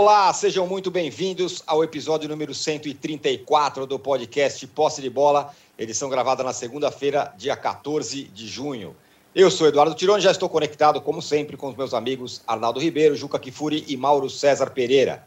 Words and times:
Olá, 0.00 0.32
sejam 0.32 0.64
muito 0.64 0.92
bem-vindos 0.92 1.60
ao 1.66 1.82
episódio 1.82 2.28
número 2.28 2.54
134 2.54 3.84
do 3.84 3.98
podcast 3.98 4.64
Posse 4.68 5.02
de 5.02 5.10
Bola, 5.10 5.52
edição 5.76 6.08
gravada 6.08 6.44
na 6.44 6.52
segunda-feira, 6.52 7.34
dia 7.36 7.56
14 7.56 8.22
de 8.22 8.46
junho. 8.46 8.94
Eu 9.34 9.50
sou 9.50 9.66
Eduardo 9.66 9.96
Tironi, 9.96 10.22
já 10.22 10.30
estou 10.30 10.48
conectado, 10.48 11.00
como 11.00 11.20
sempre, 11.20 11.56
com 11.56 11.68
os 11.68 11.76
meus 11.76 11.92
amigos 11.92 12.40
Arnaldo 12.46 12.78
Ribeiro, 12.78 13.16
Juca 13.16 13.40
Kifuri 13.40 13.84
e 13.88 13.96
Mauro 13.96 14.30
César 14.30 14.70
Pereira. 14.70 15.26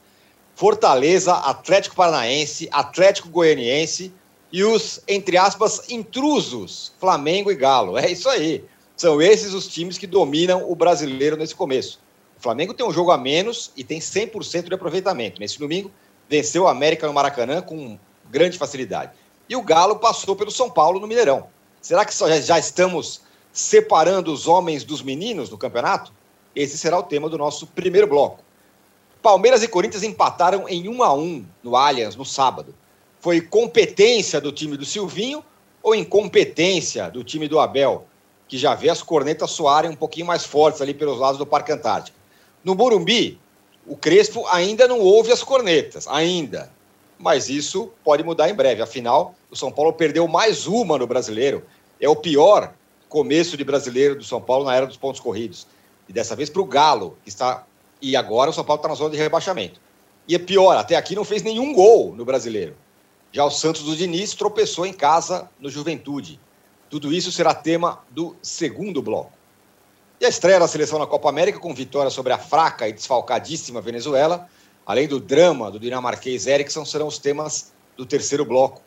Fortaleza, 0.55 1.33
Atlético 1.33 1.97
Paranaense, 1.97 2.69
Atlético 2.71 3.27
Goianiense 3.27 4.13
e 4.53 4.63
os, 4.63 5.01
entre 5.05 5.35
aspas, 5.35 5.89
intrusos, 5.89 6.93
Flamengo 6.97 7.51
e 7.51 7.55
Galo. 7.55 7.97
É 7.97 8.09
isso 8.09 8.29
aí. 8.29 8.63
São 8.95 9.21
esses 9.21 9.53
os 9.53 9.67
times 9.67 9.97
que 9.97 10.07
dominam 10.07 10.71
o 10.71 10.73
brasileiro 10.77 11.35
nesse 11.35 11.55
começo. 11.55 11.99
Flamengo 12.41 12.73
tem 12.73 12.85
um 12.85 12.91
jogo 12.91 13.11
a 13.11 13.17
menos 13.17 13.71
e 13.77 13.83
tem 13.83 13.99
100% 13.99 14.67
de 14.67 14.73
aproveitamento. 14.73 15.39
Nesse 15.39 15.59
domingo, 15.59 15.91
venceu 16.27 16.63
o 16.63 16.67
América 16.67 17.05
no 17.05 17.13
Maracanã 17.13 17.61
com 17.61 17.99
grande 18.31 18.57
facilidade. 18.57 19.11
E 19.47 19.55
o 19.55 19.61
Galo 19.61 19.97
passou 19.97 20.35
pelo 20.35 20.49
São 20.49 20.69
Paulo 20.69 20.99
no 20.99 21.07
Mineirão. 21.07 21.47
Será 21.79 22.03
que 22.03 22.13
já 22.41 22.57
estamos 22.57 23.21
separando 23.53 24.33
os 24.33 24.47
homens 24.47 24.83
dos 24.83 25.03
meninos 25.03 25.51
no 25.51 25.57
campeonato? 25.57 26.11
Esse 26.55 26.77
será 26.77 26.97
o 26.97 27.03
tema 27.03 27.29
do 27.29 27.37
nosso 27.37 27.67
primeiro 27.67 28.07
bloco. 28.07 28.43
Palmeiras 29.21 29.61
e 29.61 29.67
Corinthians 29.67 30.03
empataram 30.03 30.67
em 30.67 30.89
1 30.89 31.03
a 31.03 31.13
1 31.13 31.45
no 31.61 31.75
Allianz 31.75 32.15
no 32.15 32.25
sábado. 32.25 32.73
Foi 33.19 33.39
competência 33.39 34.41
do 34.41 34.51
time 34.51 34.75
do 34.77 34.85
Silvinho 34.85 35.43
ou 35.83 35.93
incompetência 35.93 37.09
do 37.11 37.23
time 37.23 37.47
do 37.47 37.59
Abel, 37.59 38.07
que 38.47 38.57
já 38.57 38.73
vê 38.73 38.89
as 38.89 39.03
cornetas 39.03 39.51
soarem 39.51 39.91
um 39.91 39.95
pouquinho 39.95 40.25
mais 40.25 40.43
fortes 40.43 40.81
ali 40.81 40.93
pelos 40.93 41.19
lados 41.19 41.37
do 41.37 41.45
Parque 41.45 41.71
Antártico? 41.71 42.20
No 42.63 42.75
Morumbi, 42.75 43.39
o 43.85 43.95
Crespo 43.97 44.45
ainda 44.47 44.87
não 44.87 44.99
ouve 44.99 45.31
as 45.31 45.43
cornetas, 45.43 46.07
ainda. 46.07 46.71
Mas 47.17 47.49
isso 47.49 47.91
pode 48.03 48.23
mudar 48.23 48.49
em 48.49 48.53
breve. 48.53 48.81
Afinal, 48.81 49.35
o 49.49 49.55
São 49.55 49.71
Paulo 49.71 49.93
perdeu 49.93 50.27
mais 50.27 50.67
uma 50.67 50.97
no 50.97 51.07
brasileiro. 51.07 51.63
É 51.99 52.07
o 52.07 52.15
pior 52.15 52.73
começo 53.09 53.57
de 53.57 53.63
brasileiro 53.63 54.15
do 54.15 54.23
São 54.23 54.41
Paulo 54.41 54.65
na 54.65 54.75
era 54.75 54.87
dos 54.87 54.97
pontos 54.97 55.19
corridos. 55.19 55.67
E 56.07 56.13
dessa 56.13 56.35
vez 56.35 56.49
para 56.49 56.61
o 56.61 56.65
Galo, 56.65 57.17
que 57.23 57.29
está. 57.29 57.65
E 58.01 58.15
agora 58.15 58.49
o 58.49 58.53
São 58.53 58.63
Paulo 58.63 58.79
está 58.79 58.89
na 58.89 58.95
zona 58.95 59.11
de 59.11 59.17
rebaixamento. 59.17 59.79
E 60.27 60.35
é 60.35 60.39
pior, 60.39 60.77
até 60.77 60.95
aqui 60.95 61.15
não 61.15 61.25
fez 61.25 61.43
nenhum 61.43 61.73
gol 61.73 62.15
no 62.15 62.23
brasileiro. 62.23 62.75
Já 63.31 63.45
o 63.45 63.51
Santos 63.51 63.83
do 63.83 63.95
Diniz 63.95 64.33
tropeçou 64.33 64.85
em 64.85 64.93
casa 64.93 65.49
no 65.59 65.69
Juventude. 65.69 66.39
Tudo 66.89 67.13
isso 67.13 67.31
será 67.31 67.53
tema 67.53 67.99
do 68.09 68.35
segundo 68.41 69.01
bloco. 69.01 69.31
E 70.21 70.25
a 70.25 70.29
estreia 70.29 70.59
da 70.59 70.67
seleção 70.67 70.99
na 70.99 71.07
Copa 71.07 71.29
América 71.29 71.57
com 71.57 71.73
vitória 71.73 72.11
sobre 72.11 72.31
a 72.31 72.37
fraca 72.37 72.87
e 72.87 72.93
desfalcadíssima 72.93 73.81
Venezuela, 73.81 74.47
além 74.85 75.07
do 75.07 75.19
drama 75.19 75.71
do 75.71 75.79
dinamarquês 75.79 76.45
Eriksson, 76.45 76.85
serão 76.85 77.07
os 77.07 77.17
temas 77.17 77.73
do 77.97 78.05
terceiro 78.05 78.45
bloco 78.45 78.83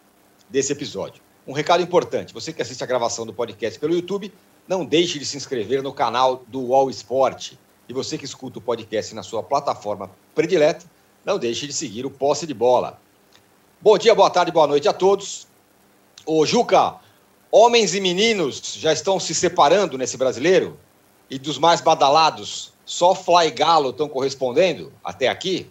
desse 0.49 0.71
episódio. 0.71 1.21
Um 1.45 1.53
recado 1.53 1.83
importante: 1.83 2.33
você 2.33 2.53
que 2.53 2.63
assiste 2.63 2.85
a 2.85 2.87
gravação 2.87 3.27
do 3.27 3.35
podcast 3.35 3.81
pelo 3.81 3.93
YouTube, 3.93 4.33
não 4.69 4.85
deixe 4.85 5.19
de 5.19 5.25
se 5.25 5.37
inscrever 5.37 5.83
no 5.83 5.93
canal 5.93 6.45
do 6.47 6.61
UOL 6.61 6.89
Esporte. 6.89 7.59
E 7.89 7.93
você 7.93 8.17
que 8.17 8.25
escuta 8.25 8.61
o 8.61 8.63
podcast 8.63 9.13
na 9.13 9.25
sua 9.25 9.43
plataforma 9.43 10.13
predileta, 10.37 10.87
não 11.25 11.37
deixe 11.37 11.67
de 11.67 11.73
seguir 11.73 12.07
o 12.07 12.13
Posse 12.13 12.47
de 12.47 12.55
Bola. 12.55 13.01
Bom 13.81 13.99
dia, 13.99 14.15
boa 14.15 14.31
tarde, 14.31 14.53
boa 14.53 14.69
noite 14.69 14.87
a 14.87 14.93
todos. 14.93 15.49
Ô 16.25 16.47
Juca, 16.47 16.95
homens 17.51 17.93
e 17.93 18.01
meninos 18.01 18.77
já 18.77 18.93
estão 18.93 19.19
se 19.19 19.35
separando 19.35 19.99
nesse 19.99 20.17
brasileiro? 20.17 20.79
E 21.31 21.39
dos 21.39 21.59
mais 21.59 21.81
badalados, 21.81 22.73
só 22.85 23.15
Fly 23.15 23.51
Galo 23.51 23.91
estão 23.91 24.09
correspondendo 24.09 24.93
até 25.03 25.29
aqui? 25.29 25.71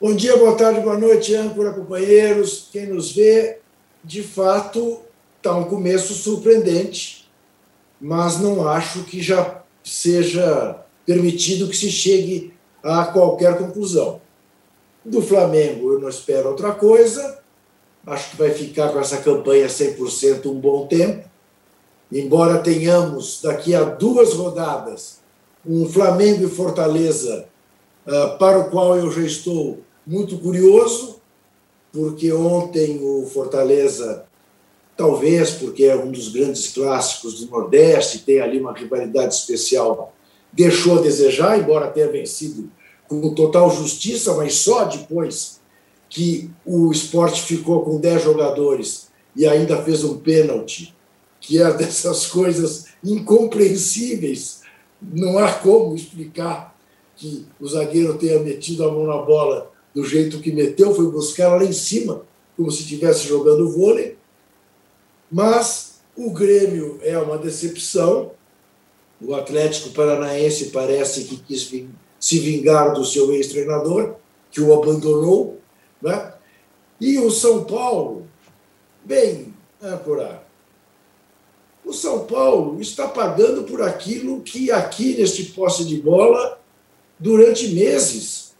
Bom 0.00 0.14
dia, 0.14 0.36
boa 0.36 0.56
tarde, 0.56 0.80
boa 0.80 0.98
noite, 0.98 1.34
âncora, 1.34 1.72
companheiros. 1.72 2.68
Quem 2.72 2.86
nos 2.86 3.12
vê, 3.12 3.60
de 4.02 4.22
fato, 4.22 5.00
está 5.36 5.54
um 5.54 5.64
começo 5.64 6.14
surpreendente, 6.14 7.30
mas 8.00 8.38
não 8.40 8.66
acho 8.66 9.04
que 9.04 9.22
já 9.22 9.62
seja 9.82 10.82
permitido 11.06 11.68
que 11.68 11.76
se 11.76 11.90
chegue 11.90 12.54
a 12.82 13.04
qualquer 13.06 13.56
conclusão. 13.58 14.20
Do 15.04 15.20
Flamengo, 15.20 15.92
eu 15.92 16.00
não 16.00 16.08
espero 16.08 16.48
outra 16.48 16.72
coisa. 16.72 17.42
Acho 18.06 18.30
que 18.30 18.36
vai 18.36 18.50
ficar 18.50 18.88
com 18.90 18.98
essa 18.98 19.18
campanha 19.18 19.66
100% 19.66 20.46
um 20.46 20.54
bom 20.54 20.86
tempo. 20.86 21.28
Embora 22.12 22.58
tenhamos 22.58 23.40
daqui 23.42 23.74
a 23.74 23.82
duas 23.84 24.34
rodadas 24.34 25.24
um 25.66 25.88
Flamengo 25.88 26.44
e 26.44 26.50
Fortaleza, 26.50 27.46
uh, 28.06 28.38
para 28.38 28.58
o 28.58 28.70
qual 28.70 28.98
eu 28.98 29.10
já 29.10 29.22
estou 29.22 29.78
muito 30.06 30.38
curioso, 30.38 31.20
porque 31.92 32.32
ontem 32.32 33.00
o 33.02 33.26
Fortaleza, 33.26 34.26
talvez 34.96 35.52
porque 35.52 35.84
é 35.84 35.96
um 35.96 36.10
dos 36.10 36.28
grandes 36.28 36.68
clássicos 36.72 37.40
do 37.40 37.50
Nordeste, 37.50 38.18
tem 38.18 38.40
ali 38.40 38.60
uma 38.60 38.74
rivalidade 38.74 39.34
especial, 39.34 40.12
deixou 40.52 40.98
a 40.98 41.02
desejar, 41.02 41.58
embora 41.58 41.90
tenha 41.90 42.10
vencido 42.10 42.70
com 43.08 43.34
total 43.34 43.70
justiça, 43.70 44.34
mas 44.34 44.54
só 44.54 44.84
depois 44.84 45.60
que 46.08 46.50
o 46.64 46.92
esporte 46.92 47.42
ficou 47.42 47.82
com 47.82 47.98
10 47.98 48.22
jogadores 48.22 49.08
e 49.34 49.46
ainda 49.46 49.82
fez 49.82 50.04
um 50.04 50.18
pênalti, 50.18 50.94
que 51.46 51.60
é 51.60 51.70
dessas 51.74 52.26
coisas 52.26 52.86
incompreensíveis. 53.04 54.62
Não 55.00 55.38
há 55.38 55.52
como 55.52 55.94
explicar 55.94 56.74
que 57.16 57.46
o 57.60 57.68
zagueiro 57.68 58.16
tenha 58.16 58.40
metido 58.40 58.82
a 58.82 58.90
mão 58.90 59.06
na 59.06 59.18
bola 59.18 59.70
do 59.94 60.02
jeito 60.04 60.40
que 60.40 60.50
meteu, 60.50 60.94
foi 60.94 61.10
buscar 61.10 61.54
lá 61.54 61.62
em 61.62 61.72
cima, 61.72 62.22
como 62.56 62.70
se 62.70 62.80
estivesse 62.80 63.28
jogando 63.28 63.70
vôlei. 63.70 64.16
Mas 65.30 66.00
o 66.16 66.30
Grêmio 66.30 66.98
é 67.02 67.16
uma 67.18 67.36
decepção. 67.36 68.32
O 69.20 69.34
Atlético 69.34 69.90
Paranaense 69.90 70.70
parece 70.70 71.24
que 71.24 71.36
quis 71.36 71.70
se 72.18 72.38
vingar 72.38 72.94
do 72.94 73.04
seu 73.04 73.32
ex-treinador, 73.32 74.14
que 74.50 74.62
o 74.62 74.72
abandonou. 74.72 75.60
Né? 76.00 76.32
E 77.00 77.18
o 77.18 77.30
São 77.30 77.64
Paulo, 77.64 78.26
bem, 79.04 79.54
âncora, 79.82 80.43
o 81.84 81.92
São 81.92 82.26
Paulo 82.26 82.80
está 82.80 83.06
pagando 83.06 83.64
por 83.64 83.82
aquilo 83.82 84.40
que 84.40 84.72
aqui 84.72 85.16
neste 85.16 85.44
posse 85.44 85.84
de 85.84 86.00
bola, 86.00 86.58
durante 87.18 87.68
meses, 87.68 88.54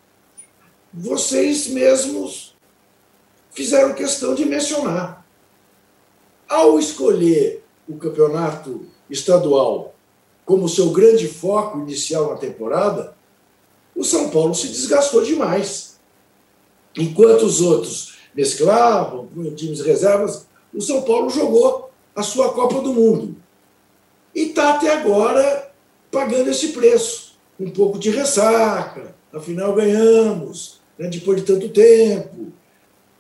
vocês 0.93 1.69
mesmos 1.69 2.55
fizeram 3.51 3.95
questão 3.95 4.35
de 4.35 4.45
mencionar. 4.45 5.25
Ao 6.47 6.79
escolher 6.79 7.65
o 7.89 7.97
campeonato 7.97 8.87
estadual 9.09 9.95
como 10.45 10.69
seu 10.69 10.91
grande 10.91 11.27
foco 11.27 11.81
inicial 11.81 12.31
na 12.31 12.37
temporada, 12.37 13.17
o 13.97 14.05
São 14.05 14.29
Paulo 14.29 14.55
se 14.55 14.69
desgastou 14.69 15.23
demais. 15.23 15.99
Enquanto 16.97 17.43
os 17.47 17.63
outros 17.63 18.19
mesclavam, 18.35 19.29
times 19.57 19.81
reservas, 19.81 20.47
o 20.73 20.81
São 20.83 21.03
Paulo 21.03 21.31
jogou 21.31 21.91
a 22.15 22.23
sua 22.23 22.53
Copa 22.53 22.81
do 22.81 22.93
Mundo. 22.93 23.37
E 24.35 24.49
está 24.49 24.75
até 24.75 24.93
agora 24.93 25.71
pagando 26.11 26.51
esse 26.51 26.69
preço. 26.69 27.35
Um 27.59 27.71
pouco 27.71 27.99
de 27.99 28.11
ressaca, 28.11 29.15
afinal 29.33 29.75
ganhamos, 29.75 30.81
né, 30.99 31.09
depois 31.09 31.41
de 31.41 31.47
tanto 31.47 31.69
tempo. 31.69 32.53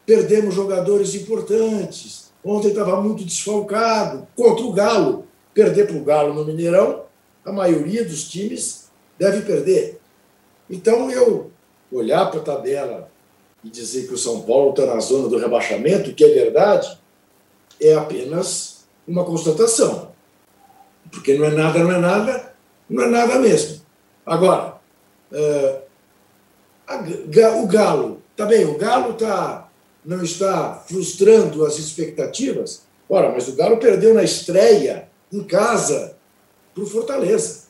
Perdemos 0.05 0.55
jogadores 0.55 1.15
importantes. 1.15 2.33
Ontem 2.45 2.69
estava 2.69 3.01
muito 3.01 3.25
desfalcado. 3.25 4.27
Contra 4.37 4.65
o 4.65 4.73
Galo. 4.73 5.27
Perder 5.55 5.87
para 5.87 5.97
o 5.97 6.05
Galo 6.05 6.35
no 6.35 6.45
Mineirão, 6.45 7.05
a 7.45 7.53
maioria 7.53 8.05
dos 8.05 8.29
times 8.29 8.91
deve 9.17 9.43
perder. 9.43 10.01
Então, 10.69 11.11
eu 11.11 11.53
olhar 11.93 12.29
para 12.29 12.41
a 12.41 12.43
tabela 12.43 13.11
e 13.63 13.71
dizer 13.71 14.09
que 14.09 14.15
o 14.15 14.19
São 14.19 14.43
Paulo 14.43 14.71
está 14.71 14.85
na 14.85 14.99
zona 14.99 15.29
do 15.29 15.39
rebaixamento, 15.39 16.13
que 16.13 16.25
é 16.25 16.29
verdade, 16.29 16.99
é 17.81 17.95
apenas 17.95 18.74
uma 19.07 19.25
constatação. 19.25 20.13
Porque 21.11 21.37
não 21.37 21.47
é 21.47 21.51
nada, 21.51 21.79
não 21.79 21.93
é 21.93 21.99
nada, 21.99 22.55
não 22.89 23.05
é 23.05 23.09
nada 23.09 23.39
mesmo. 23.39 23.81
Agora, 24.25 24.77
uh, 25.31 25.83
a, 26.87 26.97
o 27.57 27.67
Galo, 27.67 28.23
tá 28.37 28.47
bem, 28.47 28.65
o 28.65 28.77
Galo 28.79 29.15
tá, 29.15 29.69
não 30.05 30.23
está 30.23 30.83
frustrando 30.87 31.65
as 31.65 31.79
expectativas. 31.79 32.83
Ora, 33.09 33.31
mas 33.31 33.49
o 33.49 33.55
Galo 33.55 33.77
perdeu 33.79 34.15
na 34.15 34.23
estreia, 34.23 35.09
em 35.33 35.43
casa, 35.45 36.17
para 36.75 36.83
o 36.83 36.87
Fortaleza. 36.87 37.65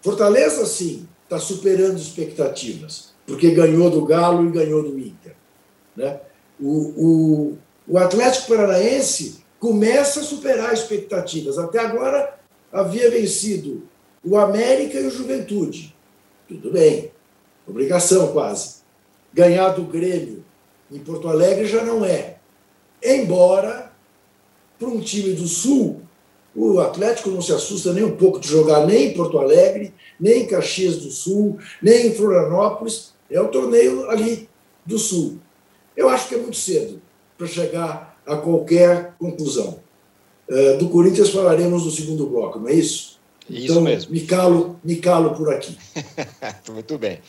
Fortaleza, 0.00 0.64
sim, 0.66 1.08
está 1.24 1.38
superando 1.38 1.98
expectativas, 1.98 3.14
porque 3.26 3.50
ganhou 3.50 3.90
do 3.90 4.04
Galo 4.04 4.46
e 4.46 4.52
ganhou 4.52 4.82
do 4.82 4.98
Inter. 4.98 5.34
Né? 5.96 6.20
O, 6.60 6.70
o, 6.96 7.58
o 7.88 7.98
Atlético 7.98 8.48
Paranaense 8.48 9.44
começa 9.58 10.20
a 10.20 10.24
superar 10.24 10.72
expectativas. 10.72 11.58
Até 11.58 11.78
agora 11.78 12.38
havia 12.72 13.10
vencido 13.10 13.82
o 14.24 14.36
América 14.36 14.98
e 14.98 15.06
o 15.06 15.10
Juventude. 15.10 15.94
Tudo 16.48 16.72
bem, 16.72 17.10
obrigação 17.66 18.32
quase. 18.32 18.76
Ganhar 19.32 19.70
do 19.70 19.84
Grêmio 19.84 20.44
em 20.90 20.98
Porto 20.98 21.28
Alegre 21.28 21.66
já 21.66 21.84
não 21.84 22.04
é. 22.04 22.36
Embora, 23.02 23.92
para 24.78 24.88
um 24.88 25.00
time 25.00 25.32
do 25.32 25.46
Sul, 25.46 26.02
o 26.54 26.80
Atlético 26.80 27.30
não 27.30 27.42
se 27.42 27.52
assusta 27.52 27.92
nem 27.92 28.04
um 28.04 28.16
pouco 28.16 28.40
de 28.40 28.48
jogar 28.48 28.86
nem 28.86 29.08
em 29.08 29.14
Porto 29.14 29.38
Alegre, 29.38 29.92
nem 30.18 30.42
em 30.42 30.46
Caxias 30.46 30.96
do 30.96 31.10
Sul, 31.10 31.58
nem 31.82 32.06
em 32.06 32.14
Florianópolis. 32.14 33.14
É 33.30 33.40
o 33.40 33.48
torneio 33.48 34.08
ali 34.08 34.48
do 34.84 34.98
Sul. 34.98 35.38
Eu 35.96 36.08
acho 36.08 36.28
que 36.28 36.34
é 36.34 36.38
muito 36.38 36.56
cedo 36.56 37.02
para 37.36 37.46
chegar 37.46 38.15
a 38.26 38.36
qualquer 38.36 39.14
conclusão. 39.18 39.78
Uh, 40.48 40.78
do 40.78 40.88
Corinthians 40.88 41.30
falaremos 41.30 41.84
no 41.84 41.90
segundo 41.90 42.26
bloco, 42.26 42.58
não 42.58 42.68
é 42.68 42.74
isso? 42.74 43.18
Isso 43.48 43.72
então, 43.72 43.82
mesmo. 43.82 44.12
Me 44.12 44.20
calo, 44.20 44.78
me 44.82 44.96
calo 44.96 45.34
por 45.34 45.52
aqui. 45.52 45.76
muito 46.70 46.98
bem. 46.98 47.20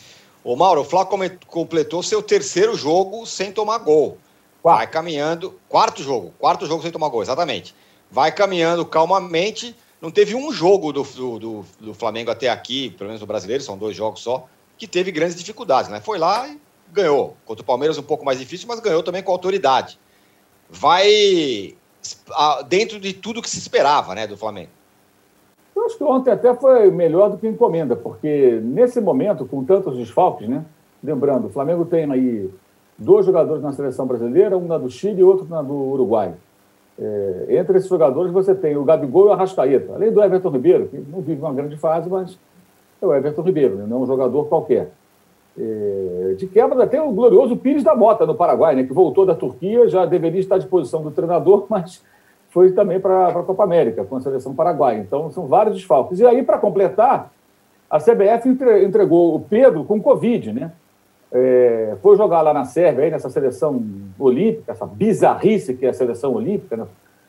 Ô 0.43 0.55
Mauro, 0.55 0.81
o 0.81 0.83
Flá 0.85 1.05
completou 1.47 2.01
seu 2.01 2.21
terceiro 2.23 2.75
jogo 2.75 3.25
sem 3.25 3.51
tomar 3.51 3.79
gol. 3.79 4.17
Vai 4.63 4.87
caminhando. 4.87 5.59
Quarto 5.69 6.01
jogo. 6.01 6.33
Quarto 6.39 6.65
jogo 6.65 6.81
sem 6.81 6.91
tomar 6.91 7.09
gol, 7.09 7.21
exatamente. 7.21 7.75
Vai 8.09 8.31
caminhando 8.31 8.85
calmamente. 8.85 9.75
Não 10.01 10.09
teve 10.09 10.35
um 10.35 10.51
jogo 10.51 10.93
do, 10.93 11.03
do, 11.39 11.65
do 11.79 11.93
Flamengo 11.93 12.31
até 12.31 12.49
aqui, 12.49 12.91
pelo 12.91 13.07
menos 13.07 13.21
no 13.21 13.27
brasileiro, 13.27 13.63
são 13.63 13.77
dois 13.77 13.95
jogos 13.95 14.21
só, 14.21 14.47
que 14.77 14.87
teve 14.87 15.11
grandes 15.11 15.35
dificuldades, 15.35 15.89
né? 15.89 15.99
Foi 15.99 16.19
lá 16.19 16.47
e 16.47 16.59
ganhou. 16.91 17.35
Contra 17.45 17.63
o 17.63 17.65
Palmeiras 17.65 17.97
um 17.97 18.03
pouco 18.03 18.23
mais 18.23 18.39
difícil, 18.39 18.67
mas 18.67 18.79
ganhou 18.79 19.01
também 19.01 19.23
com 19.23 19.31
autoridade. 19.31 19.99
Vai 20.69 21.75
dentro 22.67 22.99
de 22.99 23.13
tudo 23.13 23.41
que 23.41 23.49
se 23.49 23.57
esperava, 23.57 24.13
né, 24.13 24.27
do 24.27 24.37
Flamengo. 24.37 24.69
Eu 25.75 25.85
acho 25.85 25.97
que 25.97 26.03
ontem 26.03 26.31
até 26.31 26.53
foi 26.55 26.89
melhor 26.89 27.29
do 27.29 27.37
que 27.37 27.47
encomenda, 27.47 27.95
porque 27.95 28.59
nesse 28.63 28.99
momento, 28.99 29.45
com 29.45 29.63
tantos 29.63 29.95
desfalques, 29.95 30.49
né? 30.49 30.65
Lembrando, 31.03 31.47
o 31.47 31.49
Flamengo 31.49 31.85
tem 31.85 32.11
aí 32.11 32.49
dois 32.97 33.25
jogadores 33.25 33.61
na 33.61 33.71
seleção 33.71 34.07
brasileira, 34.07 34.57
um 34.57 34.65
na 34.65 34.77
do 34.77 34.89
Chile 34.89 35.21
e 35.21 35.23
outro 35.23 35.45
na 35.47 35.61
do 35.61 35.73
Uruguai. 35.73 36.33
É, 36.99 37.45
entre 37.49 37.77
esses 37.77 37.87
jogadores 37.87 38.31
você 38.31 38.55
tem 38.55 38.75
o 38.75 38.83
Gabigol 38.83 39.27
e 39.27 39.29
o 39.29 39.31
Arrascaeta, 39.33 39.93
além 39.93 40.11
do 40.11 40.23
Everton 40.23 40.49
Ribeiro, 40.49 40.87
que 40.87 40.97
não 40.97 41.21
vive 41.21 41.39
uma 41.39 41.53
grande 41.53 41.77
fase, 41.77 42.09
mas 42.09 42.39
é 42.99 43.05
o 43.05 43.13
Everton 43.13 43.43
Ribeiro, 43.43 43.75
né? 43.75 43.85
não 43.87 43.97
é 43.97 43.99
um 44.01 44.07
jogador 44.07 44.45
qualquer. 44.45 44.91
É, 45.59 46.35
de 46.37 46.45
quebra, 46.45 46.85
tem 46.85 46.99
o 46.99 47.11
glorioso 47.11 47.57
Pires 47.57 47.83
da 47.83 47.95
Mota, 47.95 48.25
no 48.25 48.35
Paraguai, 48.35 48.75
né, 48.75 48.83
que 48.83 48.93
voltou 48.93 49.25
da 49.25 49.33
Turquia, 49.33 49.87
já 49.89 50.05
deveria 50.05 50.39
estar 50.39 50.55
à 50.55 50.59
disposição 50.59 51.01
do 51.01 51.09
treinador, 51.09 51.65
mas 51.69 52.03
foi 52.49 52.71
também 52.71 52.99
para 52.99 53.27
a 53.27 53.43
Copa 53.43 53.63
América, 53.63 54.03
com 54.03 54.15
a 54.15 54.21
seleção 54.21 54.53
paraguaia. 54.53 54.99
Então, 54.99 55.31
são 55.31 55.47
vários 55.47 55.75
desfalques. 55.75 56.19
E 56.19 56.25
aí, 56.25 56.43
para 56.43 56.57
completar, 56.57 57.31
a 57.89 57.99
CBF 57.99 58.49
entregou 58.83 59.35
o 59.35 59.39
Pedro 59.39 59.83
com 59.83 60.01
Covid, 60.01 60.53
né? 60.53 60.71
É, 61.31 61.97
foi 62.01 62.15
jogar 62.15 62.41
lá 62.41 62.53
na 62.53 62.63
Sérvia, 62.63 63.03
aí 63.03 63.11
nessa 63.11 63.29
seleção 63.29 63.83
olímpica, 64.17 64.71
essa 64.71 64.85
bizarrice 64.85 65.73
que 65.73 65.85
é 65.85 65.89
a 65.89 65.93
seleção 65.93 66.33
olímpica, 66.33 66.77
né? 66.77 66.85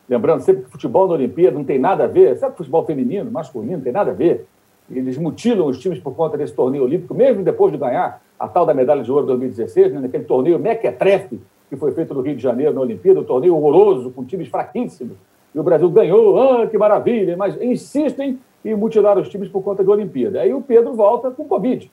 lembrando 0.07 0.41
sempre 0.41 0.63
que 0.63 0.71
futebol 0.71 1.07
na 1.07 1.15
Olimpíada 1.15 1.57
não 1.57 1.65
tem 1.65 1.77
nada 1.77 2.05
a 2.05 2.07
ver, 2.07 2.37
sabe 2.37 2.55
futebol 2.55 2.85
feminino, 2.85 3.29
masculino, 3.29 3.73
não 3.73 3.83
tem 3.83 3.91
nada 3.91 4.11
a 4.11 4.13
ver. 4.13 4.47
Eles 4.91 5.17
mutilam 5.17 5.67
os 5.67 5.77
times 5.77 5.99
por 5.99 6.15
conta 6.15 6.37
desse 6.37 6.53
torneio 6.53 6.83
olímpico, 6.83 7.13
mesmo 7.13 7.43
depois 7.43 7.71
de 7.71 7.77
ganhar 7.77 8.21
a 8.39 8.47
tal 8.47 8.65
da 8.65 8.73
medalha 8.73 9.03
de 9.03 9.11
ouro 9.11 9.23
de 9.23 9.27
2016, 9.27 9.93
né, 9.93 9.99
naquele 9.99 10.23
torneio 10.23 10.57
mequetrefe 10.57 11.39
que 11.69 11.75
foi 11.75 11.91
feito 11.91 12.13
no 12.13 12.21
Rio 12.21 12.35
de 12.35 12.41
Janeiro, 12.41 12.73
na 12.73 12.81
Olimpíada, 12.81 13.19
um 13.19 13.23
torneio 13.23 13.55
horroroso, 13.55 14.09
com 14.09 14.25
times 14.25 14.47
fraquíssimos. 14.47 15.15
E 15.53 15.59
o 15.59 15.63
Brasil 15.63 15.89
ganhou, 15.89 16.39
ah, 16.41 16.67
que 16.67 16.77
maravilha, 16.77 17.37
mas 17.37 17.61
insistem 17.61 18.39
em 18.65 18.75
mutilar 18.75 19.17
os 19.19 19.29
times 19.29 19.49
por 19.49 19.61
conta 19.61 19.83
de 19.83 19.89
Olimpíada. 19.89 20.41
Aí 20.41 20.53
o 20.53 20.61
Pedro 20.61 20.93
volta 20.93 21.29
com 21.29 21.45
Covid. 21.45 21.91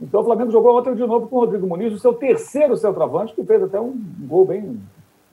Então 0.00 0.20
o 0.20 0.24
Flamengo 0.24 0.50
jogou 0.50 0.76
ontem 0.76 0.94
de 0.94 1.06
novo 1.06 1.28
com 1.28 1.36
o 1.36 1.40
Rodrigo 1.40 1.66
Muniz, 1.66 1.92
o 1.92 1.98
seu 1.98 2.12
terceiro 2.12 2.76
centroavante, 2.76 3.34
que 3.34 3.44
fez 3.44 3.62
até 3.62 3.80
um 3.80 3.94
gol 4.22 4.44
bem 4.44 4.80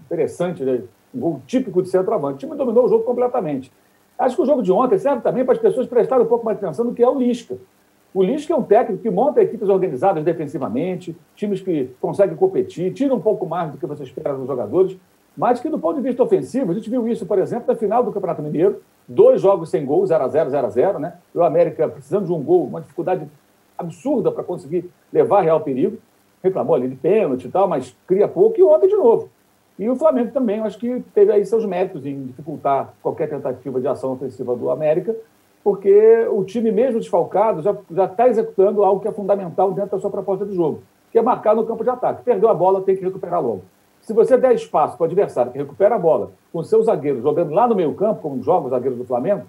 interessante, 0.06 0.63
né? 0.63 0.83
um 1.13 1.19
gol 1.19 1.42
típico 1.48 1.81
de 1.81 1.89
centroavante. 1.89 2.36
O 2.36 2.38
time 2.38 2.56
dominou 2.56 2.86
o 2.86 2.89
jogo 2.89 3.04
completamente. 3.04 3.72
Acho 4.19 4.36
que 4.36 4.42
o 4.42 4.45
jogo 4.45 4.62
de 4.62 4.69
ontem 4.69 5.00
serve 5.00 5.21
também 5.21 5.45
para 5.45 5.54
as 5.54 5.60
pessoas 5.60 5.88
prestarem 5.88 6.25
um 6.25 6.27
pouco 6.27 6.44
mais 6.44 6.57
atenção 6.57 6.83
no 6.83 6.94
que 6.94 7.01
é 7.01 7.07
o 7.07 7.18
Lisca. 7.18 7.57
O 8.13 8.21
Lisca 8.21 8.54
é 8.54 8.56
um 8.56 8.63
técnico 8.63 9.01
que 9.01 9.10
monta 9.10 9.42
equipes 9.42 9.69
organizadas 9.69 10.24
defensivamente, 10.24 11.16
times 11.36 11.62
que 11.62 11.89
conseguem 12.01 12.36
competir, 12.36 12.92
tira 12.92 13.16
um 13.16 13.21
pouco 13.21 13.45
mais 13.45 13.71
do 13.71 13.77
que 13.77 13.86
você 13.86 14.04
espera 14.04 14.33
dos 14.33 14.45
jogadores, 14.45 14.98
mas 15.38 15.62
que 15.62 15.69
do 15.69 15.80
ponto 15.80 15.95
de 15.95 16.01
vista 16.01 16.21
ofensivo, 16.21 16.71
a 16.71 16.74
gente 16.74 16.89
viu 16.89 17.07
isso, 17.07 17.25
por 17.25 17.39
exemplo, 17.39 17.66
na 17.68 17.75
final 17.75 18.04
do 18.04 18.12
Campeonato 18.12 18.42
Mineiro, 18.42 18.81
dois 19.07 19.39
jogos 19.39 19.69
sem 19.69 19.86
gol, 19.86 20.06
0 20.06 20.22
a 20.22 20.27
0 20.27 20.50
0 20.50 20.68
a 20.68 20.69
0 20.69 21.00
né? 21.00 21.13
O 21.33 21.42
América 21.42 21.88
precisando 21.88 22.25
de 22.25 22.33
um 22.33 22.44
gol, 22.44 22.65
uma 22.65 22.81
dificuldade 22.81 23.25
absurda 23.77 24.31
para 24.33 24.44
conseguir 24.44 24.89
levar 25.13 25.42
real 25.42 25.62
perigo. 25.62 25.98
Reclamou 26.44 26.75
ali 26.75 26.89
de 26.89 26.95
pênalti 26.95 27.45
e 27.45 27.50
tal, 27.50 27.68
mas 27.69 27.95
cria 28.06 28.27
pouco 28.27 28.60
e 28.60 28.63
ontem 28.63 28.88
de 28.88 28.95
novo. 28.95 29.30
E 29.79 29.89
o 29.89 29.95
Flamengo 29.95 30.31
também, 30.33 30.59
acho 30.59 30.77
que 30.77 31.01
teve 31.13 31.31
aí 31.31 31.45
seus 31.45 31.65
méritos 31.65 32.05
em 32.05 32.25
dificultar 32.25 32.93
qualquer 33.01 33.29
tentativa 33.29 33.79
de 33.79 33.87
ação 33.87 34.11
ofensiva 34.11 34.53
do 34.53 34.69
América, 34.69 35.15
porque 35.63 36.27
o 36.29 36.43
time, 36.43 36.69
mesmo 36.69 36.99
desfalcado, 36.99 37.61
já 37.61 38.05
está 38.05 38.27
executando 38.27 38.83
algo 38.83 38.99
que 39.01 39.07
é 39.07 39.11
fundamental 39.13 39.71
dentro 39.71 39.91
da 39.91 39.99
sua 39.99 40.09
proposta 40.09 40.45
de 40.45 40.53
jogo, 40.53 40.83
que 41.13 41.17
é 41.17 41.21
marcar 41.21 41.55
no 41.55 41.65
campo 41.65 41.81
de 41.81 41.89
ataque. 41.89 42.23
Perdeu 42.23 42.49
a 42.49 42.53
bola, 42.53 42.81
tem 42.81 42.97
que 42.97 43.03
recuperar 43.03 43.41
logo. 43.41 43.61
Se 44.01 44.11
você 44.11 44.37
der 44.37 44.53
espaço 44.53 44.97
para 44.97 45.05
o 45.05 45.07
adversário 45.07 45.51
que 45.51 45.57
recupera 45.57 45.95
a 45.95 45.99
bola, 45.99 46.31
com 46.51 46.61
seus 46.61 46.87
zagueiros 46.87 47.23
jogando 47.23 47.53
lá 47.53 47.65
no 47.65 47.75
meio 47.75 47.93
campo, 47.93 48.21
como 48.21 48.43
jogam 48.43 48.65
os 48.65 48.71
zagueiros 48.71 48.97
do 48.97 49.05
Flamengo, 49.05 49.43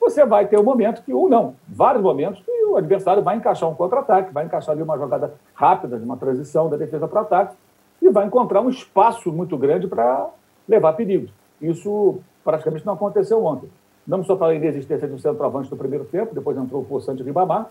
você 0.00 0.26
vai 0.26 0.46
ter 0.46 0.58
um 0.58 0.64
momento 0.64 1.02
que, 1.02 1.12
ou 1.12 1.28
não, 1.28 1.54
vários 1.68 2.02
momentos, 2.02 2.42
que 2.42 2.64
o 2.64 2.76
adversário 2.76 3.22
vai 3.22 3.36
encaixar 3.36 3.68
um 3.68 3.74
contra-ataque, 3.74 4.32
vai 4.32 4.46
encaixar 4.46 4.72
ali 4.72 4.82
uma 4.82 4.98
jogada 4.98 5.34
rápida, 5.54 5.96
de 5.96 6.04
uma 6.04 6.16
transição 6.16 6.68
da 6.68 6.76
defesa 6.76 7.06
para 7.06 7.20
o 7.20 7.22
ataque, 7.22 7.56
e 8.00 8.08
vai 8.10 8.26
encontrar 8.26 8.60
um 8.60 8.68
espaço 8.68 9.32
muito 9.32 9.56
grande 9.56 9.86
para 9.86 10.28
levar 10.68 10.92
perigo. 10.94 11.28
Isso 11.60 12.18
praticamente 12.44 12.84
não 12.84 12.94
aconteceu 12.94 13.44
ontem. 13.44 13.68
Não 14.06 14.22
só 14.22 14.36
pela 14.36 14.54
inexistência 14.54 15.08
de 15.08 15.14
um 15.14 15.18
centroavante 15.18 15.70
no 15.70 15.76
primeiro 15.76 16.04
tempo, 16.04 16.34
depois 16.34 16.56
entrou 16.56 16.82
o 16.82 16.84
Poçante 16.84 17.22
Ribamar, 17.22 17.70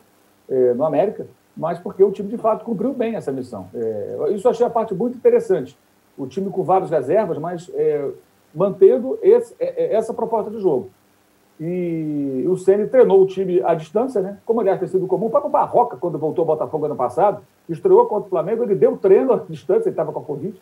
eh, 0.50 0.74
no 0.74 0.86
América, 0.86 1.25
mas 1.56 1.80
porque 1.80 2.04
o 2.04 2.12
time 2.12 2.30
de 2.30 2.38
fato 2.38 2.66
cumpriu 2.66 2.94
bem 2.94 3.16
essa 3.16 3.31
missão. 3.31 3.68
Eh, 3.74 4.33
isso 4.33 4.45
eu 4.45 4.51
achei 4.51 4.66
a 4.66 4.69
parte 4.69 4.94
muito 4.94 5.18
interessante. 5.18 5.77
O 6.18 6.27
time 6.27 6.50
com 6.50 6.63
várias 6.63 6.89
reservas, 6.89 7.38
mas 7.38 7.72
eh, 7.74 8.12
mantendo 8.53 9.17
esse, 9.22 9.55
essa 9.60 10.13
proposta 10.13 10.51
de 10.51 10.60
jogo. 10.60 10.89
E 11.59 12.45
o 12.50 12.57
Ceni 12.57 12.88
treinou 12.88 13.21
o 13.21 13.25
time 13.25 13.62
à 13.63 13.74
distância, 13.74 14.21
né? 14.21 14.38
como 14.45 14.59
aliás 14.59 14.79
tem 14.79 14.89
sido 14.89 15.07
comum. 15.07 15.27
o 15.27 15.50
Barroca, 15.50 15.95
quando 15.95 16.17
voltou 16.17 16.41
ao 16.41 16.47
Botafogo 16.47 16.85
ano 16.85 16.95
passado, 16.95 17.41
estreou 17.69 18.05
contra 18.07 18.27
o 18.27 18.29
Flamengo, 18.29 18.63
ele 18.63 18.75
deu 18.75 18.97
treino 18.97 19.31
à 19.31 19.38
distância, 19.38 19.88
ele 19.88 19.91
estava 19.91 20.12
com 20.12 20.19
a 20.19 20.24
Covid, 20.24 20.59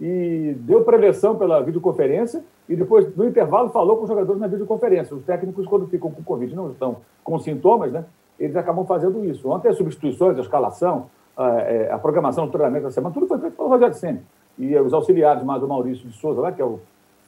e 0.00 0.54
deu 0.60 0.84
preleção 0.84 1.36
pela 1.36 1.62
videoconferência, 1.62 2.44
e 2.68 2.76
depois, 2.76 3.14
no 3.16 3.26
intervalo, 3.26 3.70
falou 3.70 3.96
com 3.96 4.02
os 4.02 4.08
jogadores 4.08 4.40
na 4.40 4.46
videoconferência. 4.46 5.16
Os 5.16 5.24
técnicos, 5.24 5.66
quando 5.66 5.86
ficam 5.86 6.10
com 6.10 6.22
Covid, 6.22 6.54
não 6.54 6.70
estão 6.70 6.96
com 7.22 7.38
sintomas, 7.38 7.90
né? 7.90 8.04
eles 8.38 8.56
acabam 8.56 8.84
fazendo 8.84 9.24
isso. 9.24 9.48
Ontem, 9.48 9.68
as 9.68 9.76
substituições, 9.76 10.36
a 10.36 10.42
escalação, 10.42 11.06
a, 11.36 11.48
é, 11.60 11.90
a 11.90 11.98
programação 11.98 12.46
do 12.46 12.52
treinamento 12.52 12.84
da 12.84 12.90
semana, 12.90 13.14
tudo 13.14 13.26
foi 13.26 13.38
feito 13.38 13.56
pelo 13.56 13.68
Rogério 13.68 13.94
Senna. 13.94 14.22
E 14.58 14.76
os 14.76 14.92
auxiliares, 14.92 15.42
mais 15.42 15.62
o 15.62 15.68
Maurício 15.68 16.06
de 16.08 16.16
Souza, 16.16 16.40
lá, 16.40 16.52
que 16.52 16.60
é 16.60 16.64
o 16.64 16.80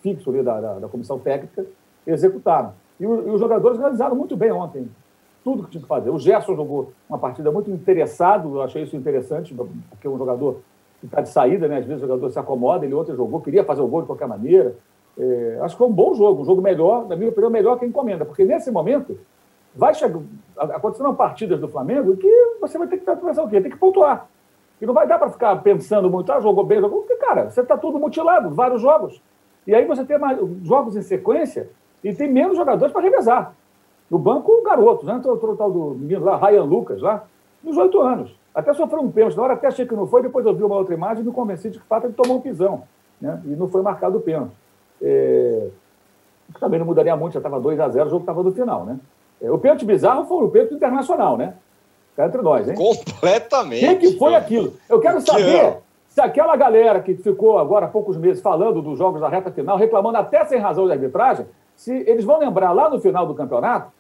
fixo 0.02 0.30
ali 0.30 0.42
da, 0.42 0.60
da, 0.60 0.78
da 0.80 0.88
comissão 0.88 1.18
técnica, 1.18 1.64
executaram. 2.06 2.72
E, 2.98 3.06
o, 3.06 3.28
e, 3.28 3.30
os 3.30 3.40
jogadores 3.40 3.78
realizaram 3.78 4.16
muito 4.16 4.36
bem 4.36 4.50
ontem, 4.52 4.88
tudo 5.44 5.64
que 5.64 5.70
tinha 5.70 5.82
que 5.82 5.88
fazer. 5.88 6.10
O 6.10 6.18
Gerson 6.18 6.54
jogou 6.54 6.92
uma 7.08 7.18
partida 7.18 7.50
muito 7.52 7.70
interessado, 7.70 8.56
eu 8.56 8.62
achei 8.62 8.82
isso 8.82 8.96
interessante, 8.96 9.54
porque 9.54 10.06
é 10.06 10.10
um 10.10 10.18
jogador 10.18 10.60
que 11.00 11.06
está 11.06 11.20
de 11.20 11.28
saída, 11.28 11.68
né? 11.68 11.78
às 11.78 11.86
vezes 11.86 12.02
o 12.02 12.06
jogador 12.06 12.30
se 12.30 12.38
acomoda, 12.38 12.84
ele 12.84 12.94
ontem 12.94 13.14
jogou, 13.14 13.40
queria 13.40 13.64
fazer 13.64 13.82
o 13.82 13.86
gol 13.86 14.02
de 14.02 14.06
qualquer 14.06 14.26
maneira. 14.26 14.74
É, 15.18 15.58
acho 15.62 15.74
que 15.74 15.78
foi 15.78 15.86
um 15.86 15.92
bom 15.92 16.14
jogo, 16.14 16.42
um 16.42 16.44
jogo 16.44 16.60
melhor, 16.60 17.06
na 17.06 17.16
minha 17.16 17.30
opinião, 17.30 17.50
melhor 17.50 17.78
que 17.78 17.84
a 17.84 17.88
encomenda, 17.88 18.24
porque 18.24 18.44
nesse 18.44 18.70
momento 18.70 19.18
vai 19.74 19.94
chegar, 19.94 20.20
acontecendo 20.56 21.12
partidas 21.14 21.60
do 21.60 21.68
Flamengo 21.68 22.16
que 22.16 22.56
você 22.60 22.78
vai 22.78 22.88
ter 22.88 22.98
que 22.98 23.04
pensar 23.04 23.42
o 23.42 23.48
quê? 23.48 23.60
Tem 23.60 23.70
que 23.70 23.78
pontuar. 23.78 24.28
E 24.80 24.86
não 24.86 24.92
vai 24.92 25.06
dar 25.06 25.18
para 25.18 25.30
ficar 25.30 25.56
pensando 25.62 26.10
muito, 26.10 26.30
ah, 26.32 26.40
jogou 26.40 26.64
bem, 26.64 26.80
jogou. 26.80 27.00
Porque, 27.00 27.16
cara, 27.16 27.50
você 27.50 27.60
está 27.60 27.76
tudo 27.76 27.98
mutilado, 27.98 28.50
vários 28.50 28.80
jogos. 28.80 29.22
E 29.66 29.74
aí 29.74 29.86
você 29.86 30.04
tem 30.04 30.18
mais 30.18 30.38
jogos 30.62 30.96
em 30.96 31.02
sequência 31.02 31.68
e 32.02 32.14
tem 32.14 32.30
menos 32.30 32.56
jogadores 32.56 32.92
para 32.92 33.02
revezar. 33.02 33.54
No 34.10 34.18
banco, 34.18 34.62
garotos, 34.62 35.06
né? 35.06 35.14
Entrou 35.14 35.36
o 35.36 35.56
tal 35.56 35.70
do 35.70 35.94
menino 35.94 36.24
lá, 36.24 36.36
Ryan 36.36 36.62
Lucas, 36.62 37.00
lá, 37.00 37.24
nos 37.62 37.76
oito 37.76 38.00
anos. 38.00 38.34
Até 38.54 38.72
sofreu 38.72 39.02
um 39.02 39.10
pênalti. 39.10 39.36
Na 39.36 39.42
hora 39.42 39.54
até 39.54 39.66
achei 39.66 39.86
que 39.86 39.94
não 39.94 40.06
foi, 40.06 40.22
depois 40.22 40.46
eu 40.46 40.54
vi 40.54 40.62
uma 40.62 40.76
outra 40.76 40.94
imagem 40.94 41.22
e 41.22 41.26
me 41.26 41.32
convenci 41.32 41.68
de 41.68 41.78
que, 41.78 41.82
de 41.82 41.88
fato, 41.88 42.06
ele 42.06 42.14
tomou 42.14 42.38
um 42.38 42.40
pisão. 42.40 42.84
Né? 43.20 43.40
E 43.44 43.48
não 43.48 43.68
foi 43.68 43.82
marcado 43.82 44.18
o 44.18 44.20
pênalti. 44.20 44.52
É... 45.02 45.68
Também 46.60 46.78
não 46.78 46.86
mudaria 46.86 47.16
muito, 47.16 47.32
já 47.32 47.40
estava 47.40 47.60
2 47.60 47.80
a 47.80 47.88
0 47.88 48.06
o 48.06 48.10
jogo 48.10 48.22
estava 48.22 48.42
no 48.42 48.52
final, 48.52 48.84
né? 48.84 48.98
É, 49.42 49.50
o 49.50 49.58
pênalti 49.58 49.84
bizarro 49.84 50.24
foi 50.26 50.44
o 50.44 50.48
pênalti 50.48 50.74
internacional, 50.74 51.36
né? 51.36 51.54
Cá 52.16 52.26
entre 52.26 52.40
nós, 52.40 52.68
hein? 52.68 52.76
Completamente. 52.76 53.84
O 53.84 53.98
que, 53.98 54.12
que 54.12 54.18
foi 54.18 54.34
aquilo? 54.34 54.72
Eu 54.88 55.00
quero 55.00 55.20
saber 55.20 55.78
se 56.08 56.20
aquela 56.20 56.56
galera 56.56 57.00
que 57.00 57.14
ficou 57.14 57.58
agora 57.58 57.84
há 57.84 57.88
poucos 57.88 58.16
meses 58.16 58.40
falando 58.40 58.80
dos 58.80 58.96
jogos 58.96 59.20
da 59.20 59.28
reta 59.28 59.50
final, 59.50 59.76
reclamando 59.76 60.16
até 60.16 60.44
sem 60.46 60.58
razão 60.58 60.86
de 60.86 60.92
arbitragem, 60.92 61.44
se 61.76 61.92
eles 61.92 62.24
vão 62.24 62.38
lembrar 62.38 62.72
lá 62.72 62.88
no 62.88 63.00
final 63.00 63.26
do 63.26 63.34
campeonato 63.34 63.92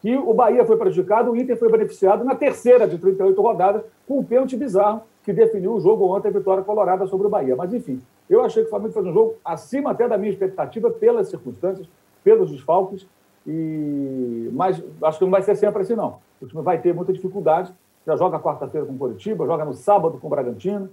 que 0.00 0.16
o 0.16 0.34
Bahia 0.34 0.64
foi 0.64 0.76
prejudicado, 0.76 1.30
o 1.30 1.36
Inter 1.36 1.56
foi 1.56 1.70
beneficiado 1.70 2.24
na 2.24 2.34
terceira 2.34 2.88
de 2.88 2.98
38 2.98 3.40
rodadas, 3.40 3.82
com 4.08 4.18
um 4.18 4.24
pênalti 4.24 4.56
bizarro 4.56 5.02
que 5.22 5.32
definiu 5.32 5.74
o 5.74 5.80
jogo 5.80 6.06
ontem, 6.06 6.26
a 6.26 6.32
vitória 6.32 6.64
colorada 6.64 7.06
sobre 7.06 7.28
o 7.28 7.30
Bahia. 7.30 7.54
Mas, 7.54 7.72
enfim, 7.72 8.02
eu 8.28 8.42
achei 8.42 8.62
que 8.62 8.66
o 8.66 8.70
Flamengo 8.70 8.92
fez 8.92 9.06
um 9.06 9.12
jogo 9.12 9.36
acima 9.44 9.92
até 9.92 10.08
da 10.08 10.18
minha 10.18 10.32
expectativa, 10.32 10.90
pelas 10.90 11.28
circunstâncias, 11.28 11.86
pelos 12.24 12.50
desfalques, 12.50 13.06
e... 13.46 14.50
mas 14.52 14.82
acho 15.02 15.18
que 15.18 15.24
não 15.24 15.30
vai 15.30 15.42
ser 15.42 15.54
sempre 15.54 15.82
assim, 15.82 15.94
não. 15.94 16.18
O 16.40 16.46
time 16.46 16.62
vai 16.62 16.80
ter 16.80 16.92
muita 16.92 17.12
dificuldade. 17.12 17.72
Já 18.04 18.16
joga 18.16 18.40
quarta-feira 18.40 18.84
com 18.84 18.94
o 18.94 18.98
Curitiba, 18.98 19.46
joga 19.46 19.64
no 19.64 19.74
sábado 19.74 20.18
com 20.18 20.26
o 20.26 20.30
Bragantino. 20.30 20.90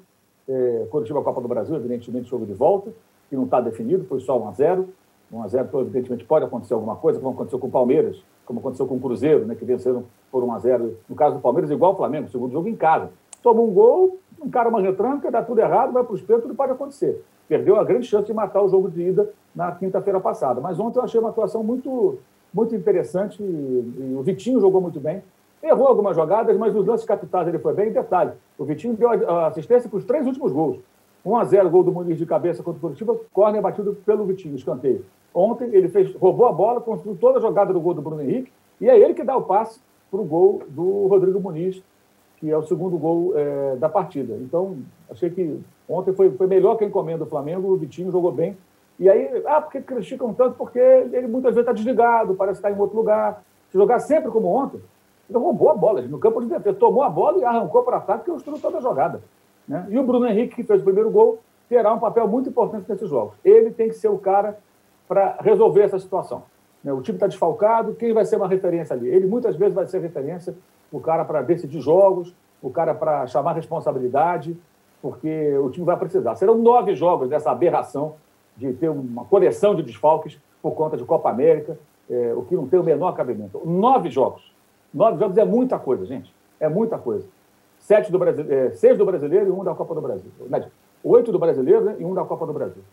É, 0.47 0.87
Curitiba 0.91 1.23
Copa 1.23 1.41
do 1.41 1.47
Brasil, 1.47 1.75
evidentemente, 1.75 2.29
jogo 2.29 2.45
de 2.45 2.53
volta, 2.53 2.91
que 3.29 3.35
não 3.35 3.45
está 3.45 3.59
definido, 3.59 4.05
foi 4.05 4.19
só 4.19 4.37
1 4.39 4.47
a 4.47 4.51
0 4.51 4.89
1 5.31 5.43
a 5.43 5.47
0 5.47 5.65
então, 5.67 5.81
evidentemente, 5.81 6.25
pode 6.25 6.45
acontecer 6.45 6.73
alguma 6.73 6.95
coisa, 6.95 7.19
como 7.19 7.31
aconteceu 7.31 7.59
com 7.59 7.67
o 7.67 7.71
Palmeiras, 7.71 8.23
como 8.45 8.59
aconteceu 8.59 8.87
com 8.87 8.95
o 8.95 8.99
Cruzeiro, 8.99 9.45
né, 9.45 9.55
que 9.55 9.63
venceram 9.63 10.05
por 10.31 10.43
1 10.43 10.53
a 10.53 10.59
0 10.59 10.97
No 11.07 11.15
caso 11.15 11.35
do 11.35 11.41
Palmeiras, 11.41 11.69
igual 11.69 11.93
o 11.93 11.95
Flamengo, 11.95 12.29
segundo 12.29 12.51
jogo 12.51 12.67
em 12.67 12.75
casa. 12.75 13.11
Toma 13.43 13.61
um 13.61 13.71
gol, 13.71 14.17
encara 14.43 14.69
uma 14.69 14.81
retranca, 14.81 15.29
dá 15.31 15.43
tudo 15.43 15.59
errado, 15.59 15.93
vai 15.93 16.03
para 16.03 16.13
os 16.13 16.21
pênaltis, 16.21 16.47
tudo 16.47 16.57
pode 16.57 16.71
acontecer. 16.71 17.23
Perdeu 17.47 17.79
a 17.79 17.83
grande 17.83 18.07
chance 18.07 18.25
de 18.25 18.33
matar 18.33 18.61
o 18.61 18.69
jogo 18.69 18.89
de 18.89 19.01
ida 19.01 19.29
na 19.55 19.71
quinta-feira 19.71 20.19
passada. 20.19 20.61
Mas 20.61 20.79
ontem 20.79 20.99
eu 20.99 21.03
achei 21.03 21.19
uma 21.19 21.29
atuação 21.29 21.63
muito, 21.63 22.19
muito 22.53 22.75
interessante. 22.75 23.41
E, 23.41 23.45
e 23.45 24.15
o 24.17 24.21
Vitinho 24.21 24.59
jogou 24.59 24.81
muito 24.81 24.99
bem. 24.99 25.23
Errou 25.61 25.87
algumas 25.87 26.15
jogadas, 26.15 26.55
mas 26.57 26.73
nos 26.73 26.85
lances 26.85 27.05
capitais 27.05 27.47
ele 27.47 27.59
foi 27.59 27.73
bem. 27.73 27.91
Detalhe: 27.91 28.31
o 28.57 28.65
Vitinho 28.65 28.95
deu 28.95 29.09
assistência 29.45 29.89
para 29.89 29.97
os 29.97 30.05
três 30.05 30.25
últimos 30.25 30.51
gols. 30.51 30.79
1 31.25 31.37
a 31.37 31.43
0 31.43 31.69
gol 31.69 31.83
do 31.83 31.91
Muniz 31.91 32.17
de 32.17 32.25
cabeça 32.25 32.63
contra 32.63 32.77
o 32.77 32.81
Curitiba, 32.81 33.19
corner 33.33 33.61
batido 33.61 33.93
pelo 34.05 34.25
Vitinho, 34.25 34.55
escanteio. 34.55 35.03
Ontem 35.33 35.69
ele 35.73 35.89
fez, 35.89 36.13
roubou 36.15 36.47
a 36.47 36.51
bola, 36.51 36.81
construiu 36.81 37.17
toda 37.19 37.39
a 37.39 37.41
jogada 37.41 37.71
do 37.71 37.79
gol 37.79 37.93
do 37.93 38.01
Bruno 38.01 38.21
Henrique, 38.21 38.51
e 38.81 38.89
é 38.89 38.97
ele 38.97 39.13
que 39.13 39.23
dá 39.23 39.35
o 39.35 39.43
passe 39.43 39.79
para 40.09 40.19
o 40.19 40.25
gol 40.25 40.63
do 40.67 41.07
Rodrigo 41.07 41.39
Muniz, 41.39 41.81
que 42.37 42.49
é 42.49 42.57
o 42.57 42.63
segundo 42.63 42.97
gol 42.97 43.33
é, 43.35 43.75
da 43.75 43.89
partida. 43.89 44.35
Então, 44.41 44.77
achei 45.09 45.29
que 45.29 45.59
ontem 45.87 46.13
foi, 46.13 46.31
foi 46.31 46.47
melhor 46.47 46.77
que 46.77 46.85
a 46.85 46.87
encomenda 46.87 47.25
do 47.25 47.29
Flamengo, 47.29 47.71
o 47.71 47.77
Vitinho 47.77 48.11
jogou 48.11 48.31
bem. 48.31 48.57
E 48.97 49.09
aí, 49.09 49.43
ah, 49.45 49.61
porque 49.61 49.81
criticam 49.81 50.33
tanto? 50.33 50.55
Porque 50.55 50.79
ele 50.79 51.27
muitas 51.27 51.53
vezes 51.53 51.61
está 51.61 51.73
desligado, 51.73 52.35
parece 52.35 52.59
estar 52.59 52.71
em 52.71 52.79
outro 52.79 52.97
lugar. 52.97 53.43
Se 53.69 53.77
jogar 53.77 53.99
sempre 53.99 54.31
como 54.31 54.47
ontem, 54.47 54.81
ele 55.29 55.37
roubou 55.37 55.69
a 55.69 55.75
bola 55.75 56.01
no 56.01 56.17
campo 56.17 56.41
de 56.41 56.47
defesa, 56.47 56.77
tomou 56.77 57.03
a 57.03 57.09
bola 57.09 57.37
e 57.37 57.43
arrancou 57.43 57.83
para 57.83 57.97
ataque 57.97 58.25
que 58.25 58.31
construiu 58.31 58.59
toda 58.59 58.77
a 58.77 58.81
jogada. 58.81 59.21
Né? 59.67 59.85
E 59.89 59.99
o 59.99 60.03
Bruno 60.03 60.25
Henrique, 60.25 60.55
que 60.55 60.63
fez 60.63 60.81
o 60.81 60.83
primeiro 60.83 61.11
gol, 61.11 61.39
terá 61.67 61.93
um 61.93 61.99
papel 61.99 62.27
muito 62.27 62.49
importante 62.49 62.89
nesses 62.89 63.07
jogos. 63.07 63.35
Ele 63.45 63.69
tem 63.69 63.89
que 63.89 63.95
ser 63.95 64.07
o 64.07 64.17
cara 64.17 64.57
para 65.09 65.37
resolver 65.41 65.81
essa 65.81 65.99
situação. 65.99 66.43
Né? 66.81 66.93
O 66.93 67.01
time 67.01 67.17
está 67.17 67.27
desfalcado, 67.27 67.95
quem 67.95 68.13
vai 68.13 68.23
ser 68.23 68.37
uma 68.37 68.47
referência 68.47 68.95
ali? 68.95 69.09
Ele 69.09 69.27
muitas 69.27 69.57
vezes 69.57 69.75
vai 69.75 69.85
ser 69.85 69.99
referência, 69.99 70.55
o 70.89 71.01
cara 71.01 71.25
para 71.25 71.41
decidir 71.41 71.81
jogos, 71.81 72.33
o 72.61 72.69
cara 72.69 72.95
para 72.95 73.27
chamar 73.27 73.53
responsabilidade, 73.53 74.55
porque 75.01 75.57
o 75.57 75.69
time 75.69 75.85
vai 75.85 75.97
precisar. 75.97 76.35
Serão 76.35 76.57
nove 76.57 76.95
jogos 76.95 77.27
dessa 77.27 77.51
aberração 77.51 78.15
de 78.55 78.71
ter 78.71 78.89
uma 78.89 79.25
coleção 79.25 79.75
de 79.75 79.83
desfalques 79.83 80.39
por 80.61 80.71
conta 80.71 80.95
de 80.95 81.03
Copa 81.03 81.29
América, 81.29 81.77
é, 82.09 82.33
o 82.33 82.43
que 82.43 82.55
não 82.55 82.67
tem 82.67 82.79
o 82.79 82.83
menor 82.83 83.13
cabimento. 83.13 83.61
Nove 83.65 84.09
jogos. 84.09 84.53
Nove 84.93 85.19
jogos 85.19 85.37
é 85.37 85.45
muita 85.45 85.77
coisa, 85.77 86.05
gente. 86.05 86.33
É 86.59 86.69
muita 86.69 86.97
coisa 86.97 87.25
sete 87.79 88.11
do 88.11 88.19
Brasil, 88.19 88.45
é, 88.49 88.71
seis 88.71 88.97
do 88.97 89.05
brasileiro 89.05 89.47
e 89.47 89.51
um 89.51 89.63
da 89.63 89.73
Copa 89.73 89.95
do 89.95 90.01
Brasil. 90.01 90.29
Oito 91.03 91.31
do 91.31 91.39
brasileiro 91.39 91.85
né, 91.85 91.95
e 91.97 92.05
um 92.05 92.13
da 92.13 92.23
Copa 92.25 92.45
do 92.45 92.53
Brasil. 92.53 92.83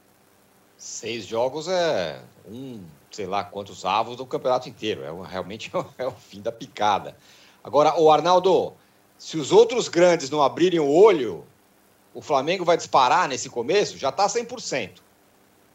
Seis 0.77 1.27
jogos 1.27 1.69
é 1.69 2.21
um, 2.49 2.83
sei 3.11 3.27
lá 3.27 3.43
quantos 3.43 3.85
avos 3.85 4.17
do 4.17 4.27
campeonato 4.27 4.69
inteiro. 4.69 5.03
É 5.03 5.29
realmente 5.29 5.71
é 5.99 6.07
o 6.07 6.13
fim 6.13 6.41
da 6.41 6.53
picada. 6.53 7.17
Agora, 7.65 7.99
o 7.99 8.11
Arnaldo, 8.11 8.75
se 9.19 9.37
os 9.37 9.53
outros 9.53 9.89
grandes 9.89 10.31
não 10.31 10.43
abrirem 10.43 10.79
o 10.79 10.89
olho, 10.89 11.45
o 12.15 12.21
Flamengo 12.21 12.65
vai 12.65 12.77
disparar 12.77 13.29
nesse 13.29 13.49
começo? 13.49 13.99
Já 13.99 14.11
está 14.11 14.27
100%. 14.27 15.01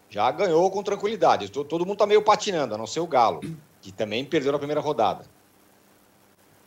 Já 0.09 0.29
ganhou 0.31 0.69
com 0.69 0.83
tranquilidade. 0.83 1.49
Todo 1.49 1.85
mundo 1.85 1.93
está 1.93 2.05
meio 2.05 2.21
patinando, 2.21 2.75
a 2.75 2.77
não 2.77 2.87
ser 2.87 2.99
o 2.99 3.07
Galo, 3.07 3.41
que 3.81 3.91
também 3.91 4.23
perdeu 4.25 4.51
na 4.51 4.57
primeira 4.57 4.81
rodada. 4.81 5.25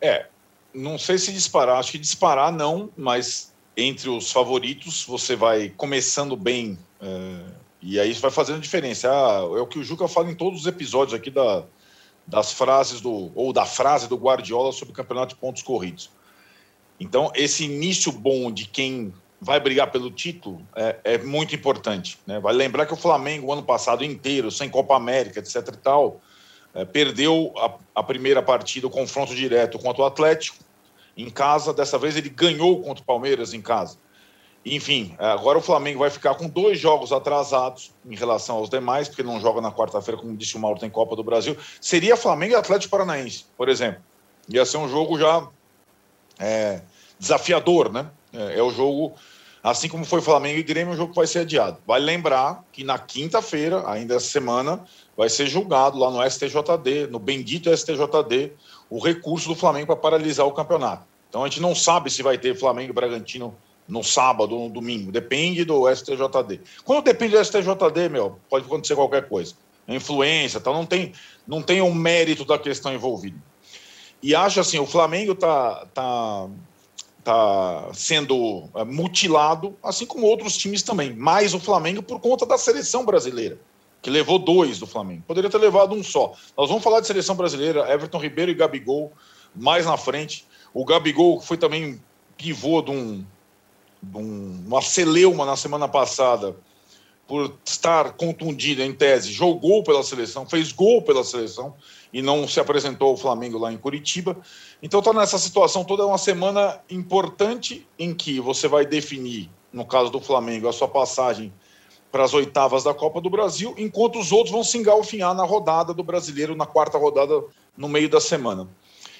É, 0.00 0.26
não 0.72 0.98
sei 0.98 1.18
se 1.18 1.32
disparar, 1.32 1.78
acho 1.78 1.92
que 1.92 1.98
disparar 1.98 2.52
não, 2.52 2.90
mas 2.96 3.52
entre 3.76 4.08
os 4.08 4.30
favoritos 4.30 5.04
você 5.04 5.36
vai 5.36 5.70
começando 5.70 6.36
bem 6.36 6.78
é, 7.00 7.44
e 7.86 8.00
aí 8.00 8.14
vai 8.14 8.30
fazendo 8.30 8.60
diferença. 8.60 9.10
Ah, 9.10 9.40
é 9.40 9.60
o 9.60 9.66
que 9.66 9.78
o 9.78 9.84
Juca 9.84 10.08
fala 10.08 10.30
em 10.30 10.34
todos 10.34 10.62
os 10.62 10.66
episódios 10.66 11.12
aqui 11.12 11.30
da, 11.30 11.64
das 12.26 12.50
frases 12.50 13.02
do 13.02 13.30
ou 13.34 13.52
da 13.52 13.66
frase 13.66 14.08
do 14.08 14.16
Guardiola 14.16 14.72
sobre 14.72 14.92
o 14.92 14.96
campeonato 14.96 15.34
de 15.34 15.40
pontos 15.40 15.62
corridos. 15.62 16.10
Então 16.98 17.30
esse 17.34 17.64
início 17.64 18.10
bom 18.10 18.50
de 18.50 18.66
quem 18.66 19.12
vai 19.38 19.60
brigar 19.60 19.90
pelo 19.90 20.10
título 20.10 20.66
é, 20.74 20.96
é 21.04 21.18
muito 21.18 21.54
importante. 21.54 22.18
Né? 22.26 22.40
Vai 22.40 22.54
lembrar 22.54 22.86
que 22.86 22.94
o 22.94 22.96
Flamengo 22.96 23.48
o 23.48 23.52
ano 23.52 23.62
passado 23.62 24.02
inteiro 24.02 24.50
sem 24.50 24.70
Copa 24.70 24.96
América, 24.96 25.38
etc. 25.40 25.56
e 25.68 25.76
tal 25.76 26.22
é, 26.74 26.86
perdeu 26.86 27.52
a, 27.58 28.00
a, 28.00 28.02
primeira 28.02 28.42
partida, 28.42 28.86
o 28.86 28.90
confronto 28.90 29.34
direto 29.34 29.78
contra 29.78 30.02
o 30.02 30.06
Atlético 30.06 30.56
em 31.14 31.28
casa. 31.28 31.74
Dessa 31.74 31.98
vez 31.98 32.16
ele 32.16 32.30
ganhou 32.30 32.80
contra 32.80 33.02
o 33.02 33.06
Palmeiras 33.06 33.52
em 33.52 33.60
casa. 33.60 33.98
Enfim, 34.64 35.14
é, 35.18 35.26
agora 35.26 35.58
o 35.58 35.60
Flamengo 35.60 35.98
vai 35.98 36.10
ficar 36.10 36.34
com 36.34 36.48
dois 36.48 36.78
jogos 36.78 37.12
atrasados 37.12 37.92
em 38.08 38.16
relação 38.16 38.56
aos 38.56 38.70
demais, 38.70 39.08
porque 39.08 39.22
não 39.22 39.38
joga 39.38 39.60
na 39.60 39.70
quarta-feira, 39.70 40.20
como 40.20 40.36
disse 40.36 40.56
o 40.56 40.60
Mauro, 40.60 40.80
tem 40.80 40.88
Copa 40.88 41.14
do 41.14 41.22
Brasil. 41.22 41.56
Seria 41.80 42.16
Flamengo 42.16 42.54
e 42.54 42.56
Atlético 42.56 42.90
Paranaense, 42.90 43.44
por 43.56 43.68
exemplo. 43.68 44.02
Ia 44.48 44.64
ser 44.64 44.78
um 44.78 44.88
jogo 44.88 45.18
já 45.18 45.46
é, 46.38 46.80
desafiador, 47.18 47.92
né? 47.92 48.06
É, 48.32 48.58
é 48.58 48.62
o 48.62 48.70
jogo 48.70 49.14
Assim 49.64 49.88
como 49.88 50.04
foi 50.04 50.20
Flamengo 50.20 50.58
e 50.58 50.62
Grêmio, 50.62 50.92
o 50.92 50.96
jogo 50.96 51.14
vai 51.14 51.26
ser 51.26 51.38
adiado. 51.38 51.78
Vale 51.86 52.04
lembrar 52.04 52.62
que 52.70 52.84
na 52.84 52.98
quinta-feira, 52.98 53.82
ainda 53.90 54.16
essa 54.16 54.26
semana, 54.26 54.84
vai 55.16 55.30
ser 55.30 55.46
julgado 55.46 55.98
lá 55.98 56.10
no 56.10 56.22
STJD, 56.30 57.06
no 57.10 57.18
bendito 57.18 57.74
STJD, 57.74 58.52
o 58.90 58.98
recurso 58.98 59.48
do 59.48 59.54
Flamengo 59.54 59.86
para 59.86 59.96
paralisar 59.96 60.46
o 60.46 60.52
campeonato. 60.52 61.06
Então 61.30 61.42
a 61.42 61.48
gente 61.48 61.62
não 61.62 61.74
sabe 61.74 62.10
se 62.10 62.22
vai 62.22 62.36
ter 62.36 62.54
Flamengo 62.54 62.90
e 62.90 62.92
Bragantino 62.92 63.56
no 63.86 64.02
sábado 64.02 64.56
ou 64.56 64.68
no 64.68 64.74
domingo. 64.74 65.12
Depende 65.12 65.64
do 65.64 65.92
STJD. 65.94 66.60
Quando 66.84 67.04
depende 67.04 67.36
do 67.36 67.44
STJD, 67.44 68.08
meu, 68.10 68.38
pode 68.48 68.66
acontecer 68.66 68.94
qualquer 68.94 69.28
coisa. 69.28 69.54
Influência, 69.86 70.60
tal, 70.60 70.72
não 70.72 70.86
tem, 70.86 71.12
não 71.46 71.60
tem 71.60 71.80
o 71.80 71.86
um 71.86 71.94
mérito 71.94 72.44
da 72.44 72.58
questão 72.58 72.94
envolvida. 72.94 73.36
E 74.22 74.34
acho 74.34 74.58
assim, 74.58 74.78
o 74.78 74.86
Flamengo 74.86 75.34
tá, 75.34 75.86
tá 75.92 76.48
está 77.24 77.88
sendo 77.94 78.68
é, 78.74 78.84
mutilado, 78.84 79.74
assim 79.82 80.04
como 80.04 80.26
outros 80.26 80.56
times 80.56 80.82
também. 80.82 81.14
Mais 81.14 81.54
o 81.54 81.58
Flamengo 81.58 82.02
por 82.02 82.20
conta 82.20 82.44
da 82.44 82.58
seleção 82.58 83.04
brasileira, 83.04 83.58
que 84.02 84.10
levou 84.10 84.38
dois 84.38 84.78
do 84.78 84.86
Flamengo. 84.86 85.24
Poderia 85.26 85.48
ter 85.48 85.58
levado 85.58 85.94
um 85.94 86.02
só. 86.02 86.34
Nós 86.56 86.68
vamos 86.68 86.84
falar 86.84 87.00
de 87.00 87.06
seleção 87.06 87.34
brasileira, 87.34 87.90
Everton 87.90 88.18
Ribeiro 88.18 88.50
e 88.50 88.54
Gabigol 88.54 89.10
mais 89.54 89.86
na 89.86 89.96
frente. 89.96 90.46
O 90.72 90.84
Gabigol 90.84 91.40
foi 91.40 91.56
também 91.56 92.00
pivô 92.36 92.82
de, 92.82 92.90
um, 92.90 93.24
um, 94.14 94.64
uma 94.66 94.82
celeuma 94.82 95.44
na 95.44 95.56
semana 95.56 95.88
passada 95.88 96.56
por 97.26 97.54
estar 97.64 98.12
contundido 98.12 98.82
em 98.82 98.92
tese, 98.92 99.32
jogou 99.32 99.82
pela 99.82 100.02
seleção, 100.02 100.46
fez 100.46 100.72
gol 100.72 101.00
pela 101.02 101.24
seleção 101.24 101.74
e 102.12 102.20
não 102.20 102.46
se 102.46 102.60
apresentou 102.60 103.08
ao 103.08 103.16
Flamengo 103.16 103.58
lá 103.58 103.72
em 103.72 103.78
Curitiba. 103.78 104.36
Então 104.82 105.00
está 105.00 105.12
nessa 105.12 105.38
situação 105.38 105.84
toda 105.84 106.02
é 106.02 106.06
uma 106.06 106.18
semana 106.18 106.80
importante 106.90 107.86
em 107.98 108.14
que 108.14 108.40
você 108.40 108.68
vai 108.68 108.84
definir, 108.84 109.50
no 109.72 109.86
caso 109.86 110.10
do 110.10 110.20
Flamengo, 110.20 110.68
a 110.68 110.72
sua 110.72 110.88
passagem 110.88 111.52
para 112.12 112.24
as 112.24 112.34
oitavas 112.34 112.84
da 112.84 112.94
Copa 112.94 113.20
do 113.20 113.28
Brasil, 113.28 113.74
enquanto 113.76 114.20
os 114.20 114.30
outros 114.30 114.52
vão 114.52 114.62
se 114.62 114.78
engalfinhar 114.78 115.34
na 115.34 115.44
rodada 115.44 115.92
do 115.92 116.04
Brasileiro, 116.04 116.54
na 116.54 116.66
quarta 116.66 116.96
rodada 116.96 117.42
no 117.76 117.88
meio 117.88 118.08
da 118.08 118.20
semana. 118.20 118.68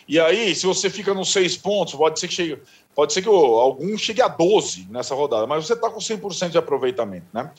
E 0.07 0.21
aí, 0.21 0.55
se 0.55 0.67
você 0.67 0.91
fica 0.91 1.15
nos 1.15 1.33
seis 1.33 1.57
pontos, 1.57 1.95
pode 1.95 2.21
ser 2.21 2.29
que 2.29 2.35
chegue, 2.35 2.63
pode 2.95 3.13
ser 3.13 3.23
que 3.23 3.29
algum 3.29 3.97
chegue 3.97 4.21
a 4.21 4.29
12 4.29 4.87
nessa 4.91 5.15
rodada, 5.15 5.47
mas 5.47 5.67
você 5.67 5.73
está 5.73 5.91
com 5.91 5.99
100% 5.99 6.51
de 6.51 6.59
aproveitamento, 6.59 7.27
né? 7.33 7.51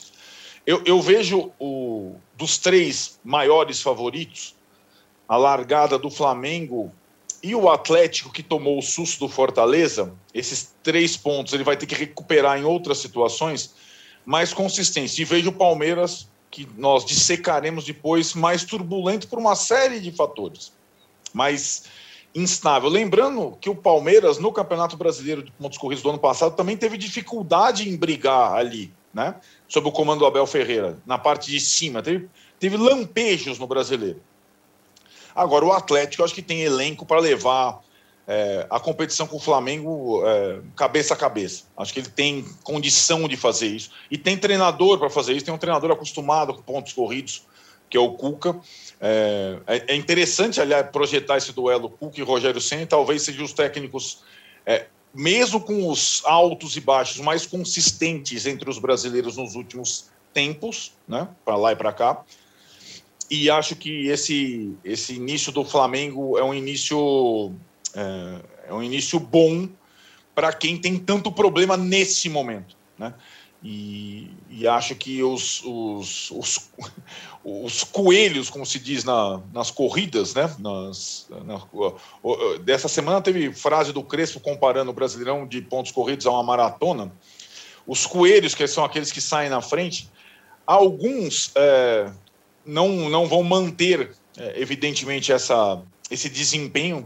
Eu, 0.66 0.82
eu 0.84 1.00
vejo 1.00 1.52
o, 1.60 2.16
dos 2.36 2.58
três 2.58 3.20
maiores 3.24 3.80
favoritos, 3.80 4.56
a 5.28 5.36
largada 5.36 5.96
do 5.96 6.10
Flamengo 6.10 6.92
e 7.42 7.54
o 7.54 7.70
Atlético 7.70 8.32
que 8.32 8.42
tomou 8.42 8.78
o 8.78 8.82
susto 8.82 9.20
do 9.20 9.28
Fortaleza, 9.28 10.12
esses 10.34 10.74
três 10.82 11.16
pontos 11.16 11.52
ele 11.52 11.62
vai 11.62 11.76
ter 11.76 11.86
que 11.86 11.94
recuperar 11.94 12.58
em 12.58 12.64
outras 12.64 12.98
situações, 12.98 13.74
mais 14.24 14.52
consistência. 14.52 15.22
E 15.22 15.24
vejo 15.24 15.50
o 15.50 15.52
Palmeiras, 15.52 16.28
que 16.50 16.68
nós 16.76 17.04
dissecaremos 17.04 17.84
depois, 17.84 18.34
mais 18.34 18.64
turbulento 18.64 19.28
por 19.28 19.38
uma 19.38 19.54
série 19.54 20.00
de 20.00 20.10
fatores, 20.10 20.72
mais 21.32 21.84
instável. 22.36 22.88
Lembrando 22.88 23.56
que 23.60 23.68
o 23.68 23.74
Palmeiras, 23.74 24.38
no 24.38 24.52
Campeonato 24.52 24.96
Brasileiro 24.96 25.42
de 25.42 25.50
Pontos 25.50 25.78
Corridos 25.78 26.02
do 26.02 26.10
ano 26.10 26.18
passado, 26.18 26.54
também 26.54 26.76
teve 26.76 26.96
dificuldade 26.96 27.88
em 27.88 27.96
brigar 27.96 28.52
ali 28.52 28.92
né? 29.16 29.34
sob 29.66 29.88
o 29.88 29.92
comando 29.92 30.18
do 30.18 30.26
Abel 30.26 30.46
Ferreira, 30.46 30.98
na 31.06 31.16
parte 31.16 31.50
de 31.50 31.58
cima. 31.58 32.02
Teve, 32.02 32.28
teve 32.60 32.76
lampejos 32.76 33.58
no 33.58 33.66
brasileiro. 33.66 34.20
Agora, 35.34 35.64
o 35.64 35.72
Atlético, 35.72 36.22
acho 36.22 36.34
que 36.34 36.42
tem 36.42 36.60
elenco 36.60 37.06
para 37.06 37.18
levar 37.18 37.80
é, 38.28 38.66
a 38.68 38.78
competição 38.78 39.26
com 39.26 39.38
o 39.38 39.40
Flamengo 39.40 40.22
é, 40.22 40.60
cabeça 40.76 41.14
a 41.14 41.16
cabeça. 41.16 41.64
Acho 41.78 41.94
que 41.94 42.00
ele 42.00 42.10
tem 42.10 42.44
condição 42.62 43.26
de 43.26 43.38
fazer 43.38 43.68
isso. 43.68 43.90
E 44.10 44.18
tem 44.18 44.36
treinador 44.36 44.98
para 44.98 45.08
fazer 45.08 45.32
isso, 45.32 45.46
tem 45.46 45.54
um 45.54 45.58
treinador 45.58 45.90
acostumado 45.90 46.52
com 46.52 46.60
pontos 46.60 46.92
corridos, 46.92 47.42
que 47.88 47.96
é 47.96 48.00
o 48.00 48.12
Cuca. 48.12 48.60
É, 49.00 49.58
é, 49.66 49.84
é 49.92 49.96
interessante, 49.96 50.60
aliás, 50.60 50.90
projetar 50.90 51.36
esse 51.36 51.52
duelo 51.52 51.90
Cuca 51.90 52.18
e 52.20 52.22
Rogério 52.22 52.60
Senna, 52.60 52.86
talvez 52.86 53.22
sejam 53.22 53.44
os 53.44 53.52
técnicos, 53.52 54.22
é, 54.64 54.86
mesmo 55.14 55.60
com 55.60 55.88
os 55.88 56.22
altos 56.24 56.76
e 56.76 56.80
baixos, 56.80 57.20
mais 57.20 57.46
consistentes 57.46 58.46
entre 58.46 58.68
os 58.70 58.78
brasileiros 58.78 59.36
nos 59.36 59.54
últimos 59.54 60.10
tempos, 60.32 60.92
né, 61.06 61.28
para 61.44 61.56
lá 61.56 61.72
e 61.72 61.76
para 61.76 61.92
cá. 61.92 62.24
E 63.30 63.50
acho 63.50 63.74
que 63.76 64.06
esse, 64.06 64.74
esse 64.84 65.14
início 65.14 65.50
do 65.50 65.64
Flamengo 65.64 66.38
é 66.38 66.44
um 66.44 66.54
início 66.54 67.52
é, 67.94 68.68
é 68.68 68.74
um 68.74 68.82
início 68.82 69.18
bom 69.18 69.68
para 70.34 70.52
quem 70.52 70.78
tem 70.78 70.98
tanto 70.98 71.32
problema 71.32 71.76
nesse 71.76 72.28
momento, 72.28 72.76
né? 72.98 73.14
E, 73.68 74.30
e 74.48 74.68
acho 74.68 74.94
que 74.94 75.24
os, 75.24 75.60
os, 75.64 76.30
os, 76.30 76.70
os, 77.42 77.82
coelhos, 77.82 78.48
como 78.48 78.64
se 78.64 78.78
diz 78.78 79.02
na, 79.02 79.40
nas 79.52 79.72
corridas, 79.72 80.36
né? 80.36 80.54
Nas, 80.60 81.26
na, 81.44 81.60
dessa 82.60 82.86
semana 82.86 83.20
teve 83.20 83.52
frase 83.52 83.92
do 83.92 84.04
Crespo 84.04 84.38
comparando 84.38 84.92
o 84.92 84.94
Brasileirão 84.94 85.44
de 85.44 85.60
pontos 85.60 85.90
corridos 85.90 86.28
a 86.28 86.30
uma 86.30 86.44
maratona. 86.44 87.12
Os 87.84 88.06
coelhos, 88.06 88.54
que 88.54 88.68
são 88.68 88.84
aqueles 88.84 89.10
que 89.10 89.20
saem 89.20 89.50
na 89.50 89.60
frente, 89.60 90.08
alguns 90.64 91.50
é, 91.56 92.12
não, 92.64 93.10
não 93.10 93.26
vão 93.26 93.42
manter, 93.42 94.14
é, 94.38 94.60
evidentemente, 94.60 95.32
essa, 95.32 95.82
esse 96.08 96.28
desempenho 96.28 97.04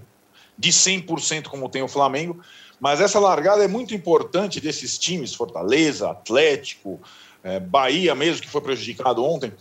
de 0.58 0.70
100% 0.70 1.44
como 1.44 1.70
tem 1.70 1.82
o 1.82 1.88
Flamengo, 1.88 2.38
mas 2.80 3.00
essa 3.00 3.20
largada 3.20 3.62
é 3.62 3.68
muito 3.68 3.94
importante 3.94 4.58
desses 4.58 4.98
times, 4.98 5.34
Fortaleza, 5.34 6.10
Atlético, 6.10 6.98
é, 7.44 7.60
Bahia 7.60 8.14
mesmo, 8.14 8.40
que 8.40 8.48
foi 8.48 8.62
prejudicado 8.62 9.22
ontem, 9.22 9.52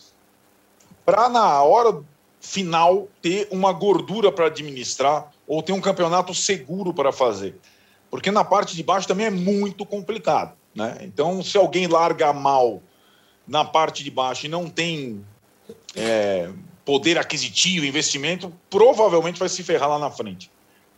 para 1.05 1.27
na 1.27 1.61
hora 1.61 2.01
final 2.39 3.09
ter 3.21 3.49
uma 3.51 3.73
gordura 3.73 4.31
para 4.31 4.45
administrar 4.45 5.29
ou 5.45 5.61
ter 5.61 5.73
um 5.73 5.81
campeonato 5.81 6.33
seguro 6.33 6.93
para 6.93 7.11
fazer. 7.11 7.55
Porque 8.09 8.31
na 8.31 8.45
parte 8.45 8.73
de 8.73 8.81
baixo 8.81 9.07
também 9.07 9.25
é 9.25 9.29
muito 9.29 9.85
complicado. 9.85 10.53
Né? 10.73 10.99
Então, 11.01 11.43
se 11.43 11.57
alguém 11.57 11.87
larga 11.87 12.31
mal 12.31 12.81
na 13.45 13.65
parte 13.65 14.03
de 14.03 14.09
baixo 14.09 14.45
e 14.45 14.49
não 14.49 14.69
tem 14.69 15.25
é, 15.93 16.49
poder 16.85 17.17
aquisitivo, 17.17 17.85
investimento, 17.85 18.53
provavelmente 18.69 19.37
vai 19.37 19.49
se 19.49 19.61
ferrar 19.61 19.89
lá 19.89 19.99
na 19.99 20.09
frente 20.09 20.49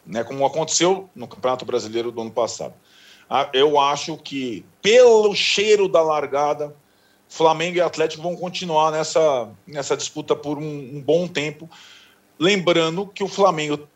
né, 0.05 0.23
como 0.23 0.45
aconteceu 0.45 1.09
no 1.15 1.27
Campeonato 1.27 1.65
Brasileiro 1.65 2.11
do 2.11 2.21
ano 2.21 2.31
passado. 2.31 2.73
Ah, 3.29 3.49
eu 3.53 3.79
acho 3.79 4.17
que, 4.17 4.65
pelo 4.81 5.33
cheiro 5.33 5.87
da 5.87 6.01
largada, 6.01 6.75
Flamengo 7.29 7.77
e 7.77 7.81
Atlético 7.81 8.21
vão 8.21 8.35
continuar 8.35 8.91
nessa, 8.91 9.49
nessa 9.65 9.95
disputa 9.95 10.35
por 10.35 10.57
um, 10.57 10.97
um 10.97 11.01
bom 11.01 11.27
tempo. 11.27 11.69
Lembrando 12.37 13.07
que 13.07 13.23
o 13.23 13.27
Flamengo 13.27 13.87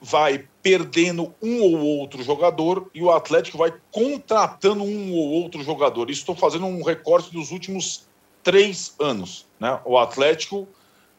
vai 0.00 0.48
perdendo 0.62 1.34
um 1.40 1.62
ou 1.62 1.78
outro 1.80 2.22
jogador 2.22 2.90
e 2.94 3.02
o 3.02 3.10
Atlético 3.10 3.58
vai 3.58 3.72
contratando 3.90 4.82
um 4.82 5.12
ou 5.12 5.30
outro 5.32 5.62
jogador. 5.62 6.10
Estou 6.10 6.34
fazendo 6.34 6.64
um 6.64 6.82
recorte 6.82 7.30
dos 7.30 7.52
últimos 7.52 8.06
três 8.42 8.94
anos. 8.98 9.46
Né? 9.60 9.78
O 9.84 9.98
Atlético 9.98 10.66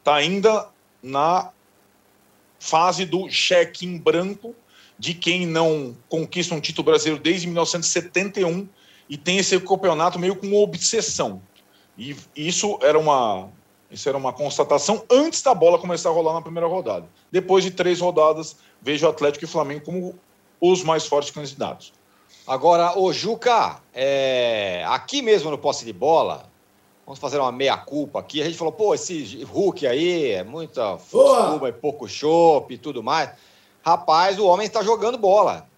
está 0.00 0.16
ainda 0.16 0.68
na 1.02 1.50
fase 2.64 3.04
do 3.04 3.28
cheque 3.28 3.84
em 3.84 3.98
branco 3.98 4.54
de 4.98 5.12
quem 5.12 5.46
não 5.46 5.94
conquista 6.08 6.54
um 6.54 6.60
título 6.60 6.86
brasileiro 6.86 7.22
desde 7.22 7.46
1971 7.46 8.66
e 9.08 9.18
tem 9.18 9.36
esse 9.36 9.60
campeonato 9.60 10.18
meio 10.18 10.34
com 10.34 10.54
obsessão. 10.54 11.42
E 11.98 12.16
isso 12.34 12.78
era 12.80 12.98
uma 12.98 13.50
isso 13.90 14.08
era 14.08 14.16
uma 14.16 14.32
constatação 14.32 15.04
antes 15.10 15.42
da 15.42 15.54
bola 15.54 15.78
começar 15.78 16.08
a 16.08 16.12
rolar 16.12 16.32
na 16.32 16.42
primeira 16.42 16.66
rodada. 16.66 17.06
Depois 17.30 17.62
de 17.62 17.70
três 17.70 18.00
rodadas, 18.00 18.56
vejo 18.80 19.06
o 19.06 19.10
Atlético 19.10 19.44
e 19.44 19.46
o 19.46 19.48
Flamengo 19.48 19.84
como 19.84 20.18
os 20.58 20.82
mais 20.82 21.06
fortes 21.06 21.30
candidatos. 21.30 21.92
Agora, 22.46 22.98
o 22.98 23.12
Juca, 23.12 23.78
é... 23.92 24.84
aqui 24.88 25.22
mesmo 25.22 25.50
no 25.50 25.58
posse 25.58 25.84
de 25.84 25.92
bola, 25.92 26.50
Vamos 27.06 27.18
fazer 27.18 27.38
uma 27.38 27.52
meia-culpa 27.52 28.18
aqui. 28.18 28.40
A 28.40 28.44
gente 28.44 28.56
falou, 28.56 28.72
pô, 28.72 28.94
esse 28.94 29.44
Hulk 29.44 29.86
aí 29.86 30.32
é 30.32 30.42
muita 30.42 30.96
fuma 30.96 31.68
e 31.68 31.72
pouco 31.72 32.08
chopp 32.08 32.72
e 32.72 32.78
tudo 32.78 33.02
mais. 33.02 33.30
Rapaz, 33.82 34.38
o 34.38 34.46
homem 34.46 34.66
está 34.66 34.82
jogando 34.82 35.18
bola. 35.18 35.68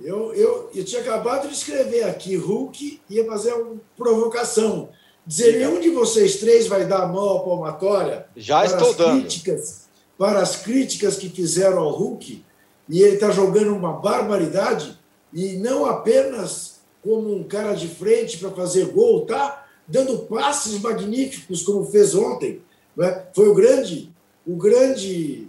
Eu, 0.00 0.34
eu, 0.34 0.70
eu 0.74 0.84
tinha 0.84 1.02
acabado 1.02 1.48
de 1.48 1.54
escrever 1.54 2.04
aqui, 2.04 2.34
Hulk 2.34 3.00
ia 3.10 3.26
fazer 3.26 3.52
uma 3.52 3.76
provocação. 3.96 4.88
Dizer, 5.24 5.58
nenhum 5.58 5.78
de 5.78 5.90
vocês 5.90 6.40
três 6.40 6.66
vai 6.66 6.84
dar 6.86 7.02
a 7.02 7.06
mão 7.06 7.36
à 7.36 7.44
palmatória 7.44 8.26
Já 8.34 8.64
estou 8.64 8.92
dando. 8.94 9.20
Críticas, 9.20 9.82
para 10.18 10.40
as 10.40 10.56
críticas 10.56 11.16
que 11.16 11.28
fizeram 11.28 11.78
ao 11.78 11.90
Hulk, 11.90 12.44
e 12.88 13.02
ele 13.02 13.14
está 13.14 13.30
jogando 13.30 13.74
uma 13.76 13.92
barbaridade, 13.92 14.98
e 15.32 15.56
não 15.58 15.86
apenas 15.86 16.80
como 17.02 17.34
um 17.34 17.44
cara 17.44 17.74
de 17.74 17.86
frente 17.86 18.38
para 18.38 18.50
fazer 18.50 18.86
gol, 18.86 19.26
tá? 19.26 19.61
Dando 19.86 20.18
passes 20.20 20.80
magníficos, 20.80 21.62
como 21.62 21.84
fez 21.84 22.14
ontem. 22.14 22.60
Né? 22.96 23.26
Foi 23.34 23.48
o 23.48 23.54
grande, 23.54 24.10
o 24.46 24.56
grande, 24.56 25.48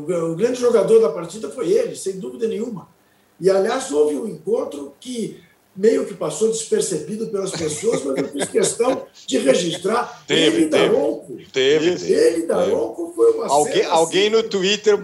o 0.00 0.34
grande 0.34 0.60
jogador 0.60 1.00
da 1.00 1.10
partida 1.10 1.50
foi 1.50 1.70
ele, 1.70 1.96
sem 1.96 2.18
dúvida 2.18 2.46
nenhuma. 2.46 2.88
E 3.40 3.48
aliás 3.48 3.90
houve 3.90 4.16
um 4.16 4.26
encontro 4.26 4.94
que 5.00 5.40
meio 5.78 6.04
que 6.04 6.14
passou 6.14 6.48
despercebido 6.48 7.28
pelas 7.28 7.52
pessoas, 7.52 8.02
mas 8.02 8.18
eu 8.18 8.28
fiz 8.32 8.48
questão 8.48 9.06
de 9.26 9.38
registrar. 9.38 10.24
Teve, 10.26 10.42
ele 10.42 10.68
teve, 10.68 10.88
Daronco. 10.88 11.38
Teve, 11.52 11.96
teve. 11.96 12.12
Ele 12.12 12.46
Daronco 12.46 13.12
foi 13.14 13.30
uma 13.32 13.46
Alguém, 13.46 13.84
alguém 13.84 14.30
no 14.30 14.42
Twitter 14.42 14.98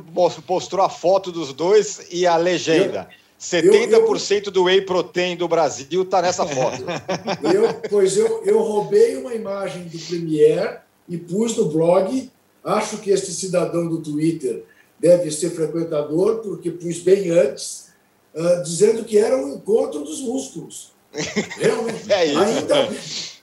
postou 0.44 0.80
a 0.80 0.88
foto 0.88 1.30
dos 1.30 1.52
dois 1.52 2.08
e 2.10 2.26
a 2.26 2.36
legenda. 2.36 3.08
Eu, 3.08 3.23
70% 3.44 4.30
eu, 4.30 4.42
eu, 4.46 4.50
do 4.50 4.64
whey 4.64 4.80
protein 4.80 5.36
do 5.36 5.46
Brasil 5.46 6.02
está 6.02 6.22
nessa 6.22 6.46
foto. 6.46 6.82
Eu, 7.52 7.74
pois 7.90 8.16
eu, 8.16 8.42
eu 8.44 8.62
roubei 8.62 9.16
uma 9.16 9.34
imagem 9.34 9.84
do 9.84 9.98
Premier 9.98 10.80
e 11.06 11.18
pus 11.18 11.56
no 11.56 11.66
blog. 11.66 12.30
Acho 12.64 12.98
que 12.98 13.10
este 13.10 13.32
cidadão 13.32 13.86
do 13.86 14.00
Twitter 14.00 14.64
deve 14.98 15.30
ser 15.30 15.50
frequentador, 15.50 16.36
porque 16.36 16.70
pus 16.70 17.00
bem 17.00 17.30
antes, 17.30 17.88
uh, 18.34 18.62
dizendo 18.62 19.04
que 19.04 19.18
era 19.18 19.36
um 19.36 19.54
encontro 19.54 20.00
dos 20.00 20.20
músculos. 20.20 20.92
Realmente. 21.12 22.04
É 22.08 22.26
isso. 22.26 22.38
Ainda, 22.38 22.88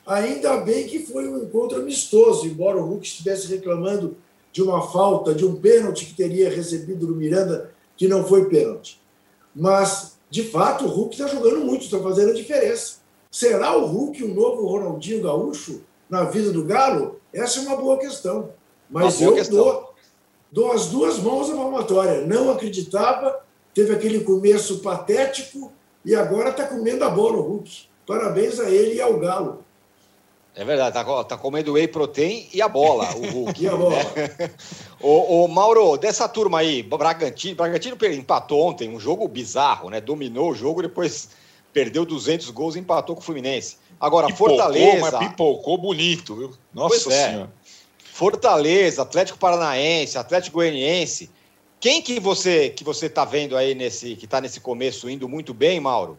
ainda 0.06 0.56
bem 0.58 0.86
que 0.86 1.00
foi 1.00 1.28
um 1.28 1.44
encontro 1.44 1.78
amistoso, 1.78 2.46
embora 2.46 2.78
o 2.78 2.84
Hulk 2.84 3.06
estivesse 3.06 3.46
reclamando 3.46 4.16
de 4.52 4.62
uma 4.62 4.82
falta, 4.90 5.32
de 5.32 5.44
um 5.44 5.54
pênalti 5.54 6.06
que 6.06 6.14
teria 6.14 6.50
recebido 6.50 7.06
do 7.06 7.14
Miranda, 7.14 7.72
que 7.96 8.08
não 8.08 8.24
foi 8.24 8.48
pênalti. 8.48 9.00
Mas, 9.54 10.16
de 10.30 10.44
fato, 10.44 10.84
o 10.84 10.88
Hulk 10.88 11.14
está 11.14 11.26
jogando 11.26 11.64
muito, 11.64 11.84
está 11.84 11.98
fazendo 11.98 12.30
a 12.30 12.34
diferença. 12.34 12.96
Será 13.30 13.76
o 13.76 13.86
Hulk 13.86 14.24
um 14.24 14.34
novo 14.34 14.66
Ronaldinho 14.66 15.22
Gaúcho 15.22 15.82
na 16.08 16.24
vida 16.24 16.52
do 16.52 16.64
Galo? 16.64 17.20
Essa 17.32 17.60
é 17.60 17.62
uma 17.62 17.76
boa 17.76 17.98
questão. 17.98 18.50
Mas 18.90 19.18
boa 19.18 19.30
eu 19.30 19.34
questão. 19.34 19.56
Dou, 19.58 19.94
dou 20.50 20.72
as 20.72 20.86
duas 20.86 21.18
mãos 21.18 21.50
à 21.50 21.56
palmatória. 21.56 22.26
Não 22.26 22.50
acreditava, 22.50 23.40
teve 23.74 23.92
aquele 23.92 24.20
começo 24.20 24.80
patético 24.80 25.72
e 26.04 26.14
agora 26.14 26.50
está 26.50 26.66
comendo 26.66 27.04
a 27.04 27.10
bola 27.10 27.38
o 27.38 27.42
Hulk. 27.42 27.84
Parabéns 28.06 28.60
a 28.60 28.68
ele 28.68 28.96
e 28.96 29.00
ao 29.00 29.18
Galo. 29.18 29.64
É 30.54 30.64
verdade, 30.64 30.92
tá, 30.92 31.24
tá 31.24 31.36
comendo 31.36 31.72
whey 31.72 31.88
protein 31.88 32.46
e 32.52 32.60
a 32.60 32.68
bola, 32.68 33.08
o 33.16 33.26
Hulk. 33.30 33.56
e 33.64 33.68
a 33.68 33.74
bola. 33.74 33.96
Né? 33.96 34.50
ô, 35.00 35.44
ô, 35.44 35.48
Mauro, 35.48 35.96
dessa 35.96 36.28
turma 36.28 36.58
aí, 36.58 36.82
Bragantino, 36.82 37.56
Bragantino 37.56 37.96
empatou 38.12 38.60
ontem, 38.60 38.88
um 38.88 39.00
jogo 39.00 39.26
bizarro, 39.26 39.88
né? 39.88 40.00
Dominou 40.00 40.50
o 40.50 40.54
jogo, 40.54 40.82
depois 40.82 41.30
perdeu 41.72 42.04
200 42.04 42.50
gols 42.50 42.76
e 42.76 42.80
empatou 42.80 43.16
com 43.16 43.22
o 43.22 43.24
Fluminense. 43.24 43.78
Agora, 43.98 44.26
pipocou, 44.26 44.56
Fortaleza... 44.56 45.10
Mas 45.10 45.28
pipocou 45.28 45.78
bonito, 45.78 46.36
viu? 46.36 46.52
Nossa 46.74 47.10
é. 47.10 47.28
Senhora. 47.30 47.52
Fortaleza, 48.12 49.00
Atlético 49.00 49.38
Paranaense, 49.38 50.18
Atlético 50.18 50.58
Goianiense. 50.58 51.30
Quem 51.80 52.02
que 52.02 52.20
você 52.20 52.68
que 52.68 52.84
você 52.84 53.08
tá 53.08 53.24
vendo 53.24 53.56
aí 53.56 53.74
nesse 53.74 54.14
que 54.16 54.26
está 54.26 54.40
nesse 54.40 54.60
começo 54.60 55.08
indo 55.08 55.26
muito 55.28 55.54
bem, 55.54 55.80
Mauro? 55.80 56.18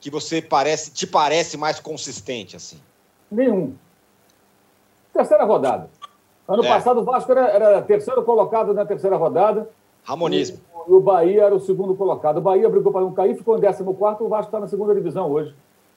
Que 0.00 0.10
você 0.10 0.40
parece 0.40 0.90
te 0.90 1.06
parece 1.06 1.56
mais 1.58 1.78
consistente 1.78 2.56
assim? 2.56 2.80
Nenhum. 3.34 3.74
Terceira 5.12 5.44
rodada. 5.44 5.90
Ano 6.48 6.64
é. 6.64 6.68
passado 6.68 7.00
o 7.00 7.04
Vasco 7.04 7.32
era, 7.32 7.48
era, 7.48 7.82
terceiro 7.82 8.22
colocado 8.22 8.72
na 8.72 8.84
terceira 8.84 9.16
rodada. 9.16 9.68
Ramonismo. 10.04 10.58
E 10.86 10.92
o 10.92 11.00
Bahia 11.00 11.44
era 11.44 11.54
o 11.54 11.60
segundo 11.60 11.94
colocado. 11.94 12.38
O 12.38 12.40
Bahia 12.40 12.68
brigou 12.68 12.92
para 12.92 13.00
não 13.00 13.12
cair, 13.12 13.34
ficou 13.34 13.56
em 13.56 13.60
décimo 13.60 13.94
quarto, 13.94 14.24
o 14.24 14.28
Vasco 14.28 14.48
está 14.48 14.60
na 14.60 14.68
segunda 14.68 14.94
divisão 14.94 15.30
hoje. 15.30 15.54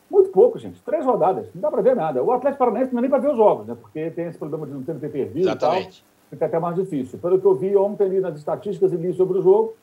Muito 0.10 0.30
pouco, 0.30 0.58
gente. 0.58 0.82
Três 0.82 1.06
rodadas. 1.06 1.48
Não 1.54 1.62
dá 1.62 1.70
para 1.70 1.82
ver 1.82 1.96
nada. 1.96 2.24
O 2.24 2.32
Atlético 2.32 2.60
Paranaense 2.60 2.94
não 2.94 3.00
é 3.00 3.02
nem 3.02 3.10
para 3.10 3.20
ver 3.20 3.32
os 3.32 3.38
jogos, 3.38 3.68
né? 3.68 3.76
Porque 3.80 4.10
tem 4.12 4.26
esse 4.26 4.38
problema 4.38 4.66
de 4.66 4.74
não 4.74 4.82
ter 4.82 5.10
pay 5.10 5.32
Exatamente. 5.36 6.06
fica 6.30 6.46
até 6.46 6.58
mais 6.58 6.76
difícil. 6.76 7.20
Pelo 7.20 7.40
que 7.40 7.46
eu 7.46 7.56
vi 7.56 7.76
ontem 7.76 8.06
ali 8.06 8.20
nas 8.22 8.38
estatísticas 8.38 8.94
e 8.94 8.96
li 8.96 9.14
sobre 9.14 9.40
o 9.40 9.42
jogo, 9.42 9.74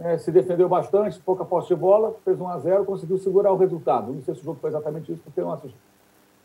é, 0.00 0.16
se 0.16 0.32
defendeu 0.32 0.68
bastante, 0.68 1.20
pouca 1.20 1.44
posse 1.44 1.68
de 1.68 1.74
bola, 1.74 2.14
fez 2.24 2.40
1 2.40 2.48
a 2.48 2.58
0 2.58 2.84
conseguiu 2.86 3.18
segurar 3.18 3.52
o 3.52 3.56
resultado. 3.56 4.10
Não 4.10 4.22
sei 4.22 4.34
se 4.34 4.40
o 4.40 4.44
jogo 4.44 4.58
foi 4.60 4.70
exatamente 4.70 5.12
isso, 5.12 5.22
porque 5.22 5.40
eu 5.40 5.44
não 5.44 5.52
assisti. 5.52 5.76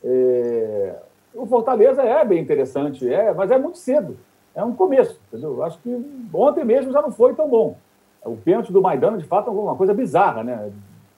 É, 0.03 0.95
o 1.33 1.45
Fortaleza 1.45 2.01
é 2.01 2.23
bem 2.25 2.41
interessante, 2.41 3.11
é, 3.11 3.33
mas 3.33 3.49
é 3.51 3.57
muito 3.57 3.77
cedo. 3.77 4.17
É 4.55 4.63
um 4.63 4.73
começo, 4.73 5.19
entendeu? 5.27 5.63
Acho 5.63 5.79
que 5.79 6.05
ontem 6.33 6.63
mesmo 6.63 6.91
já 6.91 7.01
não 7.01 7.11
foi 7.11 7.33
tão 7.33 7.49
bom. 7.49 7.75
O 8.23 8.37
pênalti 8.37 8.71
do 8.71 8.81
Maidana, 8.81 9.17
de 9.17 9.25
fato, 9.25 9.49
é 9.49 9.53
uma 9.53 9.75
coisa 9.75 9.93
bizarra, 9.93 10.43
né? 10.43 10.71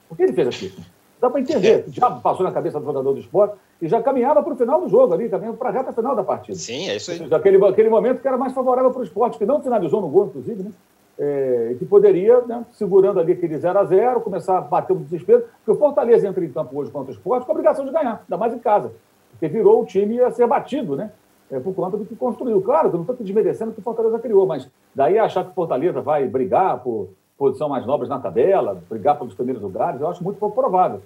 Por 0.08 0.16
que 0.16 0.24
ele 0.24 0.34
fez 0.34 0.48
aquilo? 0.48 0.86
Dá 1.20 1.30
para 1.30 1.42
entender. 1.42 1.86
Já 1.90 2.10
passou 2.12 2.46
na 2.46 2.52
cabeça 2.52 2.80
do 2.80 2.86
jogador 2.86 3.14
do 3.14 3.20
esporte 3.20 3.56
e 3.82 3.88
já 3.88 4.02
caminhava 4.02 4.42
para 4.42 4.54
o 4.54 4.56
final 4.56 4.82
do 4.82 4.90
jogo 4.90 5.14
ali, 5.14 5.30
caminhava 5.30 5.58
para 5.58 5.70
a 5.70 5.72
reta 5.72 5.92
final 5.92 6.16
da 6.16 6.24
partida. 6.24 6.58
Sim, 6.58 6.90
é 6.90 6.96
isso 6.96 7.12
aí. 7.12 7.28
Aquele, 7.32 7.64
aquele 7.66 7.90
momento 7.90 8.22
que 8.22 8.28
era 8.28 8.38
mais 8.38 8.54
favorável 8.54 8.92
para 8.92 9.02
o 9.02 9.04
esporte, 9.04 9.38
que 9.38 9.46
não 9.46 9.62
finalizou 9.62 10.02
no 10.02 10.08
gol, 10.08 10.28
inclusive, 10.28 10.64
né? 10.64 10.72
É, 11.18 11.76
que 11.80 11.86
poderia, 11.86 12.42
né, 12.42 12.66
segurando 12.74 13.22
ali 13.22 13.32
aquele 13.32 13.58
0 13.58 13.80
a 13.80 13.86
0 13.86 14.20
começar 14.20 14.58
a 14.58 14.62
bater 14.62 14.92
o 14.92 15.00
desespero, 15.00 15.46
porque 15.58 15.72
o 15.72 15.76
Fortaleza 15.76 16.28
entra 16.28 16.44
em 16.44 16.52
campo 16.52 16.78
hoje 16.78 16.92
contra 16.92 17.12
o 17.12 17.16
esporte 17.16 17.46
com 17.46 17.52
a 17.52 17.56
obrigação 17.56 17.86
de 17.86 17.92
ganhar, 17.92 18.22
ainda 18.22 18.38
mais 18.38 18.54
em 18.54 18.60
casa, 18.60 18.92
porque 19.32 19.48
virou 19.48 19.82
o 19.82 19.86
time 19.86 20.20
a 20.20 20.30
ser 20.30 20.46
batido, 20.46 20.96
né? 20.98 21.12
É, 21.50 21.60
por 21.60 21.74
conta 21.74 21.96
do 21.96 22.06
que 22.06 22.16
construiu. 22.16 22.62
Claro, 22.62 22.90
eu 22.90 22.94
não 22.94 23.02
estou 23.02 23.16
desmerecendo 23.16 23.72
o 23.72 23.74
que 23.74 23.80
o 23.80 23.84
Fortaleza 23.84 24.20
criou, 24.20 24.46
mas 24.46 24.70
daí 24.94 25.18
achar 25.18 25.46
que 25.46 25.52
o 25.52 25.54
Fortaleza 25.54 26.02
vai 26.02 26.28
brigar 26.28 26.80
por 26.80 27.08
posição 27.38 27.70
mais 27.70 27.86
nobres 27.86 28.10
na 28.10 28.20
tabela, 28.20 28.82
brigar 28.90 29.18
pelos 29.18 29.34
primeiros 29.34 29.62
lugares, 29.62 30.02
eu 30.02 30.08
acho 30.08 30.24
muito 30.24 30.38
pouco 30.38 30.56
provável. 30.56 31.02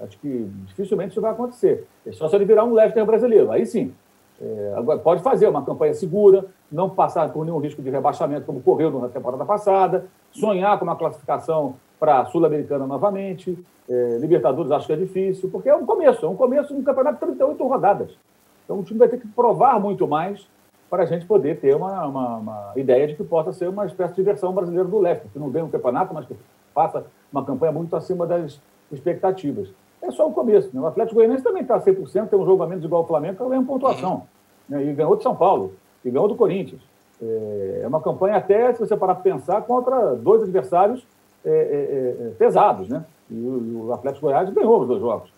Acho 0.00 0.18
que 0.18 0.50
dificilmente 0.66 1.12
isso 1.12 1.20
vai 1.20 1.30
acontecer. 1.30 1.86
É 2.04 2.12
só 2.12 2.28
se 2.28 2.34
ele 2.34 2.44
virar 2.44 2.64
um 2.64 2.74
Leicester 2.74 3.04
brasileiro, 3.06 3.50
aí 3.50 3.64
sim. 3.64 3.94
É, 4.40 4.74
agora, 4.76 4.98
pode 4.98 5.22
fazer 5.22 5.48
uma 5.48 5.64
campanha 5.64 5.94
segura, 5.94 6.46
não 6.70 6.90
passar 6.90 7.32
por 7.32 7.44
nenhum 7.44 7.58
risco 7.58 7.80
de 7.80 7.90
rebaixamento, 7.90 8.46
como 8.46 8.58
ocorreu 8.58 8.90
na 8.98 9.08
temporada 9.08 9.44
passada, 9.44 10.06
sonhar 10.32 10.78
com 10.78 10.84
uma 10.84 10.96
classificação 10.96 11.76
para 11.98 12.20
a 12.20 12.24
Sul-Americana 12.26 12.86
novamente. 12.86 13.58
É, 13.88 14.18
Libertadores 14.18 14.72
acho 14.72 14.86
que 14.86 14.92
é 14.92 14.96
difícil, 14.96 15.50
porque 15.50 15.68
é 15.68 15.74
um 15.74 15.86
começo, 15.86 16.24
é 16.24 16.28
um 16.28 16.36
começo 16.36 16.74
de 16.74 16.80
um 16.80 16.82
campeonato 16.82 17.14
de 17.14 17.20
38 17.20 17.66
rodadas. 17.66 18.18
Então 18.64 18.80
o 18.80 18.82
time 18.82 18.98
vai 18.98 19.08
ter 19.08 19.18
que 19.18 19.28
provar 19.28 19.78
muito 19.78 20.06
mais 20.08 20.48
para 20.90 21.02
a 21.02 21.06
gente 21.06 21.26
poder 21.26 21.60
ter 21.60 21.74
uma, 21.74 22.06
uma, 22.06 22.36
uma, 22.36 22.72
ideia 22.76 23.06
de 23.06 23.14
que 23.14 23.24
possa 23.24 23.52
ser 23.52 23.68
uma 23.68 23.84
espécie 23.86 24.14
de 24.14 24.22
versão 24.22 24.52
brasileira 24.52 24.88
do 24.88 24.98
Leicester, 24.98 25.30
que 25.32 25.38
não 25.38 25.50
ganha 25.50 25.64
um 25.64 25.70
campeonato, 25.70 26.14
mas 26.14 26.26
que 26.26 26.36
faça 26.74 27.04
uma 27.32 27.44
campanha 27.44 27.72
muito 27.72 27.94
acima 27.96 28.26
das 28.26 28.60
expectativas. 28.90 29.68
É 30.06 30.10
só 30.10 30.28
o 30.28 30.32
começo. 30.32 30.70
Né? 30.72 30.80
O 30.80 30.86
Atlético 30.86 31.16
Goianiense 31.16 31.42
também 31.42 31.62
está 31.62 31.80
100%, 31.80 32.28
tem 32.28 32.38
um 32.38 32.44
jogo 32.44 32.62
a 32.62 32.66
menos 32.66 32.84
igual 32.84 33.02
ao 33.02 33.08
Flamengo, 33.08 33.36
que 33.36 33.48
ganha 33.48 33.62
pontuação. 33.62 34.14
Uhum. 34.14 34.22
Né? 34.68 34.84
E 34.84 34.92
ganhou 34.92 35.16
de 35.16 35.22
São 35.22 35.34
Paulo, 35.34 35.72
e 36.04 36.10
ganhou 36.10 36.28
do 36.28 36.36
Corinthians. 36.36 36.80
É, 37.22 37.80
é 37.84 37.88
uma 37.88 38.00
campanha 38.00 38.36
até, 38.36 38.72
se 38.74 38.80
você 38.80 38.96
parar 38.96 39.14
para 39.14 39.32
pensar, 39.32 39.62
contra 39.62 40.14
dois 40.14 40.42
adversários 40.42 41.06
é, 41.44 41.50
é, 41.50 42.26
é, 42.26 42.30
pesados, 42.38 42.88
né? 42.88 43.04
E 43.30 43.34
o, 43.34 43.86
o 43.86 43.92
Atlético 43.92 44.26
Goiás 44.26 44.48
ganhou 44.50 44.80
os 44.80 44.88
dois 44.88 45.00
jogos. 45.00 45.30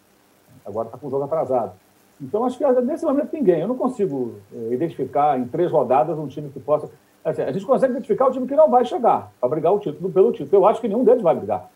Agora 0.65 0.89
está 0.89 0.99
com 0.99 1.07
o 1.07 1.11
jogo 1.11 1.25
atrasado. 1.25 1.73
Então, 2.21 2.45
acho 2.45 2.59
que 2.59 2.65
nesse 2.83 3.05
momento 3.05 3.33
ninguém. 3.33 3.61
Eu 3.61 3.69
não 3.69 3.77
consigo 3.77 4.35
é, 4.53 4.73
identificar 4.73 5.39
em 5.39 5.47
três 5.47 5.71
rodadas 5.71 6.19
um 6.19 6.27
time 6.27 6.49
que 6.49 6.59
possa. 6.59 6.89
Assim, 7.25 7.43
a 7.43 7.53
gente 7.53 7.67
consegue 7.67 7.93
identificar 7.93 8.27
o 8.27 8.31
time 8.31 8.47
que 8.47 8.57
não 8.57 8.71
vai 8.71 8.85
chegar 8.85 9.33
para 9.41 9.49
brigar 9.49 9.73
o 9.73 9.79
título 9.79 10.11
pelo 10.11 10.33
título. 10.33 10.63
Eu 10.63 10.67
acho 10.67 10.81
que 10.81 10.89
nenhum 10.89 11.05
deles 11.05 11.23
vai 11.23 11.35
brigar. 11.35 11.69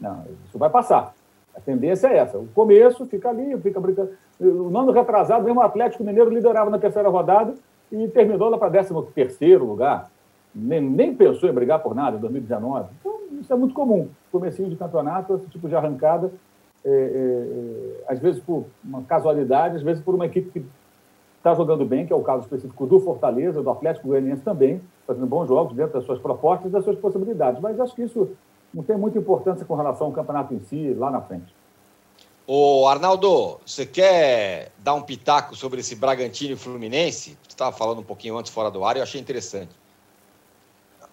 Não, 0.00 0.24
isso 0.46 0.58
vai 0.58 0.70
passar. 0.70 1.14
A 1.54 1.60
tendência 1.60 2.08
é 2.08 2.18
essa. 2.18 2.38
O 2.38 2.46
começo 2.48 3.04
fica 3.06 3.28
ali, 3.28 3.58
fica 3.60 3.80
brincando. 3.80 4.10
O 4.40 4.76
ano 4.76 4.92
retrasado, 4.92 5.44
mesmo 5.44 5.60
o 5.60 5.62
Atlético 5.62 6.04
Mineiro 6.04 6.30
liderava 6.30 6.70
na 6.70 6.78
terceira 6.78 7.08
rodada 7.08 7.54
e 7.90 8.08
terminou 8.08 8.48
lá 8.48 8.56
para 8.56 8.70
13 8.70 8.94
terceiro 9.14 9.64
lugar. 9.64 10.10
Nem, 10.54 10.80
nem 10.80 11.14
pensou 11.14 11.48
em 11.48 11.52
brigar 11.52 11.80
por 11.80 11.94
nada 11.94 12.16
em 12.16 12.20
2019. 12.20 12.88
Então, 13.00 13.20
isso 13.40 13.52
é 13.52 13.56
muito 13.56 13.74
comum. 13.74 14.08
Comecinho 14.32 14.68
de 14.68 14.76
campeonato, 14.76 15.34
esse 15.34 15.46
tipo 15.48 15.68
de 15.68 15.74
arrancada 15.74 16.32
é, 16.84 16.88
é, 16.88 16.92
é, 16.92 18.04
às 18.08 18.18
vezes 18.18 18.42
por 18.42 18.64
uma 18.82 19.02
casualidade, 19.02 19.76
às 19.76 19.82
vezes 19.82 20.02
por 20.02 20.14
uma 20.14 20.26
equipe 20.26 20.50
que 20.50 20.66
está 21.36 21.54
jogando 21.54 21.84
bem, 21.84 22.06
que 22.06 22.12
é 22.12 22.16
o 22.16 22.22
caso 22.22 22.44
específico 22.44 22.86
do 22.86 23.00
Fortaleza, 23.00 23.62
do 23.62 23.70
Atlético 23.70 24.08
Goianiense 24.08 24.42
também, 24.42 24.80
fazendo 25.06 25.26
bons 25.26 25.48
jogos 25.48 25.74
dentro 25.74 25.94
das 25.94 26.04
suas 26.04 26.18
propostas 26.18 26.68
e 26.68 26.72
das 26.72 26.84
suas 26.84 26.98
possibilidades. 26.98 27.60
Mas 27.60 27.78
acho 27.78 27.94
que 27.94 28.02
isso 28.02 28.30
não 28.72 28.82
tem 28.82 28.96
muita 28.96 29.18
importância 29.18 29.64
com 29.64 29.74
relação 29.74 30.06
ao 30.06 30.12
campeonato 30.12 30.54
em 30.54 30.60
si, 30.60 30.94
lá 30.94 31.10
na 31.10 31.20
frente. 31.20 31.54
Ô, 32.46 32.86
Arnaldo, 32.88 33.60
você 33.64 33.86
quer 33.86 34.72
dar 34.78 34.94
um 34.94 35.02
pitaco 35.02 35.54
sobre 35.54 35.80
esse 35.80 35.94
Bragantino 35.94 36.54
e 36.54 36.56
Fluminense? 36.56 37.36
Você 37.42 37.50
estava 37.50 37.76
falando 37.76 38.00
um 38.00 38.04
pouquinho 38.04 38.36
antes 38.36 38.52
fora 38.52 38.70
do 38.70 38.84
ar 38.84 38.96
e 38.96 38.98
eu 38.98 39.02
achei 39.02 39.20
interessante. 39.20 39.70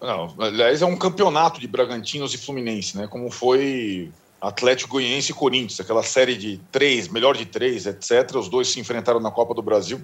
Não, 0.00 0.34
aliás, 0.38 0.82
é 0.82 0.86
um 0.86 0.96
campeonato 0.96 1.60
de 1.60 1.66
Bragantinos 1.66 2.32
e 2.32 2.38
Fluminense, 2.38 2.96
né? 2.96 3.06
Como 3.08 3.30
foi 3.30 4.12
Atlético 4.40 4.92
Goianiense 4.92 5.32
e 5.32 5.34
Corinthians, 5.34 5.80
aquela 5.80 6.02
série 6.02 6.36
de 6.36 6.60
três, 6.70 7.08
melhor 7.08 7.36
de 7.36 7.44
três, 7.44 7.86
etc. 7.86 8.36
Os 8.36 8.48
dois 8.48 8.68
se 8.68 8.78
enfrentaram 8.78 9.18
na 9.18 9.30
Copa 9.30 9.54
do 9.54 9.62
Brasil. 9.62 10.00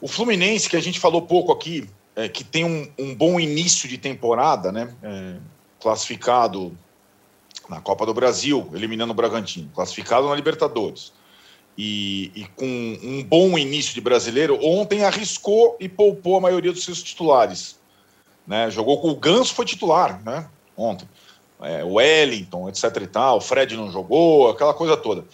O 0.00 0.08
Fluminense, 0.08 0.68
que 0.68 0.76
a 0.76 0.82
gente 0.82 1.00
falou 1.00 1.22
pouco 1.22 1.52
aqui, 1.52 1.88
é, 2.14 2.28
que 2.28 2.44
tem 2.44 2.64
um, 2.64 2.86
um, 2.98 3.14
bom 3.14 3.40
início 3.40 3.88
de 3.88 3.96
temporada, 3.96 4.70
né? 4.70 4.94
É, 5.02 5.36
classificado 5.84 6.76
na 7.68 7.78
Copa 7.78 8.06
do 8.06 8.14
Brasil, 8.14 8.70
eliminando 8.72 9.12
o 9.12 9.14
Bragantino, 9.14 9.70
classificado 9.74 10.26
na 10.26 10.34
Libertadores. 10.34 11.12
E, 11.76 12.32
e, 12.34 12.46
com 12.56 12.64
um 12.64 13.22
bom 13.22 13.58
início 13.58 13.92
de 13.92 14.00
brasileiro, 14.00 14.58
ontem 14.64 15.04
arriscou 15.04 15.76
e 15.78 15.88
poupou 15.88 16.38
a 16.38 16.40
maioria 16.40 16.72
dos 16.72 16.84
seus 16.84 17.02
titulares. 17.02 17.78
Né? 18.46 18.70
Jogou 18.70 18.98
com 19.00 19.10
o 19.10 19.16
Ganso, 19.16 19.52
foi 19.54 19.66
titular 19.66 20.22
né? 20.24 20.48
ontem 20.74 21.06
é, 21.60 21.84
Wellington, 21.84 22.68
etc 22.68 22.84
e 23.02 23.06
tal, 23.06 23.36
o 23.38 23.40
Fred 23.40 23.76
não 23.76 23.90
jogou, 23.90 24.50
aquela 24.50 24.72
coisa 24.72 24.96
toda. 24.96 25.24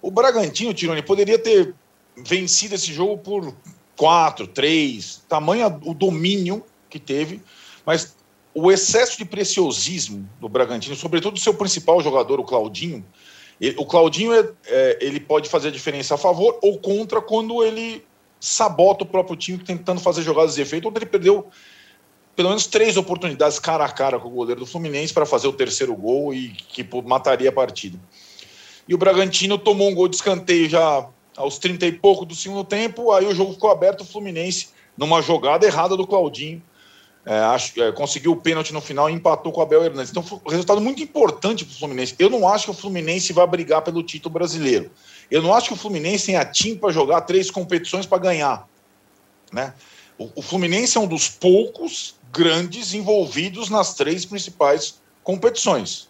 O 0.00 0.10
Bragantino, 0.10 0.74
Tironi, 0.74 1.02
poderia 1.02 1.38
ter 1.38 1.74
vencido 2.16 2.74
esse 2.74 2.92
jogo 2.92 3.18
por 3.18 3.54
4, 3.96 4.46
3, 4.46 5.22
tamanho 5.28 5.80
o 5.84 5.94
domínio 5.94 6.64
que 6.88 6.98
teve, 6.98 7.42
mas 7.84 8.14
o 8.54 8.70
excesso 8.70 9.16
de 9.18 9.24
preciosismo 9.24 10.28
do 10.40 10.48
Bragantino, 10.48 10.94
sobretudo 10.94 11.34
do 11.34 11.40
seu 11.40 11.54
principal 11.54 12.00
jogador, 12.02 12.38
o 12.38 12.44
Claudinho, 12.44 13.04
ele, 13.60 13.76
o 13.78 13.86
Claudinho 13.86 14.32
é, 14.32 14.50
é, 14.66 14.98
ele 15.00 15.20
pode 15.20 15.48
fazer 15.48 15.68
a 15.68 15.70
diferença 15.70 16.14
a 16.14 16.18
favor 16.18 16.58
ou 16.62 16.78
contra 16.78 17.20
quando 17.20 17.62
ele 17.62 18.04
sabota 18.40 19.04
o 19.04 19.06
próprio 19.06 19.36
time 19.36 19.58
tentando 19.58 20.00
fazer 20.00 20.22
jogadas 20.22 20.56
de 20.56 20.62
efeito, 20.62 20.88
onde 20.88 20.98
ele 20.98 21.06
perdeu 21.06 21.46
pelo 22.34 22.48
menos 22.48 22.66
três 22.66 22.96
oportunidades 22.96 23.58
cara 23.58 23.84
a 23.84 23.88
cara 23.88 24.18
com 24.18 24.28
o 24.28 24.32
goleiro 24.32 24.60
do 24.60 24.66
Fluminense 24.66 25.12
para 25.12 25.26
fazer 25.26 25.46
o 25.46 25.52
terceiro 25.52 25.94
gol 25.94 26.34
e 26.34 26.48
que 26.50 26.86
mataria 27.04 27.50
a 27.50 27.52
partida. 27.52 27.98
E 28.88 28.94
o 28.94 28.98
Bragantino 28.98 29.58
tomou 29.58 29.88
um 29.88 29.94
gol 29.94 30.08
de 30.08 30.16
escanteio 30.16 30.68
já 30.68 31.08
aos 31.36 31.58
30 31.58 31.86
e 31.86 31.92
pouco 31.92 32.24
do 32.24 32.34
segundo 32.34 32.64
tempo, 32.64 33.12
aí 33.12 33.26
o 33.26 33.34
jogo 33.34 33.52
ficou 33.52 33.70
aberto, 33.70 34.00
o 34.00 34.04
Fluminense, 34.04 34.70
numa 34.96 35.22
jogada 35.22 35.64
errada 35.64 35.96
do 35.96 36.06
Claudinho, 36.06 36.62
é, 37.24 37.38
acho, 37.38 37.80
é, 37.80 37.92
conseguiu 37.92 38.32
o 38.32 38.36
pênalti 38.36 38.72
no 38.72 38.80
final 38.80 39.08
e 39.08 39.12
empatou 39.12 39.52
com 39.52 39.60
o 39.60 39.62
Abel 39.62 39.84
Hernandes. 39.84 40.10
Então, 40.10 40.22
foi 40.22 40.40
um 40.44 40.50
resultado 40.50 40.80
muito 40.80 41.02
importante 41.02 41.64
para 41.64 41.72
o 41.72 41.78
Fluminense. 41.78 42.14
Eu 42.18 42.28
não 42.28 42.48
acho 42.48 42.64
que 42.64 42.70
o 42.72 42.74
Fluminense 42.74 43.32
vai 43.32 43.46
brigar 43.46 43.82
pelo 43.82 44.02
título 44.02 44.32
brasileiro. 44.32 44.90
Eu 45.30 45.40
não 45.40 45.54
acho 45.54 45.68
que 45.68 45.74
o 45.74 45.76
Fluminense 45.76 46.26
tenha 46.26 46.44
time 46.44 46.76
para 46.76 46.92
jogar 46.92 47.20
três 47.22 47.50
competições 47.50 48.06
para 48.06 48.18
ganhar. 48.18 48.68
Né? 49.52 49.72
O, 50.18 50.30
o 50.36 50.42
Fluminense 50.42 50.98
é 50.98 51.00
um 51.00 51.06
dos 51.06 51.28
poucos 51.28 52.16
grandes 52.32 52.92
envolvidos 52.92 53.70
nas 53.70 53.94
três 53.94 54.24
principais 54.24 55.00
competições. 55.22 56.08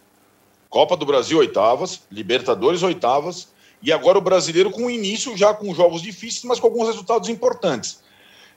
Copa 0.71 0.97
do 0.97 1.05
Brasil, 1.05 1.39
oitavas, 1.39 2.01
Libertadores, 2.11 2.83
oitavas, 2.83 3.49
e 3.83 3.93
agora 3.93 4.17
o 4.17 4.23
brasileiro 4.23 4.71
com 4.71 4.89
início 4.89 5.37
já 5.37 5.53
com 5.53 5.75
jogos 5.75 6.01
difíceis, 6.01 6.45
mas 6.45 6.59
com 6.59 6.69
alguns 6.69 6.87
resultados 6.87 7.29
importantes. 7.29 8.01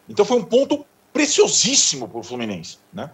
Então 0.08 0.24
foi 0.24 0.38
um 0.38 0.44
ponto 0.44 0.86
preciosíssimo 1.16 2.10
para 2.10 2.20
o 2.20 2.24
Fluminense. 2.24 2.78
Né? 2.92 3.10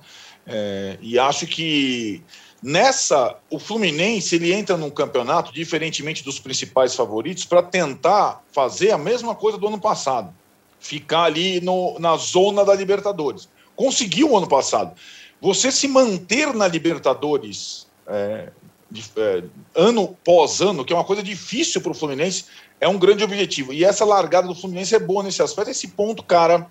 É, 0.48 0.98
e 1.00 1.20
acho 1.20 1.46
que 1.46 2.24
nessa, 2.64 3.38
o 3.48 3.60
Fluminense 3.60 4.36
ele 4.36 4.52
entra 4.52 4.76
num 4.76 4.90
campeonato, 4.90 5.54
diferentemente 5.54 6.24
dos 6.24 6.40
principais 6.40 6.96
favoritos, 6.96 7.46
para 7.46 7.62
tentar 7.62 8.44
fazer 8.52 8.90
a 8.90 8.98
mesma 8.98 9.36
coisa 9.36 9.56
do 9.56 9.68
ano 9.68 9.80
passado. 9.80 10.34
Ficar 10.80 11.26
ali 11.26 11.62
no, 11.62 12.00
na 12.00 12.18
zona 12.18 12.66
da 12.66 12.74
Libertadores. 12.74 13.48
Conseguiu 13.76 14.32
o 14.32 14.38
ano 14.38 14.48
passado. 14.48 15.00
Você 15.40 15.72
se 15.72 15.88
manter 15.88 16.56
na 16.56 16.68
Libertadores 16.68 17.86
é, 18.08 18.50
é, 19.16 19.44
ano 19.76 20.18
pós 20.24 20.60
ano, 20.60 20.84
que 20.84 20.92
é 20.92 20.96
uma 20.96 21.06
coisa 21.06 21.22
difícil 21.22 21.82
para 21.82 21.92
o 21.92 21.96
Fluminense, 21.96 22.46
é 22.80 22.88
um 22.88 22.98
grande 22.98 23.24
objetivo. 23.24 23.72
E 23.72 23.86
essa 23.86 24.04
largada 24.04 24.48
do 24.48 24.56
Fluminense 24.56 24.96
é 24.96 25.00
boa 25.00 25.22
nesse 25.22 25.44
aspecto. 25.44 25.70
Esse 25.70 25.90
ponto, 25.90 26.24
cara, 26.24 26.68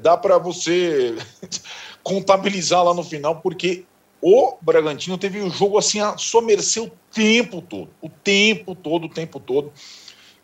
dá 0.00 0.16
para 0.16 0.38
você 0.38 1.16
contabilizar 2.02 2.82
lá 2.82 2.94
no 2.94 3.04
final, 3.04 3.40
porque 3.40 3.84
o 4.20 4.56
Bragantino 4.60 5.18
teve 5.18 5.40
o 5.40 5.50
jogo 5.50 5.78
assim 5.78 6.00
a 6.00 6.16
sua 6.16 6.42
mercê 6.42 6.80
o 6.80 6.90
tempo 7.12 7.60
todo, 7.60 7.88
o 8.00 8.08
tempo 8.08 8.74
todo, 8.74 9.04
o 9.04 9.08
tempo 9.08 9.38
todo. 9.38 9.72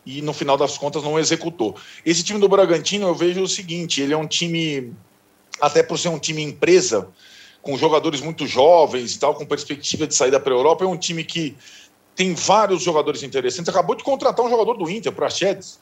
E 0.04 0.20
no 0.20 0.32
final 0.32 0.56
das 0.56 0.76
contas 0.76 1.02
não 1.02 1.18
executou. 1.18 1.76
Esse 2.04 2.24
time 2.24 2.40
do 2.40 2.48
Bragantino, 2.48 3.06
eu 3.06 3.14
vejo 3.14 3.42
o 3.42 3.48
seguinte: 3.48 4.00
ele 4.00 4.12
é 4.12 4.16
um 4.16 4.26
time 4.26 4.92
até 5.60 5.82
por 5.82 5.98
ser 5.98 6.08
um 6.08 6.18
time 6.18 6.42
empresa, 6.42 7.08
com 7.60 7.78
jogadores 7.78 8.20
muito 8.20 8.46
jovens 8.46 9.14
e 9.14 9.18
tal, 9.18 9.34
com 9.34 9.46
perspectiva 9.46 10.06
de 10.06 10.14
saída 10.14 10.40
para 10.40 10.52
a 10.52 10.56
Europa, 10.56 10.84
é 10.84 10.88
um 10.88 10.96
time 10.96 11.22
que 11.22 11.56
tem 12.16 12.34
vários 12.34 12.82
jogadores 12.82 13.22
interessantes. 13.22 13.68
Acabou 13.68 13.94
de 13.94 14.02
contratar 14.02 14.44
um 14.44 14.50
jogador 14.50 14.74
do 14.74 14.90
Inter, 14.90 15.12
para 15.12 15.26
Prachedes. 15.26 15.80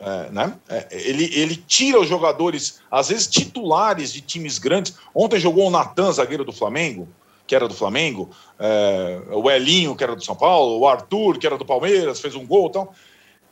É, 0.00 0.30
né? 0.30 0.54
É, 0.66 0.88
ele, 0.90 1.30
ele 1.38 1.56
tira 1.56 2.00
os 2.00 2.08
jogadores, 2.08 2.80
às 2.90 3.10
vezes 3.10 3.26
titulares 3.26 4.12
de 4.12 4.22
times 4.22 4.58
grandes. 4.58 4.94
Ontem 5.14 5.38
jogou 5.38 5.66
o 5.66 5.70
Natan, 5.70 6.10
zagueiro 6.10 6.42
do 6.42 6.52
Flamengo, 6.52 7.06
que 7.46 7.54
era 7.54 7.68
do 7.68 7.74
Flamengo, 7.74 8.30
é, 8.58 9.20
o 9.30 9.50
Elinho, 9.50 9.94
que 9.94 10.02
era 10.02 10.16
do 10.16 10.24
São 10.24 10.34
Paulo, 10.34 10.78
o 10.78 10.88
Arthur, 10.88 11.38
que 11.38 11.46
era 11.46 11.58
do 11.58 11.66
Palmeiras, 11.66 12.18
fez 12.18 12.34
um 12.34 12.46
gol 12.46 12.68
e 12.68 12.72
tal. 12.72 12.94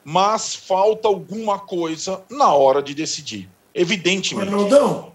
Mas 0.03 0.55
falta 0.55 1.07
alguma 1.07 1.59
coisa 1.59 2.23
na 2.31 2.55
hora 2.55 2.83
de 2.83 2.95
decidir. 2.95 3.49
Evidentemente. 3.75 4.51
Ronaldão, 4.51 5.13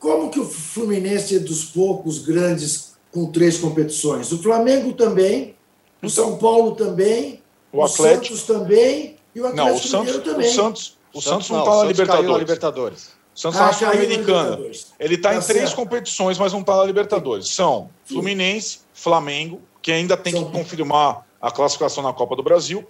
como 0.00 0.30
que 0.30 0.40
o 0.40 0.44
Fluminense 0.44 1.36
é 1.36 1.38
dos 1.38 1.66
poucos 1.66 2.18
grandes 2.18 2.94
com 3.12 3.30
três 3.30 3.56
competições? 3.56 4.32
O 4.32 4.42
Flamengo 4.42 4.94
também, 4.94 5.54
o 6.02 6.06
então, 6.06 6.10
São 6.10 6.38
Paulo 6.38 6.72
também, 6.72 7.40
o, 7.72 7.84
Atlético. 7.84 8.36
Santos 8.36 8.42
também 8.42 9.16
e 9.34 9.40
o 9.40 9.46
Atlético 9.46 9.54
não, 9.54 9.76
o 9.76 9.78
Santos, 9.78 10.24
também. 10.24 10.48
O 10.48 10.52
Santos, 10.52 10.98
o 11.14 11.20
Santos 11.20 11.50
não 11.50 11.60
está 11.60 11.76
na 11.76 11.84
Libertadores. 11.84 12.38
Libertadores. 12.38 13.12
O 13.34 13.38
Santos 13.38 13.60
está 13.60 13.64
ah, 13.64 13.66
na 13.68 13.72
Sul-Americana. 13.72 14.58
Ele 15.00 15.14
está 15.14 15.30
tá 15.30 15.36
em 15.36 15.40
três 15.40 15.64
certo. 15.64 15.76
competições, 15.76 16.38
mas 16.38 16.52
não 16.52 16.60
está 16.60 16.76
na 16.76 16.84
Libertadores. 16.84 17.48
São 17.48 17.90
Fluminense, 18.04 18.80
Flamengo, 18.92 19.60
que 19.80 19.90
ainda 19.90 20.16
tem 20.16 20.34
São 20.34 20.44
que 20.44 20.52
confirmar 20.52 21.26
a 21.40 21.50
classificação 21.50 22.02
na 22.02 22.12
Copa 22.12 22.36
do 22.36 22.42
Brasil, 22.42 22.86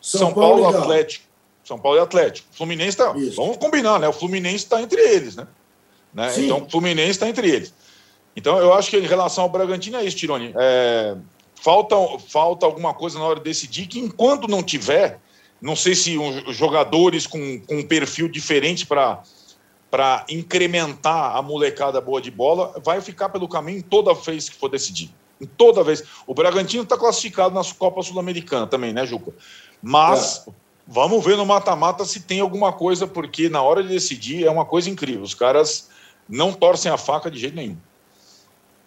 São, 0.00 0.20
São 0.20 0.32
Paulo, 0.32 0.62
Paulo 0.62 0.78
Atlético. 0.78 1.26
São 1.64 1.78
Paulo 1.78 1.98
e 1.98 2.00
Atlético. 2.00 2.48
Fluminense 2.52 2.90
está. 2.90 3.12
Vamos 3.36 3.56
combinar, 3.56 4.00
né? 4.00 4.08
O 4.08 4.12
Fluminense 4.12 4.64
está 4.64 4.82
entre 4.82 5.00
eles, 5.00 5.36
né? 5.36 5.46
né? 6.12 6.32
Então, 6.38 6.64
o 6.64 6.70
Fluminense 6.70 7.12
está 7.12 7.28
entre 7.28 7.48
eles. 7.48 7.72
Então, 8.34 8.58
eu 8.58 8.72
acho 8.72 8.90
que 8.90 8.96
em 8.96 9.06
relação 9.06 9.44
ao 9.44 9.50
Bragantino 9.50 9.98
é 9.98 10.04
isso, 10.04 10.16
Tironi. 10.16 10.52
É, 10.56 11.16
falta, 11.54 11.96
falta 12.28 12.66
alguma 12.66 12.92
coisa 12.94 13.18
na 13.18 13.24
hora 13.24 13.38
de 13.38 13.44
decidir 13.44 13.86
que, 13.86 14.00
enquanto 14.00 14.48
não 14.48 14.62
tiver, 14.62 15.20
não 15.62 15.76
sei 15.76 15.94
se 15.94 16.16
jogadores 16.48 17.26
com, 17.26 17.60
com 17.60 17.76
um 17.76 17.86
perfil 17.86 18.28
diferente 18.28 18.84
para 18.84 19.22
para 19.88 20.24
incrementar 20.30 21.36
a 21.36 21.42
molecada 21.42 22.00
boa 22.00 22.18
de 22.18 22.30
bola, 22.30 22.80
vai 22.82 23.02
ficar 23.02 23.28
pelo 23.28 23.46
caminho 23.46 23.82
toda 23.82 24.14
vez 24.14 24.48
que 24.48 24.56
for 24.56 24.70
decidir. 24.70 25.10
Toda 25.58 25.84
vez. 25.84 26.02
O 26.26 26.32
Bragantino 26.32 26.82
está 26.82 26.96
classificado 26.96 27.54
na 27.54 27.60
Copa 27.74 28.02
Sul-Americana 28.02 28.66
também, 28.66 28.94
né, 28.94 29.04
Juca? 29.04 29.34
Mas 29.82 30.46
é. 30.48 30.50
vamos 30.88 31.22
ver 31.22 31.36
no 31.36 31.44
mata-mata 31.44 32.06
se 32.06 32.20
tem 32.20 32.40
alguma 32.40 32.72
coisa, 32.72 33.06
porque 33.06 33.50
na 33.50 33.60
hora 33.60 33.82
de 33.82 33.90
decidir 33.90 34.46
é 34.46 34.50
uma 34.50 34.64
coisa 34.64 34.88
incrível. 34.88 35.24
Os 35.24 35.34
caras 35.34 35.90
não 36.26 36.54
torcem 36.54 36.90
a 36.90 36.96
faca 36.96 37.30
de 37.30 37.38
jeito 37.38 37.56
nenhum. 37.56 37.76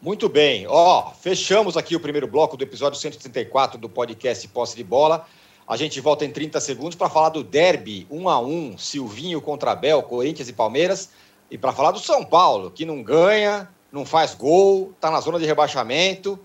Muito 0.01 0.27
bem. 0.27 0.65
Ó, 0.67 1.11
fechamos 1.11 1.77
aqui 1.77 1.95
o 1.95 1.99
primeiro 1.99 2.25
bloco 2.25 2.57
do 2.57 2.63
episódio 2.63 2.99
134 2.99 3.77
do 3.77 3.87
podcast 3.87 4.47
Posse 4.47 4.75
de 4.75 4.83
Bola. 4.83 5.27
A 5.67 5.75
gente 5.77 5.99
volta 5.99 6.23
em 6.25 6.31
30 6.31 6.59
segundos 6.59 6.95
para 6.95 7.09
falar 7.09 7.29
do 7.29 7.43
derby 7.43 8.05
1 8.11 8.29
a 8.29 8.39
1 8.39 8.77
Silvinho 8.77 9.41
contra 9.41 9.71
Abel, 9.71 10.03
Corinthians 10.03 10.47
e 10.47 10.53
Palmeiras. 10.53 11.09
E 11.49 11.57
para 11.57 11.71
falar 11.73 11.91
do 11.91 11.99
São 11.99 12.23
Paulo, 12.23 12.69
que 12.71 12.85
não 12.85 13.01
ganha, 13.01 13.67
não 13.91 14.05
faz 14.05 14.35
gol, 14.35 14.91
está 14.95 15.09
na 15.09 15.19
zona 15.21 15.39
de 15.39 15.45
rebaixamento. 15.45 16.39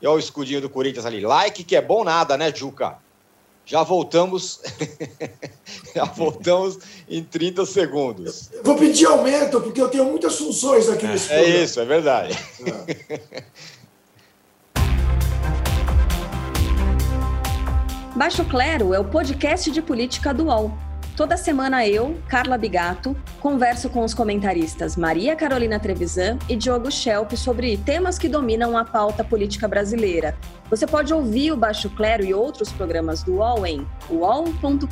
E 0.00 0.06
olha 0.06 0.16
o 0.16 0.18
escudinho 0.18 0.60
do 0.60 0.68
Corinthians 0.68 1.06
ali. 1.06 1.20
Like 1.20 1.64
que 1.64 1.74
é 1.74 1.80
bom 1.80 2.04
nada, 2.04 2.36
né, 2.36 2.52
Juca? 2.54 2.98
Já 3.64 3.82
voltamos. 3.82 4.60
Já 5.94 6.04
voltamos 6.04 6.78
em 7.08 7.24
30 7.24 7.64
segundos. 7.64 8.50
vou 8.62 8.76
pedir 8.76 9.06
aumento, 9.06 9.60
porque 9.60 9.80
eu 9.80 9.88
tenho 9.88 10.04
muitas 10.04 10.36
funções 10.36 10.88
aqui 10.88 11.06
nesse 11.06 11.32
É 11.32 11.36
programa. 11.38 11.64
isso, 11.64 11.80
é 11.80 11.84
verdade. 11.86 12.38
É. 12.60 13.42
Baixo 18.16 18.46
Clero 18.46 18.94
é 18.94 18.98
o 18.98 19.04
podcast 19.04 19.70
de 19.70 19.82
política 19.82 20.32
do 20.32 20.46
UOL. 20.46 20.72
Toda 21.14 21.36
semana 21.36 21.86
eu, 21.86 22.18
Carla 22.26 22.56
Bigato, 22.56 23.14
converso 23.40 23.90
com 23.90 24.02
os 24.02 24.14
comentaristas 24.14 24.96
Maria 24.96 25.36
Carolina 25.36 25.78
Trevisan 25.78 26.38
e 26.48 26.56
Diogo 26.56 26.90
Schelp 26.90 27.32
sobre 27.32 27.76
temas 27.76 28.18
que 28.18 28.26
dominam 28.26 28.74
a 28.74 28.86
pauta 28.86 29.22
política 29.22 29.68
brasileira. 29.68 30.34
Você 30.70 30.86
pode 30.86 31.12
ouvir 31.12 31.52
o 31.52 31.58
Baixo 31.58 31.90
Clero 31.90 32.24
e 32.24 32.32
outros 32.32 32.72
programas 32.72 33.22
do 33.22 33.34
UOL 33.34 33.66
em 33.66 33.86
uol.com.br 34.08 34.86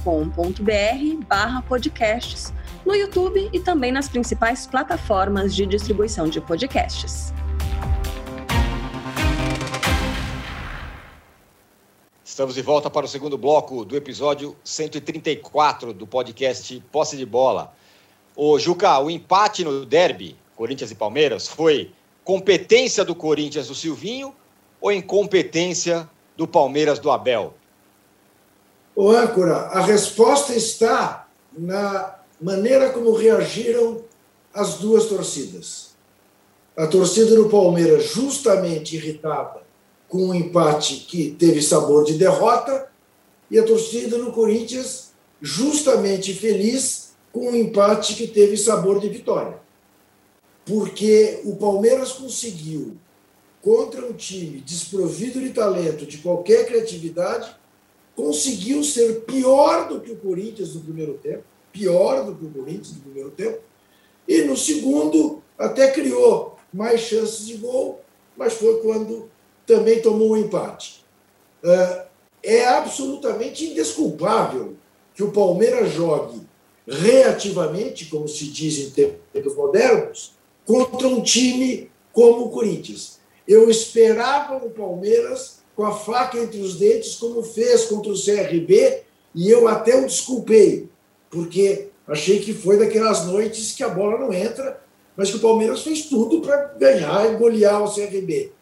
podcasts, 1.66 2.52
no 2.84 2.94
YouTube 2.94 3.48
e 3.54 3.58
também 3.58 3.90
nas 3.90 4.06
principais 4.06 4.66
plataformas 4.66 5.54
de 5.54 5.64
distribuição 5.64 6.28
de 6.28 6.42
podcasts. 6.42 7.32
Estamos 12.34 12.56
de 12.56 12.62
volta 12.62 12.90
para 12.90 13.06
o 13.06 13.08
segundo 13.08 13.38
bloco 13.38 13.84
do 13.84 13.96
episódio 13.96 14.56
134 14.64 15.94
do 15.94 16.04
podcast 16.04 16.82
Posse 16.90 17.16
de 17.16 17.24
Bola. 17.24 17.72
O 18.34 18.58
Juca, 18.58 18.98
o 18.98 19.08
empate 19.08 19.62
no 19.62 19.86
derby, 19.86 20.36
Corinthians 20.56 20.90
e 20.90 20.96
Palmeiras, 20.96 21.46
foi 21.46 21.92
competência 22.24 23.04
do 23.04 23.14
Corinthians 23.14 23.68
do 23.68 23.74
Silvinho 23.76 24.34
ou 24.80 24.90
incompetência 24.90 26.10
do 26.36 26.44
Palmeiras 26.44 26.98
do 26.98 27.08
Abel? 27.08 27.54
O 28.96 29.10
âncora, 29.10 29.68
a 29.68 29.82
resposta 29.82 30.56
está 30.56 31.28
na 31.56 32.16
maneira 32.40 32.90
como 32.90 33.12
reagiram 33.14 34.02
as 34.52 34.78
duas 34.78 35.06
torcidas. 35.06 35.94
A 36.76 36.88
torcida 36.88 37.36
do 37.36 37.48
Palmeiras, 37.48 38.10
justamente 38.10 38.96
irritada 38.96 39.63
com 40.08 40.26
um 40.28 40.34
empate 40.34 41.06
que 41.08 41.30
teve 41.32 41.60
sabor 41.60 42.04
de 42.04 42.14
derrota, 42.14 42.88
e 43.50 43.58
a 43.58 43.64
torcida 43.64 44.18
no 44.18 44.32
Corinthians 44.32 45.12
justamente 45.40 46.32
feliz 46.34 47.14
com 47.32 47.50
um 47.50 47.54
empate 47.54 48.14
que 48.14 48.26
teve 48.26 48.56
sabor 48.56 49.00
de 49.00 49.08
vitória. 49.08 49.58
Porque 50.64 51.40
o 51.44 51.56
Palmeiras 51.56 52.12
conseguiu, 52.12 52.96
contra 53.60 54.06
um 54.06 54.12
time 54.12 54.60
desprovido 54.60 55.40
de 55.40 55.50
talento, 55.50 56.06
de 56.06 56.18
qualquer 56.18 56.66
criatividade, 56.66 57.54
conseguiu 58.14 58.82
ser 58.84 59.22
pior 59.22 59.88
do 59.88 60.00
que 60.00 60.12
o 60.12 60.16
Corinthians 60.16 60.74
no 60.74 60.80
primeiro 60.80 61.14
tempo, 61.14 61.42
pior 61.72 62.24
do 62.24 62.34
que 62.34 62.44
o 62.44 62.50
Corinthians 62.50 62.94
no 62.94 63.02
primeiro 63.02 63.30
tempo, 63.30 63.58
e 64.26 64.42
no 64.42 64.56
segundo 64.56 65.42
até 65.58 65.90
criou 65.90 66.56
mais 66.72 67.00
chances 67.00 67.46
de 67.46 67.54
gol, 67.54 68.00
mas 68.36 68.54
foi 68.54 68.80
quando 68.80 69.28
também 69.66 70.00
tomou 70.00 70.32
um 70.32 70.36
empate. 70.36 71.04
É, 71.62 72.04
é 72.42 72.64
absolutamente 72.66 73.64
indesculpável 73.64 74.74
que 75.14 75.22
o 75.22 75.32
Palmeiras 75.32 75.92
jogue 75.92 76.42
reativamente, 76.86 78.06
como 78.06 78.28
se 78.28 78.46
diz 78.48 78.78
em 78.78 79.18
tempos 79.32 79.56
modernos, 79.56 80.32
contra 80.66 81.08
um 81.08 81.22
time 81.22 81.90
como 82.12 82.46
o 82.46 82.50
Corinthians. 82.50 83.18
Eu 83.48 83.70
esperava 83.70 84.56
o 84.56 84.70
Palmeiras 84.70 85.62
com 85.74 85.84
a 85.84 85.92
faca 85.92 86.38
entre 86.38 86.60
os 86.60 86.76
dentes, 86.76 87.16
como 87.16 87.42
fez 87.42 87.86
contra 87.86 88.12
o 88.12 88.22
CRB, 88.22 89.02
e 89.34 89.50
eu 89.50 89.66
até 89.66 89.96
o 89.96 90.06
desculpei, 90.06 90.88
porque 91.30 91.88
achei 92.06 92.38
que 92.38 92.52
foi 92.52 92.78
daquelas 92.78 93.24
noites 93.26 93.72
que 93.72 93.82
a 93.82 93.88
bola 93.88 94.18
não 94.18 94.32
entra, 94.32 94.80
mas 95.16 95.30
que 95.30 95.36
o 95.36 95.40
Palmeiras 95.40 95.82
fez 95.82 96.06
tudo 96.06 96.40
para 96.40 96.74
ganhar 96.78 97.32
e 97.32 97.36
golear 97.36 97.82
o 97.82 97.92
CRB 97.92 98.52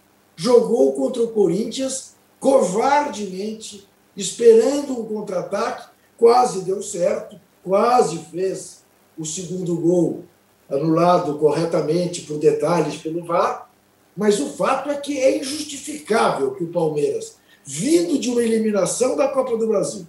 jogou 0.42 0.92
contra 0.94 1.22
o 1.22 1.28
Corinthians 1.28 2.16
covardemente, 2.40 3.88
esperando 4.16 4.98
um 4.98 5.04
contra-ataque, 5.06 5.88
quase 6.18 6.62
deu 6.62 6.82
certo, 6.82 7.40
quase 7.62 8.18
fez 8.32 8.82
o 9.16 9.24
segundo 9.24 9.76
gol 9.76 10.24
anulado 10.68 11.38
corretamente 11.38 12.22
por 12.22 12.38
detalhes 12.38 12.96
pelo 12.96 13.24
VAR, 13.24 13.70
mas 14.16 14.40
o 14.40 14.48
fato 14.48 14.90
é 14.90 14.96
que 14.96 15.16
é 15.16 15.38
injustificável 15.38 16.50
que 16.54 16.64
o 16.64 16.72
Palmeiras, 16.72 17.36
vindo 17.64 18.18
de 18.18 18.28
uma 18.28 18.42
eliminação 18.42 19.16
da 19.16 19.28
Copa 19.28 19.56
do 19.56 19.68
Brasil, 19.68 20.08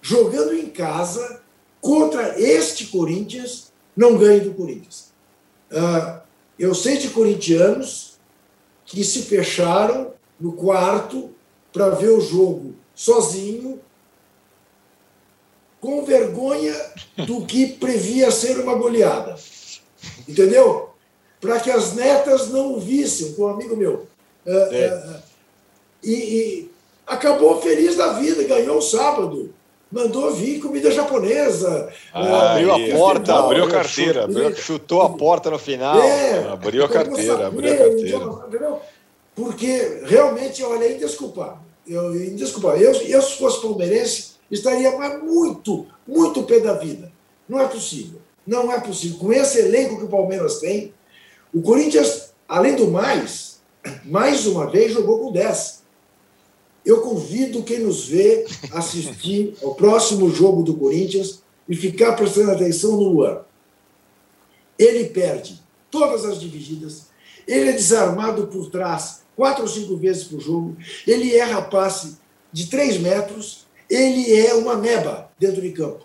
jogando 0.00 0.54
em 0.54 0.66
casa 0.66 1.42
contra 1.80 2.40
este 2.40 2.86
Corinthians, 2.86 3.72
não 3.96 4.16
ganhe 4.16 4.40
do 4.40 4.54
Corinthians. 4.54 5.12
Uh, 5.72 6.20
eu 6.56 6.74
sei 6.76 6.96
de 6.98 7.10
corintianos 7.10 8.11
que 8.92 9.02
se 9.02 9.22
fecharam 9.22 10.12
no 10.38 10.52
quarto 10.52 11.30
para 11.72 11.88
ver 11.88 12.10
o 12.10 12.20
jogo 12.20 12.74
sozinho, 12.94 13.80
com 15.80 16.04
vergonha 16.04 16.74
do 17.26 17.46
que 17.46 17.68
previa 17.68 18.30
ser 18.30 18.58
uma 18.58 18.74
goleada. 18.74 19.34
Entendeu? 20.28 20.90
Para 21.40 21.58
que 21.58 21.70
as 21.70 21.94
netas 21.94 22.50
não 22.50 22.74
o 22.74 22.80
vissem, 22.80 23.32
com 23.32 23.44
um 23.44 23.48
amigo 23.48 23.74
meu. 23.74 24.06
É, 24.44 24.52
é, 24.52 25.22
e, 26.02 26.12
e, 26.12 26.70
acabou 27.06 27.62
feliz 27.62 27.96
da 27.96 28.12
vida, 28.12 28.44
ganhou 28.44 28.76
o 28.76 28.82
sábado. 28.82 29.54
Mandou 29.92 30.32
vir 30.32 30.58
comida 30.58 30.90
japonesa. 30.90 31.92
Ah, 32.14 32.52
abriu 32.52 32.72
a 32.72 32.96
porta, 32.96 33.34
abriu 33.34 33.64
a 33.64 33.70
carteira, 33.70 34.24
abriu, 34.24 34.56
chutou 34.56 35.02
a 35.02 35.10
porta 35.10 35.50
no 35.50 35.58
final. 35.58 36.00
É, 36.00 36.48
abriu 36.48 36.84
a 36.84 36.88
carteira, 36.88 37.46
abriu 37.48 37.72
a 37.72 37.76
carteira. 37.76 38.80
Porque 39.34 40.02
realmente, 40.04 40.62
olha, 40.64 40.84
é 40.84 40.96
indesculpável. 40.96 41.58
Eu, 41.86 42.14
indesculpável. 42.14 42.80
Eu, 42.80 43.02
eu, 43.02 43.22
se 43.22 43.36
fosse 43.36 43.60
palmeirense, 43.60 44.32
estaria 44.50 44.96
mais 44.96 45.22
muito, 45.22 45.86
muito 46.06 46.42
pé 46.44 46.60
da 46.60 46.74
vida. 46.74 47.12
Não 47.48 47.60
é 47.60 47.66
possível. 47.66 48.20
Não 48.46 48.72
é 48.72 48.80
possível. 48.80 49.18
Com 49.18 49.32
esse 49.32 49.58
elenco 49.58 49.98
que 49.98 50.04
o 50.04 50.08
Palmeiras 50.08 50.58
tem, 50.58 50.92
o 51.52 51.60
Corinthians, 51.60 52.32
além 52.48 52.76
do 52.76 52.88
mais, 52.88 53.60
mais 54.04 54.46
uma 54.46 54.70
vez 54.70 54.92
jogou 54.92 55.18
com 55.18 55.32
10. 55.32 55.81
Eu 56.84 57.00
convido 57.00 57.62
quem 57.62 57.78
nos 57.78 58.06
vê 58.06 58.44
assistir 58.72 59.54
ao 59.62 59.74
próximo 59.74 60.28
jogo 60.30 60.62
do 60.62 60.74
Corinthians 60.74 61.42
e 61.68 61.76
ficar 61.76 62.14
prestando 62.14 62.50
atenção 62.50 62.92
no 62.92 63.04
Luan. 63.04 63.40
Ele 64.76 65.04
perde 65.04 65.62
todas 65.90 66.24
as 66.24 66.40
divididas, 66.40 67.06
ele 67.46 67.70
é 67.70 67.72
desarmado 67.72 68.48
por 68.48 68.68
trás 68.68 69.22
quatro 69.36 69.62
ou 69.62 69.68
cinco 69.68 69.96
vezes 69.96 70.24
por 70.24 70.40
jogo, 70.40 70.76
ele 71.06 71.36
erra 71.36 71.62
passe 71.62 72.16
de 72.52 72.66
três 72.66 72.98
metros, 72.98 73.66
ele 73.88 74.34
é 74.34 74.54
uma 74.54 74.76
meba 74.76 75.30
dentro 75.38 75.62
de 75.62 75.70
campo. 75.70 76.04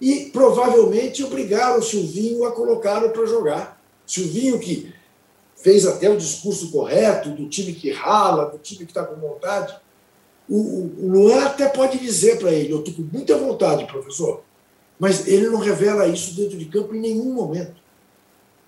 E 0.00 0.30
provavelmente 0.32 1.22
obrigaram 1.22 1.80
o 1.80 1.82
Silvinho 1.82 2.44
a 2.44 2.52
colocá-lo 2.52 3.10
para 3.10 3.26
jogar. 3.26 3.82
Silvinho 4.06 4.58
que 4.58 4.92
fez 5.56 5.84
até 5.86 6.08
o 6.08 6.16
discurso 6.16 6.70
correto 6.70 7.30
do 7.30 7.48
time 7.48 7.72
que 7.72 7.90
rala, 7.90 8.46
do 8.46 8.58
time 8.58 8.84
que 8.84 8.92
está 8.92 9.04
com 9.04 9.20
vontade 9.20 9.76
o, 10.48 10.56
o 10.56 11.08
Luan 11.08 11.44
até 11.44 11.68
pode 11.68 11.98
dizer 11.98 12.38
para 12.38 12.52
ele: 12.52 12.72
Eu 12.72 12.80
estou 12.80 12.94
com 12.94 13.02
muita 13.12 13.36
vontade, 13.36 13.86
professor, 13.86 14.42
mas 14.98 15.26
ele 15.28 15.48
não 15.48 15.58
revela 15.58 16.06
isso 16.06 16.34
dentro 16.34 16.56
de 16.56 16.64
campo 16.66 16.94
em 16.94 17.00
nenhum 17.00 17.32
momento. 17.32 17.76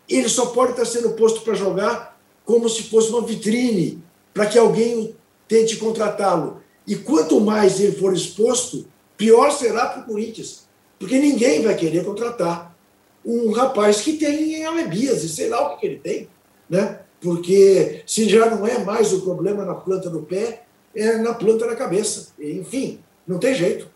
Ele 0.09 0.29
só 0.29 0.47
pode 0.47 0.73
estar 0.73 0.85
sendo 0.85 1.11
posto 1.11 1.40
para 1.43 1.55
jogar 1.55 2.21
como 2.45 2.69
se 2.69 2.85
fosse 2.85 3.11
uma 3.11 3.23
vitrine, 3.23 4.03
para 4.35 4.47
que 4.47 4.59
alguém 4.59 5.14
tente 5.47 5.77
contratá-lo. 5.77 6.61
E 6.87 6.97
quanto 6.97 7.40
mais 7.40 7.79
ele 7.81 7.93
for 7.93 8.12
exposto, 8.12 8.87
pior 9.16 9.51
será 9.53 9.87
para 9.87 10.03
o 10.03 10.07
Corinthians, 10.07 10.64
porque 10.99 11.19
ninguém 11.19 11.62
vai 11.62 11.77
querer 11.77 12.05
contratar 12.05 12.77
um 13.25 13.51
rapaz 13.53 14.01
que 14.01 14.14
tem 14.14 14.64
alebias, 14.64 15.23
e 15.23 15.29
sei 15.29 15.49
lá 15.49 15.73
o 15.73 15.77
que 15.77 15.87
ele 15.87 15.99
tem, 15.99 16.29
né? 16.69 17.01
Porque 17.21 18.03
se 18.07 18.29
já 18.29 18.49
não 18.49 18.66
é 18.66 18.83
mais 18.83 19.12
o 19.12 19.21
problema 19.21 19.64
na 19.64 19.75
planta 19.75 20.09
do 20.09 20.23
pé, 20.23 20.64
é 20.94 21.16
na 21.18 21.35
planta 21.35 21.66
da 21.66 21.76
cabeça. 21.76 22.33
Enfim, 22.38 23.00
não 23.26 23.38
tem 23.38 23.55
jeito. 23.55 23.88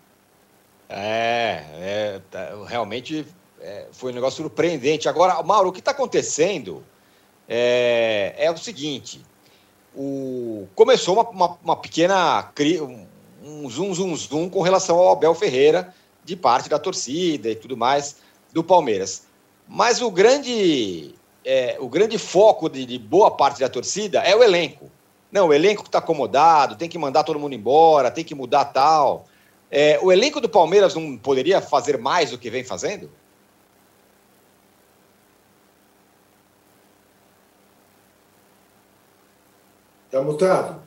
É, 0.87 1.63
é 1.79 2.21
tá, 2.29 2.55
realmente 2.65 3.25
é, 3.59 3.87
foi 3.91 4.11
um 4.11 4.15
negócio 4.15 4.43
surpreendente. 4.43 5.09
Agora, 5.09 5.41
Mauro, 5.43 5.69
o 5.69 5.71
que 5.71 5.79
está 5.79 5.91
acontecendo 5.91 6.83
é, 7.47 8.35
é, 8.37 8.51
o 8.51 8.57
seguinte: 8.57 9.23
o, 9.95 10.67
começou 10.75 11.15
uma, 11.15 11.29
uma, 11.29 11.57
uma 11.63 11.75
pequena. 11.75 12.51
um 13.43 13.69
zoom, 13.69 13.93
zoom, 13.93 14.15
zoom 14.15 14.49
com 14.49 14.61
relação 14.61 14.97
ao 14.97 15.11
Abel 15.11 15.33
Ferreira, 15.35 15.93
de 16.23 16.35
parte 16.35 16.69
da 16.69 16.79
torcida 16.79 17.49
e 17.49 17.55
tudo 17.55 17.75
mais 17.75 18.17
do 18.53 18.63
Palmeiras. 18.63 19.23
Mas 19.67 20.01
o 20.01 20.11
grande, 20.11 21.13
é, 21.43 21.77
o 21.79 21.89
grande 21.89 22.17
foco 22.17 22.69
de, 22.69 22.85
de 22.85 22.99
boa 22.99 23.31
parte 23.31 23.59
da 23.59 23.69
torcida 23.69 24.19
é 24.19 24.35
o 24.35 24.43
elenco. 24.43 24.91
Não, 25.35 25.49
o 25.49 25.53
elenco 25.53 25.83
está 25.83 25.97
acomodado, 25.97 26.77
tem 26.77 26.87
que 26.87 26.97
mandar 26.97 27.25
todo 27.25 27.37
mundo 27.37 27.53
embora, 27.53 28.09
tem 28.09 28.23
que 28.23 28.33
mudar 28.33 28.63
tal. 28.63 29.25
É, 29.69 29.99
o 30.01 30.09
elenco 30.09 30.39
do 30.39 30.47
Palmeiras 30.47 30.95
não 30.95 31.17
poderia 31.17 31.59
fazer 31.59 31.97
mais 31.97 32.31
do 32.31 32.37
que 32.37 32.49
vem 32.49 32.63
fazendo? 32.63 33.09
Está 40.05 40.21
mutado. 40.21 40.81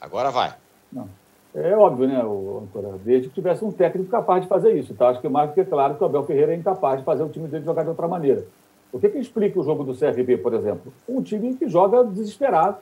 Agora 0.00 0.32
vai. 0.32 0.52
Não. 0.92 1.08
É 1.54 1.76
óbvio, 1.76 2.08
né, 2.08 2.24
o 2.24 2.66
desde 3.04 3.28
que 3.28 3.34
tivesse 3.36 3.64
um 3.64 3.70
técnico 3.70 4.10
capaz 4.10 4.42
de 4.42 4.48
fazer 4.48 4.74
isso. 4.74 4.94
Tá? 4.94 5.10
Acho 5.10 5.20
que 5.20 5.28
mais 5.28 5.50
do 5.50 5.54
que 5.54 5.64
claro 5.64 5.94
que 5.94 6.02
o 6.02 6.06
Abel 6.06 6.24
Ferreira 6.24 6.52
é 6.52 6.56
incapaz 6.56 6.98
de 6.98 7.04
fazer 7.04 7.22
o 7.22 7.28
time 7.28 7.46
dele 7.46 7.64
jogar 7.64 7.84
de 7.84 7.90
outra 7.90 8.08
maneira. 8.08 8.44
O 8.92 8.98
que, 8.98 9.08
que 9.08 9.18
explica 9.18 9.60
o 9.60 9.62
jogo 9.62 9.84
do 9.84 9.96
CRB, 9.96 10.38
por 10.38 10.54
exemplo? 10.54 10.92
Um 11.08 11.22
time 11.22 11.54
que 11.54 11.68
joga 11.68 12.02
desesperado, 12.02 12.78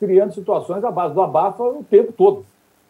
criando 0.00 0.32
situações 0.32 0.82
à 0.82 0.90
base 0.90 1.14
do 1.14 1.20
abafa 1.20 1.62
o 1.62 1.84
tempo 1.84 2.12
todo. 2.12 2.44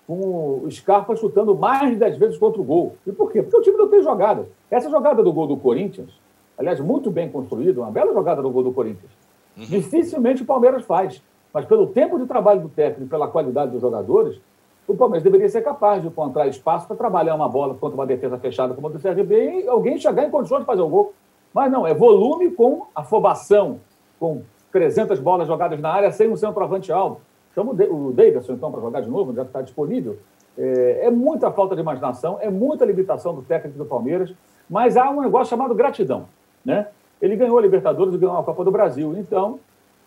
Com 0.07 0.63
o 0.65 0.71
Scarpa 0.71 1.15
chutando 1.17 1.55
mais 1.55 1.91
de 1.91 1.97
10 1.97 2.17
vezes 2.17 2.39
contra 2.39 2.61
o 2.61 2.65
gol. 2.65 2.95
E 3.07 3.13
por 3.13 3.31
quê? 3.31 3.43
Porque 3.43 3.57
o 3.57 3.63
time 3.63 3.77
não 3.77 3.89
tem 3.89 4.01
jogada. 4.03 4.49
Essa 4.71 4.89
jogada 4.89 5.23
do 5.23 5.33
gol 5.33 5.49
do 5.49 5.57
Corinthians, 5.57 6.11
aliás, 6.57 6.81
muito 6.81 7.11
bem 7.11 7.29
construída, 7.29 7.81
uma 7.81 7.91
bela 7.91 8.13
jogada 8.15 8.41
do 8.41 8.51
gol 8.51 8.63
do 8.63 8.73
Corinthians, 8.73 9.11
uhum. 9.59 9.65
dificilmente 9.65 10.43
o 10.43 10.47
Palmeiras 10.47 10.85
faz. 10.85 11.21
Mas 11.53 11.65
pelo 11.65 11.89
tempo 11.89 12.19
de 12.19 12.27
trabalho 12.27 12.61
do 12.61 12.69
técnico, 12.69 13.11
pela 13.11 13.27
qualidade 13.27 13.73
dos 13.73 13.81
jogadores, 13.81 14.41
o 14.87 14.97
Palmeiras 14.97 15.23
deveria 15.23 15.49
ser 15.49 15.63
capaz 15.63 16.03
de 16.03 16.09
encontrar 16.09 16.47
espaço 16.47 16.87
para 16.87 16.97
trabalhar 16.97 17.35
uma 17.35 17.49
bola 17.49 17.75
contra 17.75 17.95
uma 17.95 18.07
defesa 18.07 18.39
fechada 18.39 18.75
como 18.75 18.87
a 18.87 18.91
do 18.91 18.99
CRB 18.99 19.63
e 19.63 19.69
alguém 19.69 19.99
chegar 19.99 20.25
em 20.25 20.31
condições 20.31 20.61
de 20.61 20.67
fazer 20.67 20.83
o 20.83 20.89
gol. 20.89 21.13
Mas 21.53 21.71
não, 21.71 21.87
é 21.87 21.93
volume 21.93 22.51
com 22.51 22.87
afobação, 22.95 23.81
com 24.19 24.43
300 24.73 25.19
bolas 25.19 25.47
jogadas 25.47 25.81
na 25.81 25.91
área 25.91 26.11
sem 26.11 26.29
um 26.29 26.37
centroavante 26.37 26.93
alvo. 26.93 27.21
Chama 27.55 27.73
o 27.73 28.13
Davidson, 28.13 28.53
então, 28.53 28.71
para 28.71 28.81
jogar 28.81 29.01
de 29.01 29.11
novo, 29.11 29.35
já 29.35 29.43
está 29.43 29.61
disponível. 29.61 30.19
É, 30.57 31.07
é, 31.07 31.11
muita 31.11 31.51
falta 31.51 31.75
de 31.75 31.81
imaginação, 31.81 32.39
é 32.41 32.51
muita 32.51 32.85
limitação 32.85 33.35
do 33.35 33.43
técnico 33.43 33.79
do 33.79 33.85
Palmeiras, 33.85 34.33
mas 34.69 34.97
há 34.97 35.11
um 35.11 35.21
negócio 35.21 35.51
chamado 35.51 35.75
gratidão. 35.75 36.27
Né? 36.65 36.87
Ele 37.21 37.37
ganhou 37.37 37.59
a 37.59 37.63
Libertadores 37.63 38.15
e 38.15 38.19
ganhou 38.19 38.37
a 38.37 38.45
Copa 38.45 38.65
do 38.65 38.71
Brasil. 38.71 39.17
Então, 39.19 39.59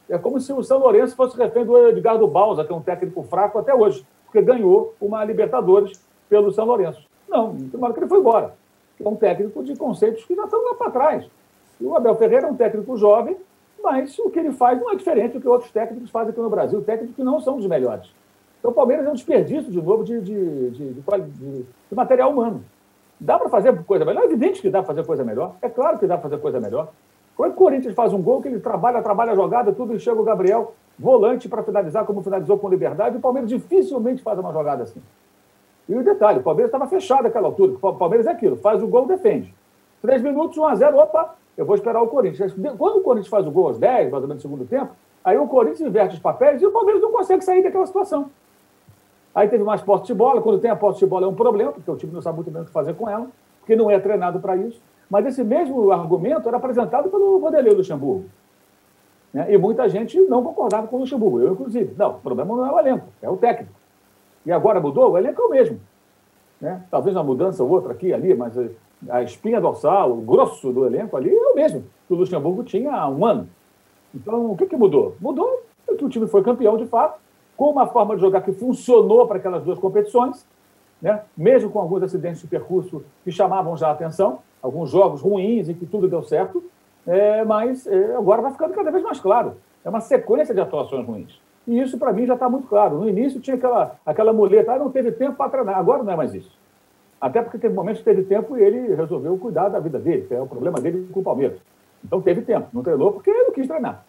é 0.10 0.18
como 0.18 0.40
se 0.40 0.54
o 0.54 0.64
São 0.64 0.80
Lourenço 0.80 1.16
fosse 1.16 1.38
refém 1.38 1.66
do 1.66 1.78
Edgardo 1.90 2.28
Balsa, 2.28 2.64
que 2.64 2.72
é 2.72 2.76
um 2.76 2.82
técnico 2.82 3.24
fraco 3.24 3.60
até 3.60 3.74
hoje, 3.74 4.06
porque 4.26 4.42
ganhou 4.42 4.94
uma 5.02 5.24
Libertadores 5.24 6.00
pelo 6.30 6.52
São 6.52 6.66
Lourenço. 6.66 7.06
Não, 7.28 7.56
tomara 7.72 7.94
que 7.94 8.00
ele 8.00 8.08
foi 8.08 8.20
embora. 8.20 8.54
É 9.04 9.08
um 9.08 9.16
técnico 9.16 9.64
de 9.64 9.76
conceitos 9.76 10.24
que 10.24 10.36
já 10.36 10.44
estão 10.44 10.64
lá 10.64 10.76
para 10.76 10.92
trás. 10.92 11.26
E 11.80 11.86
o 11.86 11.96
Abel 11.96 12.16
Ferreira 12.16 12.48
é 12.48 12.50
um 12.50 12.56
técnico 12.56 12.96
jovem 12.96 13.36
mas 13.84 14.18
o 14.18 14.30
que 14.30 14.40
ele 14.40 14.54
faz 14.54 14.80
não 14.80 14.92
é 14.92 14.96
diferente 14.96 15.34
do 15.34 15.42
que 15.42 15.48
outros 15.48 15.70
técnicos 15.72 16.10
fazem 16.10 16.32
aqui 16.32 16.40
no 16.40 16.50
Brasil, 16.50 16.82
técnicos 16.82 17.16
que 17.16 17.24
não 17.24 17.42
são 17.42 17.58
dos 17.58 17.68
melhores. 17.68 18.10
Então 18.60 18.72
o 18.72 18.74
Palmeiras 18.74 19.06
é 19.06 19.10
um 19.10 19.14
desperdício, 19.14 19.70
de 19.70 19.82
novo, 19.82 20.06
de, 20.06 20.22
de, 20.22 20.70
de, 20.72 20.94
de 20.94 21.66
material 21.96 22.32
humano. 22.32 22.64
Dá 23.20 23.38
para 23.38 23.50
fazer 23.50 23.84
coisa 23.84 24.06
melhor? 24.06 24.24
É 24.24 24.26
evidente 24.26 24.62
que 24.62 24.70
dá 24.70 24.80
para 24.80 24.88
fazer 24.88 25.06
coisa 25.06 25.24
melhor. 25.24 25.56
É 25.62 25.68
claro 25.68 26.00
que 26.00 26.08
dá 26.08 26.18
para 26.18 26.30
fazer 26.30 26.42
coisa 26.42 26.62
melhor. 26.62 26.90
Que 27.36 27.44
o 27.44 27.52
Corinthians 27.52 27.94
faz 27.94 28.14
um 28.14 28.22
gol 28.22 28.42
que 28.42 28.48
ele 28.48 28.60
trabalha, 28.60 29.02
trabalha 29.02 29.34
a 29.34 29.36
jogada, 29.36 29.74
tudo, 29.74 29.94
e 29.94 30.00
chega 30.00 30.20
o 30.20 30.24
Gabriel, 30.24 30.74
volante 30.98 31.50
para 31.50 31.64
finalizar, 31.64 32.06
como 32.06 32.22
finalizou 32.22 32.58
com 32.58 32.70
liberdade, 32.70 33.18
o 33.18 33.20
Palmeiras 33.20 33.50
dificilmente 33.50 34.22
faz 34.22 34.40
uma 34.40 34.54
jogada 34.54 34.84
assim. 34.84 35.02
E 35.90 35.96
o 35.96 36.04
detalhe, 36.04 36.40
o 36.40 36.44
Palmeiras 36.44 36.70
estava 36.70 36.88
fechado 36.88 37.24
naquela 37.24 37.48
altura. 37.48 37.74
O 37.82 37.94
Palmeiras 37.94 38.28
é 38.28 38.32
aquilo, 38.32 38.56
faz 38.58 38.82
o 38.82 38.88
gol, 38.88 39.06
defende. 39.06 39.54
Três 40.02 40.22
minutos, 40.22 40.58
1 40.58 40.66
a 40.66 40.76
0 40.76 40.98
opa, 40.98 41.36
eu 41.58 41.66
vou 41.66 41.76
esperar 41.76 42.02
o 42.02 42.08
Corinthians. 42.08 42.54
Quando 42.78 42.98
o 42.98 43.02
Corinthians 43.02 43.30
faz 43.30 43.46
o 43.46 43.52
gol 43.52 43.68
aos 43.68 43.78
10, 43.78 44.12
mais 44.12 44.24
ou 44.24 44.28
menos 44.28 44.44
no 44.44 44.50
segundo 44.50 44.68
tempo, 44.68 44.92
aí 45.24 45.38
o 45.38 45.48
Corinthians 45.48 45.82
inverte 45.82 46.16
os 46.16 46.20
papéis 46.20 46.62
e 46.62 46.66
o 46.66 46.72
Palmeiras 46.72 47.02
não 47.02 47.12
consegue 47.12 47.44
sair 47.44 47.64
daquela 47.64 47.86
situação. 47.86 48.30
Aí 49.34 49.48
teve 49.48 49.64
mais 49.64 49.82
posse 49.82 50.06
de 50.06 50.14
bola. 50.14 50.42
Quando 50.42 50.60
tem 50.60 50.70
a 50.70 50.76
posse 50.76 51.00
de 51.00 51.06
bola 51.06 51.26
é 51.26 51.30
um 51.30 51.36
problema, 51.36 51.72
porque 51.72 51.90
o 51.90 51.96
time 51.96 52.14
não 52.14 52.22
sabe 52.22 52.38
muito 52.38 52.52
bem 52.52 52.62
o 52.62 52.66
que 52.66 52.72
fazer 52.72 52.94
com 52.96 53.10
ela, 53.10 53.28
porque 53.60 53.76
não 53.76 53.90
é 53.90 54.00
treinado 54.00 54.40
para 54.40 54.56
isso. 54.56 54.82
Mas 55.10 55.26
esse 55.26 55.44
mesmo 55.44 55.92
argumento 55.92 56.48
era 56.48 56.58
apresentado 56.58 57.10
pelo 57.10 57.40
Vanderlei 57.40 57.74
Luxemburgo. 57.74 58.26
Né? 59.34 59.52
E 59.52 59.58
muita 59.58 59.90
gente 59.90 60.20
não 60.22 60.44
concordava 60.44 60.88
com 60.88 60.98
o 60.98 61.00
Luxemburgo, 61.00 61.40
eu 61.40 61.54
inclusive. 61.54 61.94
Não, 61.98 62.12
o 62.12 62.20
problema 62.20 62.56
não 62.56 62.66
é 62.66 62.72
o 62.72 62.80
elenco, 62.80 63.08
é 63.22 63.30
o 63.30 63.38
técnico. 63.38 63.74
E 64.46 64.52
agora 64.52 64.80
mudou? 64.80 65.12
O 65.12 65.18
elenco 65.18 65.42
é 65.42 65.46
o 65.46 65.50
mesmo. 65.50 65.80
Né? 66.62 66.84
Talvez 66.92 67.16
uma 67.16 67.24
mudança 67.24 67.64
ou 67.64 67.70
outra 67.70 67.92
aqui 67.92 68.14
ali, 68.14 68.34
mas 68.36 68.58
eh, 68.58 68.70
a 69.10 69.22
espinha 69.24 69.62
dorsal, 69.62 70.12
o 70.12 70.22
grosso 70.22 70.72
do 70.72 70.86
elenco 70.86 71.16
ali 71.18 71.36
é 71.36 71.50
o 71.50 71.56
mesmo 71.56 71.84
que 72.08 72.14
o 72.14 72.18
Luxemburgo 72.18 72.64
tinha 72.64 72.94
há 72.94 73.08
um 73.08 73.26
ano. 73.26 73.48
Então, 74.14 74.52
o 74.52 74.58
que, 74.58 74.66
que 74.66 74.76
mudou? 74.76 75.16
Mudou 75.20 75.64
que 75.98 76.06
o 76.06 76.10
time 76.10 76.28
foi 76.28 76.42
campeão, 76.42 76.78
de 76.78 76.86
fato, 76.86 77.20
com 77.56 77.70
uma 77.70 77.88
forma 77.88 78.16
de 78.16 78.22
jogar 78.22 78.42
que 78.42 78.52
funcionou 78.52 79.28
para 79.28 79.38
aquelas 79.38 79.64
duas 79.64 79.78
competições, 79.78 80.46
né? 81.02 81.22
mesmo 81.38 81.70
com 81.70 81.80
alguns 81.80 82.04
acidentes 82.04 82.42
de 82.42 82.48
percurso 82.48 83.04
que 83.24 83.32
chamavam 83.32 83.78
já 83.78 83.90
a 83.90 83.92
atenção, 83.92 84.40
alguns 84.62 84.90
jogos 84.90 85.22
ruins 85.22 85.70
em 85.70 85.74
que 85.74 85.86
tudo 85.86 86.08
deu 86.08 86.24
certo, 86.24 86.64
é, 87.06 87.44
mas 87.44 87.86
é, 87.86 88.16
agora 88.16 88.42
vai 88.42 88.52
ficando 88.52 88.74
cada 88.74 88.90
vez 88.90 89.04
mais 89.04 89.20
claro. 89.20 89.56
É 89.84 89.90
uma 89.90 90.00
sequência 90.00 90.54
de 90.54 90.62
atuações 90.62 91.06
ruins. 91.06 91.40
E 91.68 91.80
isso, 91.80 91.98
para 91.98 92.14
mim, 92.14 92.26
já 92.26 92.34
está 92.34 92.50
muito 92.50 92.68
claro. 92.68 92.98
No 92.98 93.08
início 93.08 93.40
tinha 93.40 93.56
aquela, 93.56 93.98
aquela 94.06 94.34
muleta, 94.34 94.74
ah, 94.74 94.80
não 94.80 94.90
teve 94.90 95.12
tempo 95.12 95.36
para 95.36 95.50
treinar. 95.50 95.78
Agora 95.78 96.04
não 96.04 96.12
é 96.12 96.16
mais 96.16 96.34
isso. 96.34 96.58
Até 97.24 97.42
porque 97.42 97.58
teve 97.58 97.74
momentos 97.74 98.00
que 98.00 98.04
teve 98.04 98.24
tempo 98.24 98.58
e 98.58 98.62
ele 98.62 98.96
resolveu 98.96 99.38
cuidar 99.38 99.70
da 99.70 99.80
vida 99.80 99.98
dele, 99.98 100.26
que 100.28 100.34
é 100.34 100.42
o 100.42 100.46
problema 100.46 100.82
dele 100.82 101.08
com 101.10 101.22
o 101.22 101.24
Palmeiras. 101.24 101.58
Então 102.04 102.22
teve 102.22 102.42
tempo, 102.42 102.68
não 102.74 102.84
treinou 102.84 103.14
porque 103.14 103.30
ele 103.30 103.44
não 103.44 103.54
quis 103.54 103.66
treinar. 103.66 104.04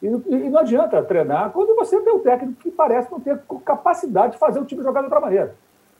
E, 0.00 0.06
e 0.06 0.48
não 0.48 0.60
adianta 0.60 1.02
treinar 1.02 1.50
quando 1.50 1.74
você 1.74 2.00
tem 2.00 2.14
um 2.14 2.20
técnico 2.20 2.62
que 2.62 2.70
parece 2.70 3.10
não 3.10 3.18
ter 3.18 3.36
capacidade 3.64 4.34
de 4.34 4.38
fazer 4.38 4.60
o 4.60 4.64
time 4.64 4.80
jogar 4.80 5.00
de 5.00 5.06
outra 5.06 5.18
maneira. 5.18 5.56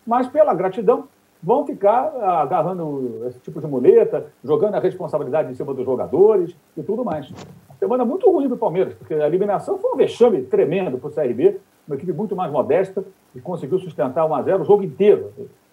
Mas 0.06 0.28
pela 0.28 0.54
gratidão, 0.54 1.08
vão 1.42 1.66
ficar 1.66 2.14
agarrando 2.22 3.24
esse 3.26 3.40
tipo 3.40 3.60
de 3.60 3.66
muleta, 3.66 4.26
jogando 4.44 4.76
a 4.76 4.78
responsabilidade 4.78 5.50
em 5.50 5.56
cima 5.56 5.74
dos 5.74 5.84
jogadores 5.84 6.56
e 6.76 6.82
tudo 6.84 7.04
mais. 7.04 7.28
Semana 7.80 8.04
muito 8.04 8.30
ruim 8.30 8.46
do 8.46 8.56
Palmeiras, 8.56 8.94
porque 8.94 9.14
a 9.14 9.26
eliminação 9.26 9.78
foi 9.78 9.90
um 9.90 9.96
vexame 9.96 10.42
tremendo 10.42 10.96
para 10.96 11.08
o 11.08 11.12
CRB, 11.12 11.58
uma 11.88 11.96
equipe 11.96 12.12
muito 12.12 12.36
mais 12.36 12.52
modesta 12.52 13.04
e 13.34 13.40
conseguiu 13.40 13.80
sustentar 13.80 14.24
1 14.24 14.34
a 14.36 14.42
0 14.42 14.62
o 14.62 14.64
jogo 14.64 14.84
inteiro. 14.84 15.32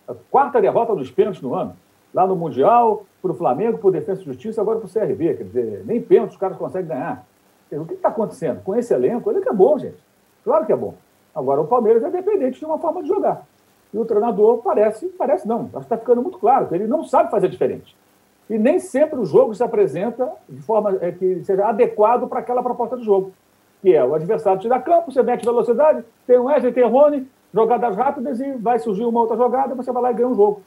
A 0.10 0.16
quarta 0.32 0.60
derrota 0.60 0.95
dos 0.95 1.12
pênaltis 1.12 1.41
no 1.41 1.53
ano. 1.53 1.76
Lá 2.12 2.26
no 2.26 2.36
Mundial, 2.36 3.05
para 3.22 3.32
o 3.32 3.36
Flamengo, 3.36 3.78
para 3.78 3.88
o 3.88 3.91
Defesa 3.91 4.22
e 4.22 4.26
Justiça, 4.26 4.60
agora 4.60 4.80
para 4.80 4.88
o 4.88 4.91
CRB. 4.91 5.36
Quer 5.36 5.43
dizer, 5.43 5.84
nem 5.86 6.01
pênaltis 6.01 6.34
os 6.34 6.39
caras 6.39 6.57
conseguem 6.57 6.89
ganhar. 6.89 7.24
O 7.72 7.86
que 7.86 7.93
está 7.93 8.10
acontecendo? 8.10 8.64
Com 8.64 8.76
esse 8.76 8.91
elenco, 8.91 9.30
ele 9.30 9.41
que 9.41 9.49
é 9.49 9.53
bom, 9.53 9.78
gente. 9.78 9.97
Claro 10.43 10.66
que 10.66 10.74
é 10.74 10.76
bom. 10.76 10.95
Agora, 11.36 11.62
o 11.62 11.68
Palmeiras 11.68 12.03
é 12.03 12.10
dependente 12.10 12.57
de 12.57 12.66
uma 12.66 12.80
forma 12.80 13.03
de 13.03 13.07
jogar. 13.07 13.45
E 13.93 13.97
o 13.97 14.05
treinador 14.05 14.57
parece, 14.64 15.07
parece 15.10 15.47
não, 15.47 15.62
acho 15.62 15.72
que 15.72 15.80
está 15.80 15.97
ficando 15.97 16.22
muito 16.22 16.39
claro 16.39 16.68
que 16.68 16.76
ele 16.76 16.88
não 16.88 17.03
sabe 17.03 17.30
fazer 17.30 17.47
diferente. 17.49 17.95
E 18.49 18.57
nem 18.57 18.80
sempre 18.80 19.20
o 19.20 19.26
jogo 19.26 19.53
se 19.53 19.64
apresenta 19.64 20.32
de 20.47 20.62
forma 20.62 20.97
é, 21.01 21.12
que 21.12 21.43
seja 21.43 21.68
adequado 21.68 22.28
para 22.28 22.39
aquela 22.39 22.64
proposta 22.64 22.97
de 22.97 23.03
jogo, 23.03 23.32
que 23.82 23.93
é 23.93 24.03
o 24.03 24.16
adversário 24.16 24.60
te 24.60 24.68
dá 24.68 24.80
campo, 24.80 25.12
você 25.12 25.22
mete 25.22 25.45
velocidade, 25.45 26.03
tem 26.26 26.38
o 26.38 26.45
Wesley, 26.45 26.74
tem 26.74 26.84
o 26.84 26.89
Rony, 26.89 27.28
jogadas 27.54 27.95
rápidas 27.95 28.39
e 28.39 28.52
vai 28.54 28.80
surgir 28.80 29.06
uma 29.06 29.22
outra 29.22 29.36
jogada, 29.36 29.76
você 29.76 29.91
vai 29.91 30.04
lá 30.04 30.12
e 30.12 30.14
ganha 30.14 30.28
um 30.28 30.36
jogo. 30.36 30.62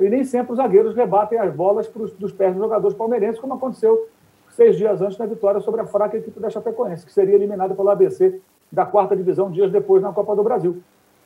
E 0.00 0.08
nem 0.08 0.22
sempre 0.22 0.52
os 0.52 0.58
zagueiros 0.58 0.94
rebatem 0.94 1.38
as 1.38 1.52
bolas 1.52 1.88
pros, 1.88 2.12
dos 2.12 2.32
pés 2.32 2.52
dos 2.52 2.62
jogadores 2.62 2.96
palmeirenses, 2.96 3.40
como 3.40 3.54
aconteceu 3.54 4.08
seis 4.50 4.76
dias 4.76 5.00
antes 5.02 5.16
da 5.16 5.26
vitória 5.26 5.60
sobre 5.60 5.80
a 5.80 5.86
fraca 5.86 6.16
equipe 6.16 6.38
da 6.38 6.50
Chapecoense, 6.50 7.04
que 7.04 7.12
seria 7.12 7.34
eliminada 7.34 7.74
pelo 7.74 7.88
ABC 7.88 8.40
da 8.70 8.86
quarta 8.86 9.16
divisão 9.16 9.50
dias 9.50 9.70
depois 9.72 10.02
na 10.02 10.12
Copa 10.12 10.36
do 10.36 10.44
Brasil. 10.44 10.80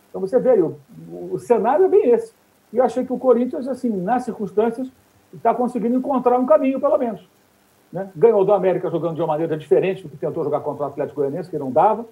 Então 0.08 0.20
você 0.20 0.38
vê 0.38 0.60
o, 0.60 0.76
o 1.30 1.38
cenário 1.38 1.84
é 1.84 1.88
bem 1.88 2.10
esse. 2.10 2.32
E 2.72 2.78
eu 2.78 2.84
achei 2.84 3.04
que 3.04 3.12
o 3.12 3.18
Corinthians, 3.18 3.68
assim, 3.68 3.90
nas 3.90 4.24
circunstâncias, 4.24 4.90
está 5.32 5.52
conseguindo 5.52 5.96
encontrar 5.96 6.38
um 6.38 6.46
caminho, 6.46 6.80
pelo 6.80 6.96
menos. 6.96 7.28
Né? 7.92 8.08
Ganhou 8.16 8.44
do 8.44 8.52
América 8.52 8.90
jogando 8.90 9.16
de 9.16 9.20
uma 9.20 9.28
maneira 9.28 9.56
diferente 9.56 10.02
do 10.02 10.08
que 10.08 10.16
tentou 10.16 10.42
jogar 10.42 10.60
contra 10.60 10.84
o 10.84 10.86
Atlético 10.86 11.20
Goianiense, 11.20 11.50
que 11.50 11.58
não 11.58 11.70
dava. 11.70 12.06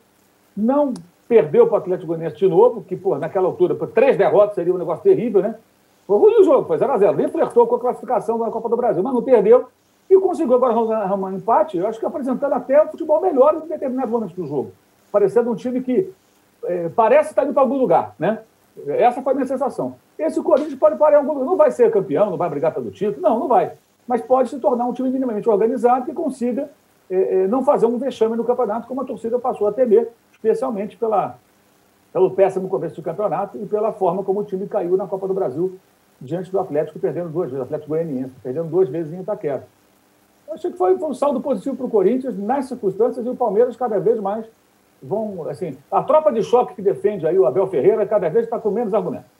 Não 0.56 0.92
perdeu 1.32 1.66
para 1.66 1.76
o 1.76 1.78
Atlético 1.78 2.08
Goianiense 2.08 2.36
de 2.36 2.46
novo, 2.46 2.84
que, 2.86 2.94
pô, 2.94 3.16
naquela 3.16 3.46
altura, 3.46 3.74
por 3.74 3.88
três 3.88 4.18
derrotas 4.18 4.54
seria 4.54 4.74
um 4.74 4.76
negócio 4.76 5.02
terrível, 5.02 5.40
né? 5.40 5.54
Foi 6.06 6.18
ruim 6.18 6.42
o 6.42 6.44
jogo, 6.44 6.66
foi 6.66 6.76
0x0. 6.76 7.16
Nem 7.16 7.28
flertou 7.28 7.66
com 7.66 7.76
a 7.76 7.80
classificação 7.80 8.38
da 8.38 8.50
Copa 8.50 8.68
do 8.68 8.76
Brasil, 8.76 9.02
mas 9.02 9.14
não 9.14 9.22
perdeu. 9.22 9.64
E 10.10 10.18
conseguiu 10.18 10.56
agora 10.56 10.74
arrumar 10.74 11.28
um 11.28 11.36
empate, 11.36 11.78
eu 11.78 11.86
acho 11.86 11.98
que 11.98 12.04
apresentando 12.04 12.52
até 12.52 12.82
o 12.82 12.88
futebol 12.88 13.18
melhor 13.22 13.54
em 13.54 13.66
determinados 13.66 14.10
momentos 14.10 14.36
do 14.36 14.46
jogo. 14.46 14.72
Parecendo 15.10 15.50
um 15.50 15.54
time 15.54 15.80
que 15.80 16.12
é, 16.64 16.90
parece 16.90 17.30
estar 17.30 17.44
indo 17.44 17.54
para 17.54 17.62
algum 17.62 17.78
lugar, 17.78 18.14
né? 18.18 18.40
Essa 18.86 19.22
foi 19.22 19.32
a 19.32 19.36
minha 19.36 19.46
sensação. 19.46 19.94
Esse 20.18 20.42
Corinthians 20.42 20.74
pode 20.74 20.96
parar 20.96 21.16
em 21.16 21.20
algum 21.20 21.32
lugar. 21.32 21.46
Não 21.46 21.56
vai 21.56 21.70
ser 21.70 21.90
campeão, 21.90 22.28
não 22.28 22.36
vai 22.36 22.50
brigar 22.50 22.74
pelo 22.74 22.90
título, 22.90 23.22
não, 23.22 23.38
não 23.38 23.48
vai. 23.48 23.72
Mas 24.06 24.20
pode 24.20 24.50
se 24.50 24.58
tornar 24.58 24.84
um 24.84 24.92
time 24.92 25.08
minimamente 25.08 25.48
organizado 25.48 26.04
que 26.04 26.12
consiga 26.12 26.68
é, 27.10 27.44
é, 27.44 27.46
não 27.46 27.64
fazer 27.64 27.86
um 27.86 27.96
vexame 27.96 28.36
no 28.36 28.44
campeonato, 28.44 28.86
como 28.86 29.00
a 29.00 29.04
torcida 29.04 29.38
passou 29.38 29.66
a 29.66 29.72
temer, 29.72 30.10
especialmente 30.42 30.96
pela, 30.96 31.38
pelo 32.12 32.32
péssimo 32.32 32.68
começo 32.68 32.96
do 32.96 33.02
campeonato 33.02 33.56
e 33.56 33.64
pela 33.64 33.92
forma 33.92 34.24
como 34.24 34.40
o 34.40 34.44
time 34.44 34.66
caiu 34.66 34.96
na 34.96 35.06
Copa 35.06 35.28
do 35.28 35.34
Brasil 35.34 35.78
diante 36.20 36.50
do 36.50 36.58
Atlético, 36.58 36.98
perdendo 36.98 37.30
duas 37.30 37.48
vezes, 37.48 37.64
Atlético 37.64 37.90
Goianiense, 37.90 38.34
perdendo 38.42 38.68
duas 38.68 38.88
vezes 38.88 39.12
em 39.12 39.20
Itaquera. 39.20 39.66
Eu 40.46 40.54
achei 40.54 40.70
que 40.70 40.76
foi, 40.76 40.98
foi 40.98 41.08
um 41.08 41.14
saldo 41.14 41.40
positivo 41.40 41.76
para 41.76 41.86
o 41.86 41.90
Corinthians 41.90 42.36
nas 42.36 42.66
circunstâncias 42.66 43.24
e 43.24 43.28
o 43.28 43.36
Palmeiras 43.36 43.76
cada 43.76 43.98
vez 43.98 44.20
mais 44.20 44.44
vão, 45.02 45.48
assim, 45.48 45.76
a 45.90 46.02
tropa 46.02 46.32
de 46.32 46.42
choque 46.42 46.74
que 46.74 46.82
defende 46.82 47.26
aí 47.26 47.38
o 47.38 47.46
Abel 47.46 47.66
Ferreira 47.68 48.06
cada 48.06 48.28
vez 48.28 48.44
está 48.44 48.58
com 48.58 48.70
menos 48.70 48.92
argumentos. 48.92 49.30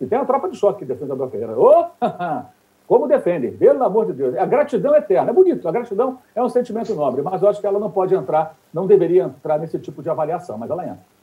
E 0.00 0.06
tem 0.06 0.18
a 0.18 0.24
tropa 0.24 0.48
de 0.48 0.56
choque 0.56 0.80
que 0.80 0.84
defende 0.84 1.10
o 1.10 1.14
Abel 1.14 1.30
Ferreira. 1.30 1.58
Oh, 1.58 1.86
como 2.86 3.08
defendem, 3.08 3.52
pelo 3.52 3.82
amor 3.82 4.06
de 4.06 4.12
Deus. 4.12 4.36
A 4.36 4.44
gratidão 4.44 4.94
é 4.94 4.98
eterna, 4.98 5.30
é 5.30 5.34
bonito, 5.34 5.66
a 5.66 5.72
gratidão 5.72 6.18
é 6.34 6.42
um 6.42 6.48
sentimento 6.48 6.94
nobre, 6.94 7.22
mas 7.22 7.42
eu 7.42 7.48
acho 7.48 7.60
que 7.60 7.66
ela 7.66 7.78
não 7.78 7.90
pode 7.90 8.14
entrar, 8.14 8.58
não 8.72 8.86
deveria 8.86 9.24
entrar 9.24 9.58
nesse 9.58 9.78
tipo 9.78 10.02
de 10.02 10.10
avaliação, 10.10 10.58
mas 10.58 10.70
ela 10.70 10.84
entra. 10.84 11.14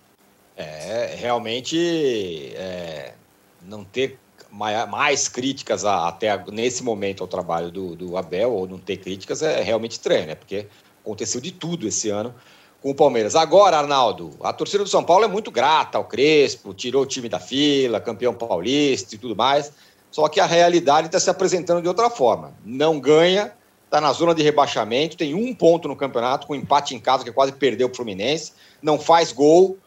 É, 0.57 1.15
realmente, 1.17 2.53
é, 2.55 3.13
não 3.61 3.83
ter 3.83 4.17
mais, 4.51 5.29
críticas 5.29 5.85
a, 5.85 6.07
até 6.07 6.37
nesse 6.51 6.83
momento 6.83 7.23
ao 7.23 7.27
trabalho 7.27 7.71
do, 7.71 7.95
do 7.95 8.17
Abel, 8.17 8.51
ou 8.51 8.67
não 8.67 8.77
ter 8.77 8.97
críticas, 8.97 9.41
é 9.41 9.61
realmente 9.61 9.93
estranho, 9.93 10.27
né? 10.27 10.35
Porque 10.35 10.67
aconteceu 11.03 11.39
de 11.39 11.51
tudo 11.51 11.87
esse 11.87 12.09
ano 12.09 12.33
com 12.81 12.89
o 12.91 12.95
Palmeiras. 12.95 13.35
Agora, 13.35 13.77
Arnaldo, 13.77 14.31
a 14.41 14.51
torcida 14.51 14.83
do 14.83 14.89
São 14.89 15.03
Paulo 15.03 15.23
é 15.23 15.27
muito 15.27 15.51
grata 15.51 15.97
ao 15.97 16.05
Crespo, 16.05 16.73
tirou 16.73 17.03
o 17.03 17.05
time 17.05 17.29
da 17.29 17.39
fila, 17.39 18.01
campeão 18.01 18.33
paulista 18.33 19.15
e 19.15 19.17
tudo 19.17 19.35
mais. 19.35 19.71
Só 20.11 20.27
que 20.27 20.39
a 20.39 20.45
realidade 20.45 21.07
está 21.07 21.19
se 21.19 21.29
apresentando 21.29 21.81
de 21.81 21.87
outra 21.87 22.09
forma. 22.09 22.53
Não 22.65 22.99
ganha, 22.99 23.53
está 23.85 24.01
na 24.01 24.11
zona 24.11 24.35
de 24.35 24.43
rebaixamento, 24.43 25.17
tem 25.17 25.33
um 25.33 25.55
ponto 25.55 25.87
no 25.87 25.95
campeonato, 25.95 26.45
com 26.45 26.53
um 26.53 26.57
empate 26.57 26.93
em 26.93 26.99
casa, 26.99 27.23
que 27.23 27.31
quase 27.31 27.53
perdeu 27.53 27.89
o 27.89 27.95
Fluminense, 27.95 28.51
não 28.81 28.99
faz 28.99 29.31
gol. 29.31 29.77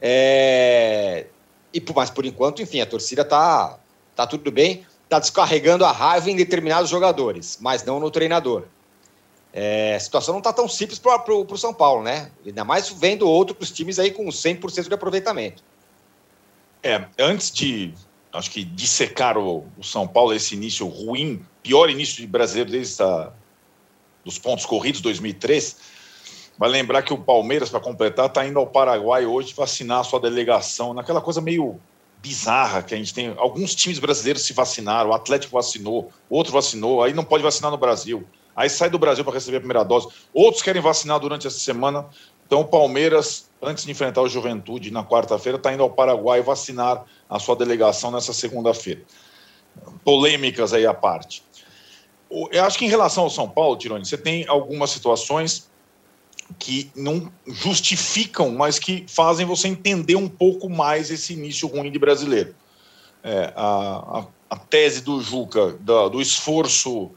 É... 0.00 1.26
E, 1.72 1.82
mas 1.94 2.10
por 2.10 2.24
enquanto, 2.24 2.62
enfim, 2.62 2.80
a 2.80 2.86
torcida 2.86 3.22
está 3.22 3.78
tá 4.14 4.26
tudo 4.26 4.50
bem, 4.50 4.86
está 5.04 5.18
descarregando 5.18 5.84
a 5.84 5.92
raiva 5.92 6.30
em 6.30 6.36
determinados 6.36 6.90
jogadores, 6.90 7.58
mas 7.60 7.84
não 7.84 7.98
no 7.98 8.10
treinador. 8.10 8.64
É, 9.52 9.94
a 9.94 10.00
situação 10.00 10.34
não 10.34 10.40
está 10.40 10.52
tão 10.52 10.68
simples 10.68 10.98
para 10.98 11.32
o 11.32 11.56
São 11.56 11.72
Paulo, 11.72 12.02
né? 12.02 12.30
Ainda 12.44 12.62
mais 12.62 12.90
vendo 12.90 13.26
outros 13.26 13.70
times 13.70 13.98
aí 13.98 14.10
com 14.10 14.26
100% 14.26 14.88
de 14.88 14.94
aproveitamento. 14.94 15.64
É, 16.82 17.06
antes 17.18 17.50
de, 17.50 17.94
acho 18.36 18.50
que, 18.50 18.64
dissecar 18.64 19.36
o, 19.38 19.64
o 19.78 19.82
São 19.84 20.06
Paulo, 20.06 20.34
esse 20.34 20.54
início 20.54 20.86
ruim, 20.86 21.44
pior 21.62 21.90
início 21.90 22.16
de 22.16 22.26
brasileiro 22.26 22.70
desde 22.70 23.02
a, 23.02 23.32
dos 24.24 24.38
pontos 24.38 24.66
corridos 24.66 25.00
2003, 25.00 25.76
vai 26.58 26.68
lembrar 26.68 27.02
que 27.02 27.12
o 27.12 27.18
Palmeiras, 27.18 27.68
para 27.68 27.80
completar, 27.80 28.26
está 28.26 28.46
indo 28.46 28.58
ao 28.58 28.66
Paraguai 28.66 29.26
hoje 29.26 29.54
vacinar 29.54 30.00
a 30.00 30.04
sua 30.04 30.20
delegação, 30.20 30.94
naquela 30.94 31.20
coisa 31.20 31.40
meio 31.40 31.80
bizarra 32.22 32.82
que 32.82 32.94
a 32.94 32.96
gente 32.96 33.12
tem. 33.12 33.34
Alguns 33.36 33.74
times 33.74 33.98
brasileiros 33.98 34.42
se 34.42 34.52
vacinaram, 34.52 35.10
o 35.10 35.12
Atlético 35.12 35.54
vacinou, 35.54 36.10
outro 36.28 36.52
vacinou, 36.52 37.02
aí 37.02 37.12
não 37.12 37.24
pode 37.24 37.42
vacinar 37.42 37.70
no 37.70 37.76
Brasil 37.76 38.26
aí 38.56 38.70
sai 38.70 38.88
do 38.88 38.98
Brasil 38.98 39.22
para 39.22 39.34
receber 39.34 39.58
a 39.58 39.60
primeira 39.60 39.84
dose. 39.84 40.08
Outros 40.32 40.62
querem 40.62 40.80
vacinar 40.80 41.20
durante 41.20 41.46
essa 41.46 41.58
semana. 41.58 42.06
Então, 42.46 42.60
o 42.60 42.64
Palmeiras, 42.64 43.45
antes 43.62 43.84
de 43.84 43.90
enfrentar 43.90 44.22
o 44.22 44.28
Juventude 44.28 44.90
na 44.90 45.04
quarta-feira, 45.04 45.56
está 45.56 45.72
indo 45.72 45.82
ao 45.82 45.90
Paraguai 45.90 46.42
vacinar 46.42 47.04
a 47.28 47.38
sua 47.38 47.56
delegação 47.56 48.10
nessa 48.10 48.32
segunda-feira. 48.32 49.02
Polêmicas 50.04 50.72
aí 50.72 50.86
à 50.86 50.94
parte. 50.94 51.42
Eu 52.30 52.64
acho 52.64 52.78
que 52.78 52.84
em 52.84 52.88
relação 52.88 53.24
ao 53.24 53.30
São 53.30 53.48
Paulo, 53.48 53.76
Tironi, 53.76 54.04
você 54.04 54.18
tem 54.18 54.46
algumas 54.48 54.90
situações 54.90 55.68
que 56.58 56.90
não 56.94 57.30
justificam, 57.46 58.50
mas 58.50 58.78
que 58.78 59.04
fazem 59.08 59.46
você 59.46 59.68
entender 59.68 60.16
um 60.16 60.28
pouco 60.28 60.68
mais 60.68 61.10
esse 61.10 61.32
início 61.32 61.68
ruim 61.68 61.90
de 61.90 61.98
brasileiro. 61.98 62.54
É, 63.22 63.52
a, 63.56 64.20
a, 64.20 64.26
a, 64.50 64.56
tese 64.56 65.00
do 65.00 65.20
Juca, 65.20 65.72
do, 65.80 66.08
do 66.10 66.20
esforço 66.20 67.10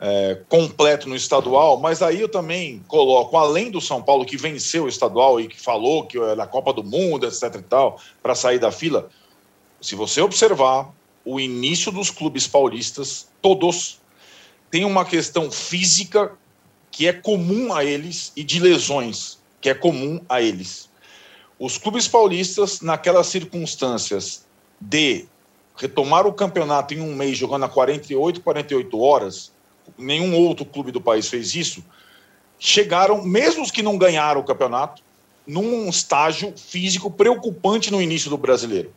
é, 0.00 0.40
completo 0.48 1.08
no 1.08 1.16
estadual, 1.16 1.78
mas 1.78 2.02
aí 2.02 2.20
eu 2.20 2.28
também 2.28 2.82
coloco, 2.88 3.36
além 3.36 3.70
do 3.70 3.80
São 3.80 4.02
Paulo 4.02 4.24
que 4.24 4.36
venceu 4.36 4.84
o 4.84 4.88
estadual 4.88 5.40
e 5.40 5.48
que 5.48 5.60
falou 5.60 6.06
que 6.06 6.18
era 6.18 6.42
a 6.42 6.46
Copa 6.46 6.72
do 6.72 6.82
Mundo, 6.82 7.26
etc 7.26 7.54
e 7.54 7.62
tal, 7.62 8.00
para 8.22 8.34
sair 8.34 8.58
da 8.58 8.70
fila, 8.70 9.08
se 9.80 9.94
você 9.94 10.20
observar 10.20 10.92
o 11.24 11.40
início 11.40 11.90
dos 11.90 12.10
clubes 12.10 12.46
paulistas, 12.46 13.28
todos 13.40 14.00
têm 14.70 14.84
uma 14.84 15.04
questão 15.04 15.50
física 15.50 16.32
que 16.90 17.06
é 17.06 17.12
comum 17.12 17.72
a 17.72 17.84
eles 17.84 18.32
e 18.36 18.42
de 18.42 18.60
lesões 18.60 19.38
que 19.64 19.70
é 19.70 19.74
comum 19.74 20.20
a 20.28 20.42
eles. 20.42 20.90
Os 21.58 21.78
clubes 21.78 22.06
paulistas, 22.06 22.82
naquelas 22.82 23.28
circunstâncias 23.28 24.44
de 24.78 25.24
retomar 25.74 26.26
o 26.26 26.34
campeonato 26.34 26.92
em 26.92 27.00
um 27.00 27.14
mês 27.14 27.38
jogando 27.38 27.64
a 27.64 27.68
48, 27.70 28.42
48 28.42 29.00
horas, 29.00 29.53
nenhum 29.98 30.36
outro 30.36 30.64
clube 30.64 30.90
do 30.90 31.00
país 31.00 31.28
fez 31.28 31.54
isso, 31.54 31.84
chegaram, 32.58 33.24
mesmo 33.24 33.62
os 33.62 33.70
que 33.70 33.82
não 33.82 33.98
ganharam 33.98 34.40
o 34.40 34.44
campeonato, 34.44 35.02
num 35.46 35.88
estágio 35.88 36.54
físico 36.56 37.10
preocupante 37.10 37.90
no 37.90 38.00
início 38.00 38.30
do 38.30 38.38
brasileiro. 38.38 38.92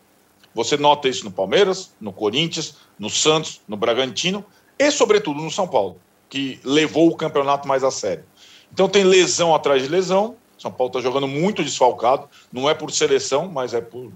Você 0.54 0.78
nota 0.78 1.08
isso 1.08 1.24
no 1.26 1.32
Palmeiras, 1.32 1.92
no 2.00 2.12
Corinthians, 2.12 2.76
no 2.98 3.10
Santos, 3.10 3.62
no 3.68 3.78
Bragantino 3.78 4.44
e, 4.80 4.90
sobretudo, 4.90 5.42
no 5.42 5.52
São 5.52 5.68
Paulo, 5.68 6.00
que 6.30 6.60
levou 6.64 7.10
o 7.10 7.16
campeonato 7.16 7.68
mais 7.68 7.84
a 7.84 7.92
sério. 7.92 8.24
Então 8.72 8.90
tem 8.90 9.04
lesão 9.04 9.54
atrás 9.54 9.84
de 9.84 9.88
lesão. 9.88 10.36
São 10.58 10.72
Paulo 10.72 10.90
está 10.90 11.00
jogando 11.00 11.28
muito 11.28 11.64
desfalcado, 11.64 12.28
não 12.52 12.68
é 12.68 12.74
por 12.74 12.92
seleção, 12.92 13.48
mas 13.48 13.74
é 13.74 13.82
por 13.82 14.12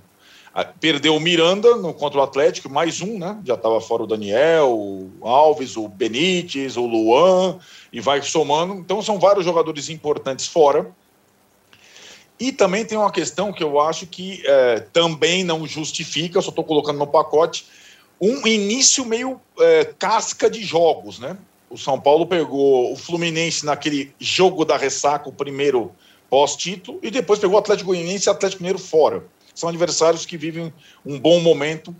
perdeu 0.80 1.16
o 1.16 1.20
Miranda 1.20 1.76
no, 1.76 1.94
contra 1.94 2.20
o 2.20 2.24
Atlético, 2.24 2.70
mais 2.70 3.02
um, 3.02 3.18
né? 3.18 3.40
Já 3.46 3.54
estava 3.54 3.80
fora 3.80 4.04
o 4.04 4.08
Daniel, 4.08 4.70
o 4.70 5.10
Alves, 5.22 5.78
o 5.78 5.88
Benítez, 5.88 6.76
o 6.76 6.86
Luan, 6.86 7.60
e 7.92 8.02
vai 8.02 8.22
somando. 8.22 8.74
Então 8.74 9.02
são 9.02 9.18
vários 9.18 9.46
jogadores 9.46 9.90
importantes 9.90 10.48
fora. 10.48 10.92
E 12.40 12.52
também 12.52 12.84
tem 12.84 12.98
uma 12.98 13.12
questão 13.12 13.54
que 13.54 13.64
eu 13.64 13.80
acho 13.80 14.08
que 14.08 14.42
é, 14.46 14.80
também 14.80 15.44
não 15.44 15.66
justifica, 15.68 16.42
só 16.42 16.50
estou 16.50 16.64
colocando 16.64 16.98
no 16.98 17.08
pacote, 17.08 17.68
um 18.20 18.46
início 18.48 19.06
meio 19.06 19.40
é, 19.60 19.86
casca 19.86 20.50
de 20.50 20.64
jogos, 20.64 21.20
né? 21.20 21.38
O 21.70 21.78
São 21.78 22.00
Paulo 22.00 22.26
pegou 22.26 22.92
o 22.92 22.96
Fluminense 22.96 23.66
naquele 23.66 24.14
jogo 24.20 24.66
da 24.66 24.76
ressaca, 24.76 25.30
o 25.30 25.32
primeiro 25.32 25.92
pós-título, 26.30 27.00
e 27.02 27.10
depois 27.10 27.40
pegou 27.40 27.56
o 27.56 27.60
Atlético 27.60 27.92
Goianiense 27.92 28.28
e 28.28 28.30
o 28.30 28.34
Atlético 28.34 28.64
Mineiro 28.64 28.80
fora. 28.80 29.24
São 29.54 29.70
adversários 29.70 30.26
que 30.26 30.38
vivem 30.38 30.74
um 31.06 31.20
bom 31.20 31.40
momento 31.40 31.96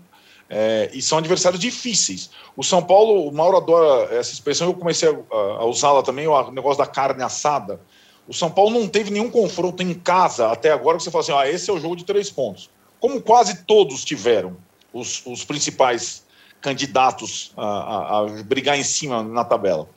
é, 0.48 0.90
e 0.92 1.00
são 1.00 1.18
adversários 1.18 1.60
difíceis. 1.60 2.30
O 2.54 2.62
São 2.62 2.82
Paulo, 2.82 3.26
o 3.26 3.32
Mauro 3.32 3.56
adora 3.56 4.14
essa 4.14 4.32
expressão, 4.32 4.66
eu 4.68 4.74
comecei 4.74 5.08
a, 5.08 5.36
a 5.36 5.64
usá-la 5.64 6.02
também, 6.02 6.26
o 6.26 6.50
negócio 6.50 6.78
da 6.78 6.86
carne 6.86 7.22
assada. 7.22 7.80
O 8.28 8.34
São 8.34 8.50
Paulo 8.50 8.78
não 8.78 8.86
teve 8.86 9.10
nenhum 9.10 9.30
confronto 9.30 9.82
em 9.82 9.94
casa 9.94 10.50
até 10.50 10.70
agora 10.70 10.98
que 10.98 11.04
você 11.04 11.10
fala 11.10 11.22
assim: 11.22 11.32
ah, 11.32 11.48
esse 11.48 11.70
é 11.70 11.72
o 11.72 11.80
jogo 11.80 11.96
de 11.96 12.04
três 12.04 12.30
pontos. 12.30 12.70
Como 13.00 13.20
quase 13.20 13.64
todos 13.64 14.04
tiveram, 14.04 14.56
os, 14.92 15.24
os 15.26 15.44
principais 15.44 16.22
candidatos 16.60 17.52
a, 17.56 17.64
a, 17.64 18.18
a 18.20 18.26
brigar 18.44 18.78
em 18.78 18.84
cima 18.84 19.22
na 19.22 19.44
tabela. 19.44 19.88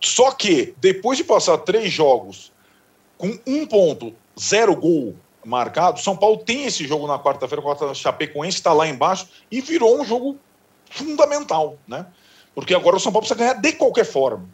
Só 0.00 0.32
que, 0.32 0.74
depois 0.78 1.16
de 1.16 1.24
passar 1.24 1.56
três 1.58 1.90
jogos 1.90 2.52
com 3.16 3.38
um 3.46 3.66
ponto, 3.66 4.12
zero 4.38 4.76
gol 4.76 5.16
marcado, 5.44 6.00
São 6.00 6.16
Paulo 6.16 6.38
tem 6.38 6.64
esse 6.64 6.86
jogo 6.86 7.06
na 7.06 7.18
quarta-feira 7.18 7.62
contra 7.62 7.90
a 7.90 7.94
Chapecoense, 7.94 8.58
está 8.58 8.72
lá 8.72 8.86
embaixo, 8.86 9.28
e 9.50 9.60
virou 9.60 10.00
um 10.00 10.04
jogo 10.04 10.38
fundamental, 10.90 11.76
né? 11.86 12.06
Porque 12.54 12.74
agora 12.74 12.96
o 12.96 13.00
São 13.00 13.12
Paulo 13.12 13.26
precisa 13.26 13.38
ganhar 13.38 13.60
de 13.60 13.72
qualquer 13.72 14.04
forma. 14.04 14.48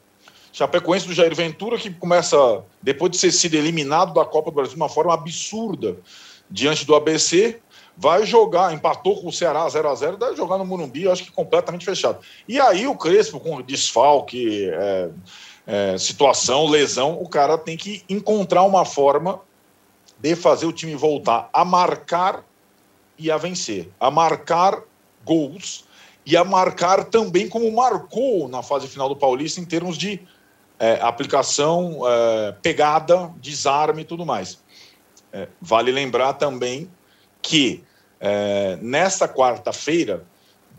Chapecoense 0.53 1.07
do 1.07 1.15
Jair 1.15 1.35
Ventura, 1.35 1.79
que 1.79 1.91
começa, 1.91 2.65
depois 2.83 3.13
de 3.13 3.21
ter 3.21 3.31
sido 3.31 3.55
eliminado 3.55 4.13
da 4.13 4.25
Copa 4.25 4.51
do 4.51 4.55
Brasil 4.55 4.75
de 4.75 4.81
uma 4.81 4.89
forma 4.89 5.15
absurda 5.15 5.97
diante 6.51 6.85
do 6.85 6.95
ABC, 6.95 7.61
vai 7.97 8.25
jogar, 8.25 8.73
empatou 8.73 9.21
com 9.21 9.29
o 9.29 9.33
Ceará 9.33 9.69
0 9.69 9.89
a 9.89 9.95
0 9.95 10.17
deve 10.17 10.35
jogar 10.35 10.59
no 10.59 10.65
Morumbi, 10.65 11.07
acho 11.09 11.25
que 11.25 11.31
completamente 11.31 11.85
fechado. 11.85 12.19
E 12.49 12.59
aí 12.59 12.87
o 12.87 12.97
Crespo, 12.97 13.39
com 13.39 13.61
desfalque, 13.63 14.69
é, 14.73 15.11
é, 15.67 15.99
situação, 15.99 16.67
lesão, 16.67 17.21
o 17.21 17.29
cara 17.29 17.59
tem 17.59 17.77
que 17.77 18.03
encontrar 18.09 18.63
uma 18.63 18.85
forma 18.85 19.41
de 20.21 20.37
fazer 20.37 20.67
o 20.67 20.73
time 20.73 20.95
voltar 20.95 21.49
a 21.53 21.65
marcar 21.65 22.45
e 23.19 23.31
a 23.31 23.37
vencer, 23.37 23.91
a 23.99 24.11
marcar 24.11 24.83
gols 25.25 25.85
e 26.25 26.37
a 26.37 26.45
marcar 26.45 27.05
também 27.05 27.49
como 27.49 27.71
marcou 27.73 28.49
na 28.49 28.63
fase 28.63 28.87
final 28.87 29.09
do 29.09 29.17
Paulista 29.17 29.61
em 29.61 29.65
termos 29.65 29.97
de 29.97 30.21
é, 30.79 30.99
aplicação, 31.01 32.01
é, 32.07 32.53
pegada, 32.63 33.33
desarme 33.41 34.03
e 34.03 34.05
tudo 34.05 34.25
mais. 34.25 34.59
É, 35.33 35.49
vale 35.61 35.93
lembrar 35.93 36.35
também 36.35 36.91
que 37.43 37.83
é, 38.19 38.79
nesta 38.83 39.29
quarta-feira, 39.29 40.25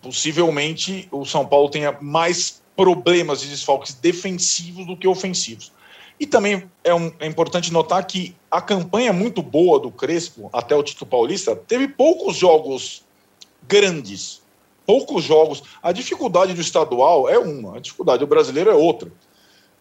possivelmente 0.01 1.07
o 1.11 1.25
São 1.25 1.45
Paulo 1.45 1.69
tenha 1.69 1.97
mais 1.99 2.61
problemas 2.75 3.41
de 3.41 3.49
desfalques 3.49 3.93
defensivos 3.93 4.85
do 4.85 4.97
que 4.97 5.07
ofensivos. 5.07 5.71
E 6.21 6.27
também 6.27 6.69
é, 6.83 6.93
um, 6.93 7.11
é, 7.19 7.25
importante 7.25 7.73
notar 7.73 8.05
que 8.05 8.35
a 8.51 8.61
campanha 8.61 9.11
muito 9.11 9.41
boa 9.41 9.79
do 9.79 9.89
Crespo 9.89 10.51
até 10.53 10.75
o 10.75 10.83
título 10.83 11.09
paulista 11.09 11.55
teve 11.55 11.87
poucos 11.87 12.37
jogos 12.37 13.03
grandes, 13.67 14.39
poucos 14.85 15.23
jogos. 15.23 15.63
A 15.81 15.91
dificuldade 15.91 16.53
do 16.53 16.61
estadual 16.61 17.27
é 17.27 17.39
uma, 17.39 17.77
a 17.77 17.79
dificuldade 17.79 18.19
do 18.19 18.27
brasileiro 18.27 18.69
é 18.69 18.75
outra. 18.75 19.11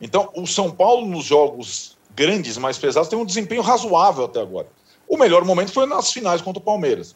Então, 0.01 0.31
o 0.35 0.47
São 0.47 0.71
Paulo, 0.71 1.07
nos 1.07 1.27
jogos 1.27 1.99
grandes, 2.17 2.57
mais 2.57 2.79
pesados, 2.79 3.11
tem 3.11 3.19
um 3.19 3.27
desempenho 3.27 3.61
razoável 3.61 4.25
até 4.25 4.41
agora. 4.41 4.69
O 5.07 5.19
melhor 5.19 5.45
momento 5.45 5.75
foi 5.75 5.85
nas 5.85 6.11
finais 6.11 6.41
contra 6.41 6.59
o 6.59 6.65
Palmeiras. 6.65 7.15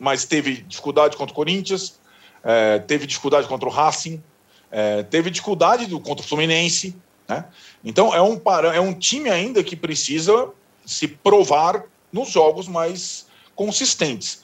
Mas 0.00 0.24
teve 0.24 0.62
dificuldade 0.62 1.18
contra 1.18 1.34
o 1.34 1.36
Corinthians, 1.36 2.00
é, 2.42 2.78
teve 2.78 3.06
dificuldade 3.06 3.46
contra 3.46 3.68
o 3.68 3.70
Racing, 3.70 4.22
é, 4.70 5.02
teve 5.02 5.28
dificuldade 5.28 5.84
do, 5.84 6.00
contra 6.00 6.24
o 6.24 6.26
Fluminense. 6.26 6.96
Né? 7.28 7.44
Então, 7.84 8.14
é 8.14 8.20
um, 8.20 8.40
é 8.72 8.80
um 8.80 8.92
time 8.92 9.30
ainda 9.30 9.62
que 9.62 9.76
precisa 9.76 10.50
se 10.84 11.08
provar 11.08 11.84
nos 12.12 12.30
jogos 12.30 12.68
mais 12.68 13.26
consistentes. 13.54 14.42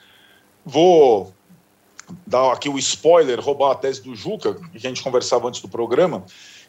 Vou 0.64 1.32
dar 2.26 2.52
aqui 2.52 2.68
o 2.68 2.78
spoiler, 2.78 3.40
roubar 3.40 3.72
a 3.72 3.74
tese 3.74 4.02
do 4.02 4.14
Juca, 4.14 4.54
que 4.54 4.76
a 4.76 4.80
gente 4.80 5.02
conversava 5.02 5.48
antes 5.48 5.60
do 5.60 5.68
programa 5.68 6.24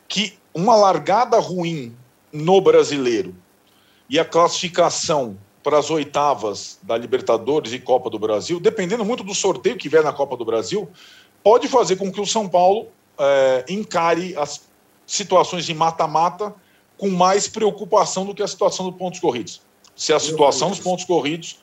que 0.07 0.37
uma 0.53 0.75
largada 0.75 1.39
ruim 1.39 1.95
no 2.33 2.59
brasileiro 2.59 3.33
e 4.09 4.19
a 4.19 4.25
classificação 4.25 5.37
para 5.63 5.77
as 5.77 5.89
oitavas 5.89 6.77
da 6.83 6.97
Libertadores 6.97 7.71
e 7.71 7.79
Copa 7.79 8.09
do 8.09 8.19
Brasil, 8.19 8.59
dependendo 8.59 9.05
muito 9.05 9.23
do 9.23 9.33
sorteio 9.33 9.77
que 9.77 9.87
vier 9.87 10.03
na 10.03 10.11
Copa 10.11 10.35
do 10.35 10.43
Brasil, 10.43 10.89
pode 11.41 11.69
fazer 11.69 11.95
com 11.95 12.11
que 12.11 12.19
o 12.19 12.25
São 12.25 12.49
Paulo 12.49 12.87
é, 13.17 13.65
encare 13.69 14.35
as 14.35 14.61
situações 15.11 15.65
de 15.65 15.73
mata-mata 15.73 16.55
com 16.97 17.09
mais 17.09 17.47
preocupação 17.47 18.25
do 18.25 18.33
que 18.33 18.41
a 18.41 18.47
situação 18.47 18.89
dos 18.89 18.97
pontos 18.97 19.19
corridos. 19.19 19.61
Se 19.93 20.13
a 20.13 20.19
situação 20.19 20.69
dos 20.69 20.79
pontos 20.79 21.03
corridos 21.03 21.59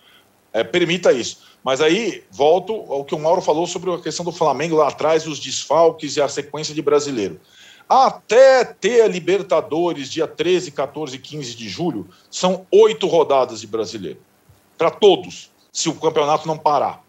é, 0.53 0.63
permita 0.63 1.13
isso. 1.13 1.41
Mas 1.65 1.81
aí 1.81 2.25
volto 2.31 2.75
ao 2.93 3.05
que 3.05 3.15
o 3.15 3.19
Mauro 3.19 3.41
falou 3.41 3.67
sobre 3.67 3.91
a 3.93 3.99
questão 3.99 4.25
do 4.25 4.33
Flamengo 4.33 4.77
lá 4.77 4.89
atrás, 4.89 5.27
os 5.27 5.39
desfalques 5.39 6.17
e 6.17 6.21
a 6.21 6.29
sequência 6.29 6.75
de 6.75 6.83
brasileiro. 6.83 7.41
Até 7.89 8.65
ter 8.65 9.01
a 9.01 9.09
Libertadores, 9.09 10.11
dia 10.11 10.27
13, 10.27 10.71
14 10.71 11.17
e 11.17 11.19
15 11.19 11.55
de 11.57 11.69
julho, 11.71 12.07
são 12.31 12.67
oito 12.71 13.07
rodadas 13.07 13.63
de 13.63 13.67
brasileiro. 13.67 14.21
Para 14.77 14.91
todos, 14.91 15.51
se 15.73 15.89
o 15.89 15.95
campeonato 15.95 16.47
não 16.47 16.59
parar. 16.59 17.03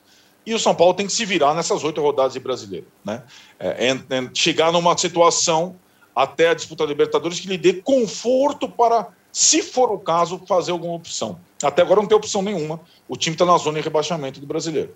E 0.46 0.54
o 0.54 0.60
São 0.60 0.74
Paulo 0.74 0.94
tem 0.94 1.06
que 1.06 1.12
se 1.12 1.26
virar 1.26 1.54
nessas 1.54 1.84
oito 1.84 2.02
rodadas 2.02 2.34
de 2.34 2.40
brasileiro. 2.40 2.88
Né? 3.04 3.24
É, 3.60 3.90
é, 3.90 3.92
é, 3.92 4.30
chegar 4.34 4.72
numa 4.72 4.98
situação 4.98 5.76
até 6.20 6.50
a 6.50 6.54
disputa 6.54 6.84
da 6.84 6.90
Libertadores 6.90 7.40
que 7.40 7.48
lhe 7.48 7.58
dê 7.58 7.74
conforto 7.76 8.68
para, 8.68 9.08
se 9.32 9.64
for 9.64 9.90
o 9.90 9.98
caso, 9.98 10.42
fazer 10.46 10.74
alguma 10.74 10.94
opção. 10.94 11.40
Até 11.64 11.82
agora 11.82 12.02
não 12.02 12.10
tem 12.10 12.18
opção 12.18 12.42
nenhuma. 12.42 12.82
O 13.08 13.16
time 13.16 13.36
está 13.36 13.46
na 13.46 13.58
zona 13.58 13.80
de 13.80 13.86
rebaixamento 13.86 14.38
do 14.38 14.46
brasileiro. 14.46 14.92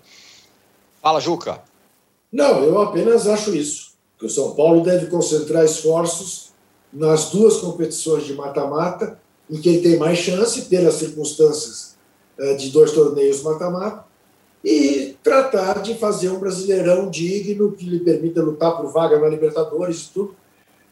Fala, 1.00 1.20
Juca. 1.20 1.62
Não, 2.30 2.62
eu 2.62 2.78
apenas 2.78 3.26
acho 3.26 3.56
isso 3.56 3.94
que 4.18 4.26
o 4.26 4.28
São 4.28 4.54
Paulo 4.54 4.82
deve 4.82 5.06
concentrar 5.06 5.64
esforços 5.64 6.50
nas 6.92 7.30
duas 7.30 7.56
competições 7.56 8.24
de 8.24 8.34
mata-mata, 8.34 9.18
em 9.50 9.58
quem 9.58 9.80
tem 9.80 9.96
mais 9.96 10.18
chance, 10.18 10.62
pelas 10.66 10.94
circunstâncias 10.94 11.96
eh, 12.38 12.54
de 12.54 12.68
dois 12.68 12.92
torneios 12.92 13.42
mata-mata, 13.42 14.04
e 14.62 15.16
tratar 15.22 15.80
de 15.80 15.94
fazer 15.94 16.28
um 16.28 16.38
brasileirão 16.38 17.08
digno 17.08 17.72
que 17.72 17.88
lhe 17.88 18.00
permita 18.00 18.42
lutar 18.42 18.76
por 18.76 18.92
vaga 18.92 19.18
na 19.18 19.28
Libertadores 19.28 20.02
e 20.02 20.10
tudo. 20.12 20.43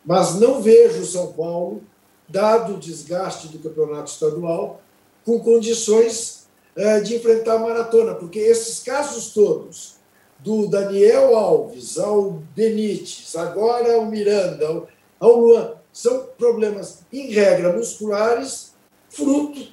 Mas 0.05 0.35
não 0.37 0.61
vejo 0.61 1.03
o 1.03 1.07
São 1.07 1.33
Paulo, 1.33 1.83
dado 2.29 2.75
o 2.75 2.79
desgaste 2.79 3.49
do 3.49 3.59
campeonato 3.59 4.11
estadual, 4.11 4.81
com 5.25 5.39
condições 5.41 6.47
eh, 6.75 7.01
de 7.01 7.17
enfrentar 7.17 7.55
a 7.55 7.59
maratona, 7.59 8.15
porque 8.15 8.39
esses 8.39 8.81
casos 8.81 9.33
todos 9.33 9.97
do 10.39 10.67
Daniel 10.67 11.37
Alves 11.37 11.99
ao 11.99 12.43
Benítez, 12.55 13.35
agora 13.37 13.95
ao 13.95 14.07
Miranda, 14.07 14.89
ao 15.21 15.39
Luan, 15.39 15.75
são 15.93 16.27
problemas, 16.39 17.01
em 17.13 17.31
regra, 17.31 17.73
musculares, 17.73 18.73
fruto, 19.09 19.69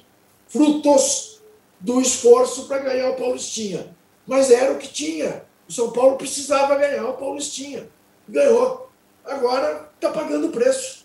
frutos 0.46 1.40
do 1.80 2.00
esforço 2.00 2.68
para 2.68 2.82
ganhar 2.82 3.10
o 3.10 3.16
Paulistinha. 3.16 3.96
Mas 4.26 4.50
era 4.50 4.72
o 4.72 4.78
que 4.78 4.88
tinha. 4.88 5.44
O 5.66 5.72
São 5.72 5.90
Paulo 5.90 6.16
precisava 6.16 6.76
ganhar 6.76 7.08
o 7.08 7.16
Paulistinha. 7.16 7.88
Ganhou. 8.28 8.89
Agora 9.24 9.88
está 9.94 10.10
pagando 10.10 10.48
o 10.48 10.50
preço. 10.50 11.00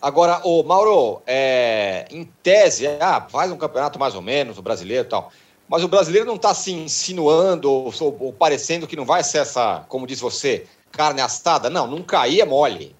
Agora, 0.00 0.40
o 0.44 0.62
Mauro, 0.62 1.22
é, 1.26 2.06
em 2.10 2.24
tese, 2.42 2.86
ah, 3.00 3.26
faz 3.28 3.50
um 3.50 3.56
campeonato 3.56 3.98
mais 3.98 4.14
ou 4.14 4.20
menos, 4.20 4.58
o 4.58 4.62
brasileiro 4.62 5.06
e 5.06 5.08
tal. 5.08 5.32
Mas 5.66 5.82
o 5.82 5.88
brasileiro 5.88 6.26
não 6.26 6.34
está 6.34 6.52
se 6.52 6.72
insinuando 6.72 7.70
ou, 7.70 7.92
ou, 8.20 8.32
parecendo 8.32 8.86
que 8.86 8.96
não 8.96 9.06
vai 9.06 9.24
ser 9.24 9.38
essa, 9.38 9.84
como 9.88 10.06
diz 10.06 10.20
você, 10.20 10.66
carne 10.92 11.22
assada. 11.22 11.70
Não, 11.70 11.86
não 11.86 12.02
caía 12.02 12.44
mole. 12.44 12.94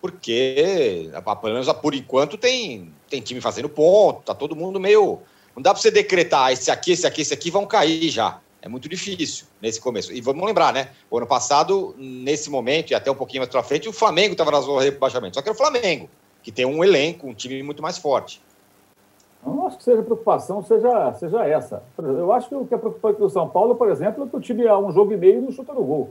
Porque, 0.00 1.10
pelo 1.42 1.52
menos 1.52 1.70
por 1.74 1.94
enquanto, 1.94 2.38
tem, 2.38 2.90
tem 3.08 3.20
time 3.20 3.40
fazendo 3.40 3.68
ponto, 3.68 4.22
tá 4.22 4.34
todo 4.34 4.56
mundo 4.56 4.80
meio. 4.80 5.20
Não 5.54 5.62
dá 5.62 5.74
para 5.74 5.82
você 5.82 5.90
decretar 5.90 6.46
ah, 6.46 6.52
esse 6.52 6.70
aqui, 6.70 6.92
esse 6.92 7.06
aqui, 7.06 7.20
esse 7.20 7.34
aqui 7.34 7.50
vão 7.50 7.66
cair 7.66 8.08
já. 8.08 8.40
É 8.62 8.68
muito 8.68 8.88
difícil 8.88 9.46
nesse 9.60 9.80
começo. 9.80 10.12
E 10.12 10.20
vamos 10.20 10.44
lembrar, 10.44 10.72
né? 10.72 10.90
O 11.10 11.16
ano 11.16 11.26
passado, 11.26 11.94
nesse 11.96 12.50
momento, 12.50 12.90
e 12.90 12.94
até 12.94 13.10
um 13.10 13.14
pouquinho 13.14 13.40
mais 13.40 13.50
para 13.50 13.62
frente, 13.62 13.88
o 13.88 13.92
Flamengo 13.92 14.32
estava 14.32 14.50
na 14.50 14.60
zona 14.60 14.80
de 14.80 14.90
rebaixamento. 14.90 15.36
Só 15.36 15.42
que 15.42 15.48
era 15.48 15.54
o 15.54 15.58
Flamengo, 15.58 16.10
que 16.42 16.52
tem 16.52 16.66
um 16.66 16.84
elenco, 16.84 17.26
um 17.26 17.34
time 17.34 17.62
muito 17.62 17.82
mais 17.82 17.96
forte. 17.96 18.42
Não 19.44 19.66
acho 19.66 19.78
que 19.78 19.84
seja 19.84 20.02
preocupação, 20.02 20.62
seja, 20.62 21.14
seja 21.14 21.46
essa. 21.46 21.82
Eu 21.96 22.30
acho 22.32 22.48
que 22.48 22.54
o 22.54 22.66
que 22.66 22.74
é 22.74 22.78
preocupante 22.78 23.18
do 23.18 23.30
São 23.30 23.48
Paulo, 23.48 23.74
por 23.74 23.88
exemplo, 23.88 24.24
é 24.24 24.28
que 24.28 24.36
o 24.36 24.40
time 24.40 24.68
há 24.68 24.78
um 24.78 24.92
jogo 24.92 25.12
e 25.12 25.16
meio 25.16 25.40
não 25.40 25.50
chuta 25.50 25.72
no 25.72 25.82
gol. 25.82 26.10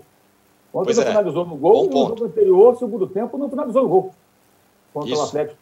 Ontem 0.73 0.95
não 0.95 1.03
é. 1.03 1.05
finalizou 1.05 1.45
no 1.45 1.55
gol 1.55 1.73
Bom 1.73 1.85
e 1.85 1.89
no 1.89 2.07
jogo 2.09 2.25
anterior, 2.25 2.77
segundo 2.77 3.07
tempo, 3.07 3.37
não 3.37 3.49
finalizou 3.49 3.83
no 3.83 3.89
gol 3.89 4.11
contra 4.91 5.11
Isso. 5.11 5.21
o 5.21 5.25
Atlético. 5.25 5.57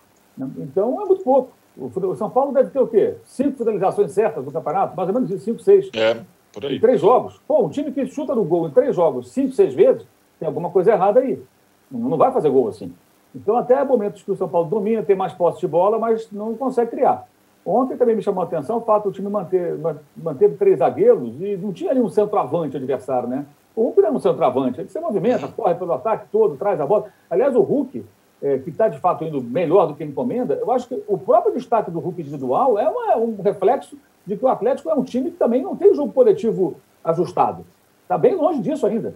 Então 0.58 1.02
é 1.02 1.06
muito 1.06 1.24
pouco. 1.24 1.52
O 1.78 2.16
São 2.16 2.30
Paulo 2.30 2.54
deve 2.54 2.70
ter 2.70 2.80
o 2.80 2.88
quê? 2.88 3.16
Cinco 3.26 3.58
finalizações 3.58 4.12
certas 4.12 4.44
no 4.44 4.52
campeonato? 4.52 4.96
Mais 4.96 5.10
ou 5.10 5.14
menos 5.14 5.44
cinco, 5.44 5.62
seis. 5.62 5.90
É, 5.94 6.22
em 6.66 6.80
três 6.80 7.02
jogos. 7.02 7.40
Pô, 7.48 7.66
um 7.66 7.70
time 7.70 7.92
que 7.92 8.06
chuta 8.08 8.34
no 8.34 8.44
gol 8.44 8.68
em 8.68 8.72
três 8.72 8.96
jogos, 8.96 9.32
cinco, 9.32 9.54
seis 9.54 9.74
vezes, 9.74 10.06
tem 10.40 10.48
alguma 10.48 10.70
coisa 10.70 10.92
errada 10.92 11.20
aí. 11.20 11.42
Não 11.90 12.18
vai 12.18 12.32
fazer 12.32 12.50
gol 12.50 12.68
assim. 12.68 12.94
Então, 13.36 13.56
até 13.58 13.84
momentos 13.84 14.24
que 14.24 14.32
o 14.32 14.36
São 14.36 14.50
Paulo 14.50 14.70
domina, 14.70 15.04
tem 15.04 15.16
mais 15.16 15.34
posse 15.34 15.60
de 15.60 15.68
bola, 15.68 16.00
mas 16.00 16.32
não 16.32 16.56
consegue 16.56 16.92
criar. 16.92 17.28
Ontem 17.66 17.98
também 17.98 18.16
me 18.16 18.22
chamou 18.22 18.42
a 18.42 18.46
atenção 18.46 18.78
o 18.78 18.82
fato 18.82 19.06
do 19.06 19.12
time 19.12 19.30
manter, 19.30 19.78
manteve 20.16 20.56
três 20.56 20.80
zagueiros 20.80 21.34
e 21.42 21.58
não 21.58 21.74
tinha 21.74 21.92
ali 21.92 22.00
um 22.00 22.10
centroavante 22.10 22.78
adversário, 22.78 23.28
né? 23.28 23.46
O 23.76 23.84
Hulk 23.84 24.02
não 24.02 24.10
é 24.10 24.12
um 24.14 24.20
centroavante, 24.20 24.80
ele 24.80 24.90
se 24.90 25.00
movimenta, 25.00 25.48
corre 25.50 25.76
pelo 25.76 25.94
ataque 25.94 26.28
todo, 26.32 26.56
traz 26.56 26.80
a 26.80 26.86
bola. 26.86 27.08
Aliás, 27.30 27.56
o 27.56 27.62
Hulk, 27.62 28.04
é, 28.42 28.58
que 28.60 28.70
está 28.70 28.88
de 28.88 29.00
fato 29.00 29.24
indo 29.24 29.42
melhor 29.42 29.88
do 29.88 29.96
que 29.96 30.04
encomenda, 30.04 30.56
eu 30.56 30.72
acho 30.72 30.88
que 30.88 31.04
o 31.08 31.18
próprio 31.18 31.54
destaque 31.54 31.90
do 31.90 32.00
Hulk 32.00 32.22
individual 32.22 32.78
é 32.78 32.88
uma, 32.88 33.18
um 33.18 33.42
reflexo 33.42 33.98
de 34.26 34.36
que 34.36 34.46
o 34.46 34.48
Atlético 34.48 34.90
é 34.90 34.94
um 34.94 35.04
time 35.04 35.32
que 35.32 35.38
também 35.38 35.62
não 35.62 35.76
tem 35.76 35.94
jogo 35.96 36.12
coletivo 36.12 36.76
ajustado. 37.04 37.66
Está 38.04 38.18
bem 38.18 38.36
longe 38.36 38.62
disso 38.62 38.86
ainda. 38.86 39.16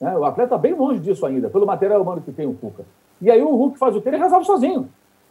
Né? 0.00 0.16
O 0.16 0.24
atleta 0.24 0.54
está 0.54 0.58
bem 0.58 0.74
longe 0.74 1.00
disso 1.00 1.24
ainda, 1.24 1.48
pelo 1.48 1.66
material 1.66 2.02
humano 2.02 2.20
que 2.20 2.32
tem 2.32 2.46
o 2.46 2.54
Cuca. 2.54 2.84
E 3.20 3.30
aí 3.30 3.42
o 3.42 3.54
Hulk 3.54 3.78
faz 3.78 3.96
o 3.96 4.02
que? 4.02 4.08
Ele 4.08 4.18
resolve 4.18 4.44
sozinho. 4.44 4.88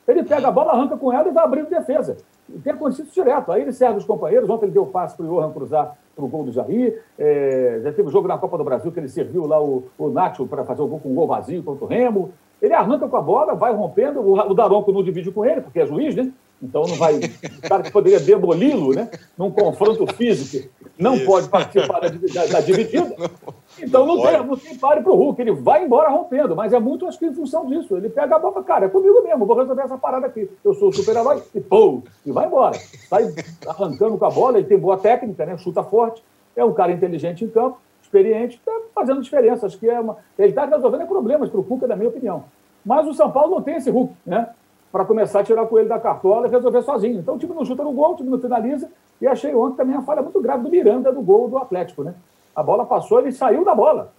Ele 0.08 0.24
pega 0.24 0.48
a 0.48 0.52
bola, 0.52 0.72
arranca 0.74 0.98
com 0.98 1.14
ela 1.14 1.30
e 1.30 1.32
vai 1.32 1.44
abrindo 1.44 1.70
defesa. 1.70 2.18
E 2.50 2.60
tem 2.60 2.74
acontecido 2.74 3.10
direto. 3.12 3.52
Aí 3.52 3.62
ele 3.62 3.72
serve 3.72 3.98
os 3.98 4.06
companheiros. 4.06 4.50
Ontem 4.50 4.66
ele 4.66 4.74
deu 4.74 4.84
o 4.84 4.88
passe 4.88 5.16
para 5.16 5.26
o 5.26 5.30
Johan 5.30 5.52
cruzar 5.52 5.98
para 6.16 6.26
o 6.26 6.28
gol 6.28 6.44
do 6.44 6.52
Jair. 6.52 7.02
É, 7.18 7.80
já 7.84 7.94
teve 7.94 8.10
o 8.10 8.12
jogo 8.12 8.28
na 8.28 8.38
Copa 8.38 8.58
do 8.58 8.64
Brasil 8.64 8.92
que 8.92 9.00
ele 9.00 9.08
serviu 9.08 9.46
lá 9.48 9.62
o, 9.62 9.86
o 9.98 10.10
Nacho 10.10 10.46
para 10.46 10.66
fazer 10.66 10.82
o 10.82 10.88
gol 10.88 11.00
com 11.00 11.10
um 11.10 11.16
gol 11.16 11.28
vazio 11.28 11.64
contra 11.64 11.86
o 11.86 11.88
Remo. 11.88 12.32
Ele 12.62 12.74
arranca 12.74 13.08
com 13.08 13.18
a 13.18 13.22
bola, 13.22 13.56
vai 13.56 13.74
rompendo. 13.74 14.22
O, 14.22 14.54
Daronco 14.54 14.92
não 14.92 15.04
divide 15.04 15.32
com 15.32 15.46
ele, 15.46 15.62
porque 15.62 15.80
é 15.80 15.86
juiz, 15.86 16.16
né? 16.16 16.32
Então 16.62 16.84
não 16.84 16.96
vai. 16.96 17.18
O 17.18 17.62
cara 17.68 17.84
que 17.84 17.92
poderia 17.92 18.20
demoli-lo, 18.20 18.94
né? 18.94 19.10
Num 19.38 19.52
confronto 19.52 20.08
físico, 20.16 20.70
não 20.98 21.16
Isso. 21.16 21.26
pode 21.26 21.50
participar 21.50 22.00
da, 22.00 22.08
da, 22.08 22.46
da 22.46 22.62
dividida. 22.62 23.16
Então 23.82 24.06
não, 24.06 24.18
não 24.18 24.24
tem, 24.24 24.46
não 24.46 24.56
tem 24.56 24.78
pare 24.78 25.02
para 25.02 25.12
o 25.12 25.16
Hulk, 25.16 25.42
ele 25.42 25.52
vai 25.52 25.84
embora 25.84 26.08
rompendo, 26.08 26.56
mas 26.56 26.72
é 26.74 26.80
muito, 26.80 27.08
acho 27.08 27.18
que, 27.18 27.26
em 27.26 27.34
função 27.34 27.66
disso. 27.66 27.98
Ele 27.98 28.08
pega 28.08 28.36
a 28.36 28.40
bola, 28.40 28.64
cara, 28.64 28.86
é 28.86 28.88
comigo 28.90 29.24
mesmo, 29.24 29.48
vou 29.48 29.58
resolver 29.58 29.82
essa 29.82 29.98
parada 29.98 30.28
aqui. 30.28 30.48
Eu 30.64 30.76
sou 30.76 30.90
o 30.90 30.94
super-herói, 30.94 31.42
e 31.56 31.60
pô, 31.60 32.04
e 32.24 32.32
vai 32.32 32.46
embora. 32.46 32.78
Sai 33.10 33.34
arrancando 33.68 34.16
com 34.18 34.26
a 34.26 34.30
bola, 34.30 34.60
ele 34.60 34.68
tem 34.68 34.78
boa 34.78 34.96
técnica, 34.98 35.44
né? 35.44 35.58
Chuta 35.58 35.84
forte, 35.84 36.24
é 36.56 36.64
um 36.64 36.72
cara 36.72 36.92
inteligente 36.92 37.44
em 37.44 37.50
campo, 37.50 37.80
experiente, 38.14 38.58
está 38.58 38.72
fazendo 38.94 39.22
diferença. 39.22 39.66
Acho 39.66 39.80
que 39.80 39.90
é 39.90 40.00
uma. 40.00 40.18
Ele 40.38 40.50
está 40.50 40.66
resolvendo 40.66 41.08
problemas 41.08 41.50
para 41.50 41.60
o 41.60 41.64
Hulk, 41.64 41.88
na 41.88 41.96
minha 41.96 42.10
opinião. 42.10 42.44
Mas 42.86 43.08
o 43.08 43.14
São 43.14 43.32
Paulo 43.32 43.56
não 43.56 43.62
tem 43.62 43.76
esse 43.76 43.90
Hulk, 43.90 44.14
né? 44.26 44.50
Para 44.92 45.06
começar 45.06 45.40
a 45.40 45.44
tirar 45.44 45.64
o 45.64 45.68
coelho 45.68 45.90
da 45.90 46.00
cartola 46.00 46.48
e 46.48 46.52
resolver 46.52 46.84
sozinho. 46.84 47.20
Então 47.20 47.36
o 47.36 47.38
time 47.40 47.54
não 47.56 47.66
chuta 47.66 47.84
no 47.84 47.92
gol, 47.92 48.14
o 48.14 48.16
time 48.16 48.30
não 48.30 48.40
finaliza. 48.40 48.92
E 49.20 49.26
achei 49.26 49.56
ontem 49.56 49.78
também 49.78 49.96
a 49.96 50.02
falha 50.02 50.22
muito 50.22 50.40
grave 50.40 50.64
do 50.64 50.70
Miranda 50.70 51.12
do 51.12 51.22
gol 51.22 51.50
do 51.50 51.58
Atlético, 51.58 52.04
né? 52.04 52.14
A 52.56 52.62
bola 52.62 52.86
passou, 52.86 53.20
ele 53.20 53.32
saiu 53.32 53.66
da 53.66 53.74
bola. 53.74 54.12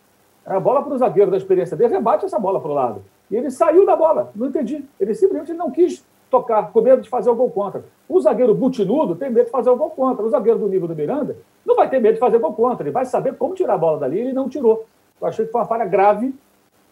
A 0.45 0.59
bola 0.59 0.83
para 0.83 0.95
o 0.95 0.99
zagueiro 0.99 1.31
da 1.31 1.37
experiência 1.37 1.77
dele, 1.77 1.95
rebate 1.95 2.25
essa 2.25 2.39
bola 2.39 2.61
para 2.61 2.71
o 2.71 2.75
lado. 2.75 3.03
E 3.31 3.37
ele 3.37 3.51
saiu 3.51 3.87
da 3.87 3.95
bola, 3.95 4.31
não 4.35 4.49
entendi. 4.49 4.85
Ele 4.99 5.15
simplesmente 5.15 5.55
não 5.55 5.71
quis 5.71 6.05
tocar, 6.31 6.73
com 6.73 6.81
medo 6.81 7.01
de 7.01 7.09
fazer 7.09 7.31
o 7.31 7.35
gol 7.35 7.51
contra. 7.51 7.85
O 8.09 8.21
zagueiro 8.21 8.55
butinudo 8.55 9.15
tem 9.15 9.31
medo 9.31 9.47
de 9.47 9.51
fazer 9.51 9.71
o 9.71 9.77
gol 9.77 9.91
contra. 9.91 10.25
O 10.25 10.29
zagueiro 10.29 10.59
do 10.59 10.69
nível 10.69 10.89
do 10.89 10.95
Miranda 10.95 11.37
não 11.65 11.77
vai 11.77 11.89
ter 11.89 12.01
medo 12.01 12.15
de 12.15 12.21
fazer 12.21 12.39
gol 12.39 12.53
contra. 12.53 12.85
Ele 12.85 12.93
vai 12.93 13.05
saber 13.05 13.37
como 13.37 13.55
tirar 13.55 13.75
a 13.75 13.79
bola 13.79 13.99
dali 13.99 14.19
ele 14.19 14.33
não 14.33 14.49
tirou. 14.49 14.85
Eu 15.21 15.27
achei 15.27 15.47
que 15.47 15.53
foi 15.53 15.61
uma 15.61 15.67
falha 15.67 15.85
grave 15.85 16.35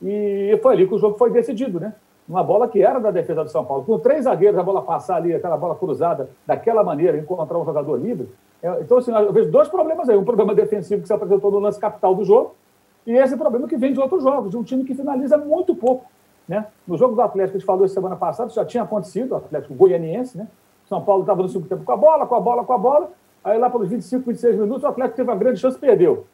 e 0.02 0.58
foi 0.62 0.74
ali 0.74 0.86
que 0.86 0.94
o 0.94 0.98
jogo 0.98 1.18
foi 1.18 1.30
decidido, 1.30 1.78
né? 1.78 1.94
Uma 2.28 2.42
bola 2.42 2.68
que 2.68 2.82
era 2.82 2.98
da 2.98 3.10
defesa 3.10 3.44
do 3.44 3.50
São 3.50 3.64
Paulo. 3.64 3.84
Com 3.84 3.98
três 3.98 4.24
zagueiros, 4.24 4.58
a 4.58 4.62
bola 4.62 4.80
passar 4.80 5.16
ali, 5.16 5.34
aquela 5.34 5.56
bola 5.56 5.74
cruzada, 5.74 6.30
daquela 6.46 6.82
maneira, 6.82 7.18
encontrar 7.18 7.58
um 7.58 7.64
jogador 7.64 7.96
livre. 7.96 8.28
É, 8.62 8.80
então, 8.80 8.98
assim, 8.98 9.12
eu 9.12 9.32
vejo 9.32 9.50
dois 9.50 9.68
problemas 9.68 10.08
aí. 10.08 10.16
Um 10.16 10.24
problema 10.24 10.54
defensivo 10.54 11.02
que 11.02 11.08
se 11.08 11.12
apresentou 11.12 11.50
no 11.50 11.58
lance 11.58 11.80
capital 11.80 12.14
do 12.14 12.24
jogo 12.24 12.54
e 13.06 13.12
esse 13.12 13.36
problema 13.36 13.66
que 13.66 13.76
vem 13.76 13.92
de 13.92 14.00
outros 14.00 14.22
jogos, 14.22 14.50
de 14.50 14.56
um 14.56 14.62
time 14.62 14.84
que 14.84 14.94
finaliza 14.94 15.36
muito 15.36 15.74
pouco. 15.74 16.06
Né? 16.46 16.66
No 16.86 16.96
jogo 16.96 17.14
do 17.14 17.20
Atlético, 17.20 17.56
a 17.56 17.58
gente 17.58 17.66
falou 17.66 17.86
semana 17.88 18.16
passada, 18.16 18.48
isso 18.48 18.56
já 18.56 18.64
tinha 18.64 18.82
acontecido, 18.82 19.32
o 19.32 19.36
Atlético 19.36 19.74
goianiense, 19.74 20.36
né? 20.36 20.48
São 20.88 21.02
Paulo 21.02 21.22
estava 21.22 21.42
no 21.42 21.48
segundo 21.48 21.68
tempo 21.68 21.84
com 21.84 21.92
a 21.92 21.96
bola, 21.96 22.26
com 22.26 22.34
a 22.34 22.40
bola, 22.40 22.64
com 22.64 22.72
a 22.72 22.78
bola. 22.78 23.10
Aí 23.44 23.58
lá 23.58 23.68
pelos 23.68 23.88
25, 23.88 24.24
26 24.26 24.56
minutos, 24.56 24.84
o 24.84 24.86
Atlético 24.86 25.16
teve 25.16 25.30
uma 25.30 25.36
grande 25.36 25.60
chance 25.60 25.76
e 25.76 25.80
perdeu. 25.80 26.26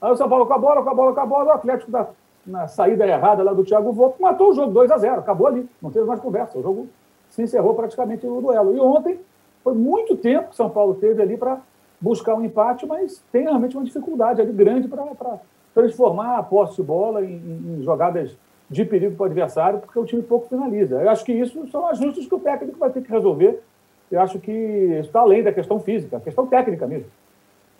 Aí 0.00 0.12
o 0.12 0.16
São 0.16 0.28
Paulo 0.28 0.46
com 0.46 0.54
a 0.54 0.58
bola, 0.58 0.82
com 0.82 0.90
a 0.90 0.94
bola, 0.94 1.14
com 1.14 1.20
a 1.20 1.26
bola, 1.26 1.44
o 1.46 1.52
Atlético 1.52 1.90
da, 1.90 2.08
na 2.46 2.66
saída 2.66 3.06
errada 3.06 3.42
lá 3.42 3.52
do 3.52 3.64
Thiago 3.64 3.92
Volpe 3.92 4.20
matou 4.20 4.50
o 4.50 4.54
jogo 4.54 4.72
2 4.72 4.90
a 4.90 4.98
0 4.98 5.20
acabou 5.20 5.46
ali, 5.46 5.68
não 5.80 5.90
teve 5.90 6.06
mais 6.06 6.20
conversa. 6.20 6.58
O 6.58 6.62
jogo 6.62 6.88
se 7.30 7.42
encerrou 7.42 7.74
praticamente 7.74 8.26
no 8.26 8.40
duelo. 8.40 8.74
E 8.74 8.80
ontem 8.80 9.20
foi 9.62 9.74
muito 9.74 10.16
tempo 10.16 10.50
que 10.50 10.56
São 10.56 10.70
Paulo 10.70 10.94
teve 10.94 11.22
ali 11.22 11.36
para 11.36 11.58
buscar 12.00 12.34
um 12.34 12.44
empate, 12.44 12.86
mas 12.86 13.22
tem 13.30 13.42
realmente 13.42 13.76
uma 13.76 13.84
dificuldade 13.84 14.40
ali 14.40 14.52
grande 14.52 14.88
para 14.88 15.38
transformar 15.74 16.38
a 16.38 16.42
posse 16.42 16.76
de 16.76 16.82
bola 16.82 17.24
em, 17.24 17.36
em 17.78 17.82
jogadas 17.82 18.36
de 18.70 18.84
perigo 18.84 19.16
para 19.16 19.24
o 19.24 19.26
adversário, 19.26 19.78
porque 19.80 19.98
o 19.98 20.04
time 20.04 20.22
pouco 20.22 20.48
finaliza. 20.48 20.96
Eu 20.96 21.10
acho 21.10 21.24
que 21.24 21.32
isso 21.32 21.66
são 21.68 21.86
ajustes 21.86 22.26
que 22.26 22.34
o 22.34 22.40
técnico 22.40 22.78
vai 22.78 22.90
ter 22.90 23.02
que 23.02 23.10
resolver. 23.10 23.62
Eu 24.10 24.20
acho 24.20 24.38
que 24.38 24.50
está 24.50 25.20
além 25.20 25.42
da 25.42 25.52
questão 25.52 25.80
física, 25.80 26.16
a 26.16 26.20
questão 26.20 26.46
técnica 26.46 26.86
mesmo. 26.86 27.10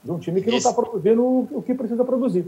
De 0.05 0.11
um 0.11 0.18
time 0.18 0.43
que 0.43 0.51
não 0.51 0.59
está 0.59 0.72
produzindo 0.72 1.24
o 1.24 1.62
que 1.62 1.74
precisa 1.74 2.05
produzir. 2.05 2.47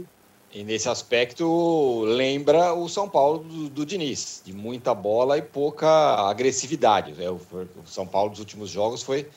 E 0.53 0.63
nesse 0.63 0.89
aspecto, 0.89 2.01
lembra 2.01 2.73
o 2.73 2.89
São 2.89 3.07
Paulo 3.07 3.39
do, 3.39 3.69
do 3.69 3.85
Diniz, 3.85 4.41
de 4.45 4.53
muita 4.53 4.93
bola 4.93 5.37
e 5.37 5.41
pouca 5.41 5.87
agressividade. 6.29 7.15
É, 7.23 7.29
o, 7.29 7.35
o 7.35 7.85
São 7.87 8.05
Paulo 8.05 8.31
dos 8.31 8.39
últimos 8.39 8.69
jogos 8.69 9.01
foi 9.01 9.27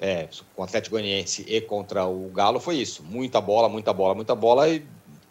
é, 0.00 0.28
com 0.54 0.62
o 0.62 0.64
Atlético 0.64 0.94
Goianiense 0.94 1.44
e 1.46 1.60
contra 1.60 2.06
o 2.06 2.28
Galo 2.28 2.60
foi 2.60 2.76
isso. 2.76 3.02
Muita 3.02 3.40
bola, 3.40 3.68
muita 3.68 3.92
bola, 3.92 4.14
muita 4.14 4.34
bola 4.34 4.68
e 4.68 4.82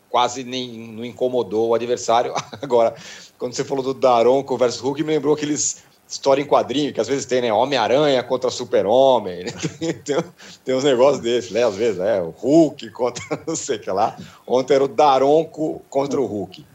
quase 0.09 0.43
nem 0.43 0.87
não 0.89 1.03
incomodou 1.03 1.69
o 1.69 1.73
adversário. 1.73 2.33
Agora, 2.61 2.95
quando 3.39 3.53
você 3.53 3.63
falou 3.63 3.83
do 3.83 3.93
Daronco 3.93 4.57
versus 4.57 4.81
Hulk, 4.81 5.03
me 5.03 5.13
lembrou 5.13 5.33
aqueles 5.33 5.83
história 6.07 6.41
em 6.41 6.45
quadrinho, 6.45 6.93
que 6.93 7.01
às 7.01 7.07
vezes 7.07 7.25
tem, 7.25 7.41
né? 7.41 7.51
Homem-Aranha 7.51 8.23
contra 8.23 8.49
Super-Homem, 8.49 9.45
né? 9.45 9.51
tem, 10.05 10.23
tem, 10.63 10.75
uns 10.75 10.83
negócios 10.83 11.19
desses, 11.19 11.51
né? 11.51 11.63
Às 11.63 11.75
vezes, 11.75 11.99
é 11.99 12.21
o 12.21 12.29
Hulk 12.29 12.89
contra 12.91 13.23
não 13.45 13.55
sei 13.55 13.75
o 13.75 13.79
que 13.79 13.91
lá. 13.91 14.17
Ontem 14.45 14.75
era 14.75 14.83
o 14.83 14.87
Daronco 14.87 15.81
contra 15.89 16.19
o 16.19 16.25
Hulk. 16.25 16.65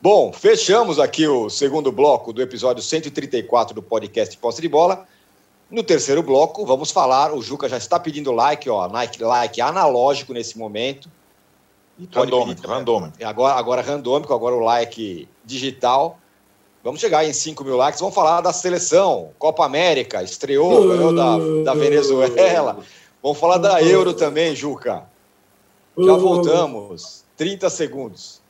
Bom, 0.00 0.32
fechamos 0.34 0.98
aqui 0.98 1.26
o 1.26 1.48
segundo 1.48 1.90
bloco 1.90 2.30
do 2.30 2.42
episódio 2.42 2.82
134 2.82 3.74
do 3.74 3.82
podcast 3.82 4.36
Posse 4.36 4.60
de 4.60 4.68
Bola. 4.68 5.06
No 5.70 5.82
terceiro 5.82 6.22
bloco, 6.22 6.66
vamos 6.66 6.90
falar. 6.90 7.32
O 7.32 7.40
Juca 7.40 7.68
já 7.70 7.78
está 7.78 7.98
pedindo 7.98 8.30
like, 8.30 8.68
ó, 8.68 8.86
like, 8.86 9.22
like 9.22 9.60
analógico 9.62 10.34
nesse 10.34 10.58
momento. 10.58 11.10
Randômico, 12.12 12.60
pedir, 12.60 12.68
randômico. 12.68 13.24
Agora, 13.24 13.54
agora 13.54 13.82
randômico, 13.82 14.34
agora 14.34 14.54
o 14.54 14.60
like 14.60 15.26
digital. 15.44 16.18
Vamos 16.84 17.00
chegar 17.00 17.24
em 17.24 17.32
5 17.32 17.64
mil 17.64 17.76
likes. 17.76 17.98
Vamos 17.98 18.14
falar 18.14 18.42
da 18.42 18.52
seleção. 18.52 19.30
Copa 19.38 19.64
América, 19.64 20.22
estreou, 20.22 20.86
ganhou 20.86 21.14
da, 21.14 21.38
da 21.64 21.74
Venezuela. 21.74 22.78
Vamos 23.22 23.38
falar 23.38 23.56
da 23.56 23.82
Euro 23.82 24.12
também, 24.12 24.54
Juca. 24.54 25.02
Já 25.96 26.12
voltamos. 26.12 27.24
30 27.38 27.70
segundos. 27.70 28.42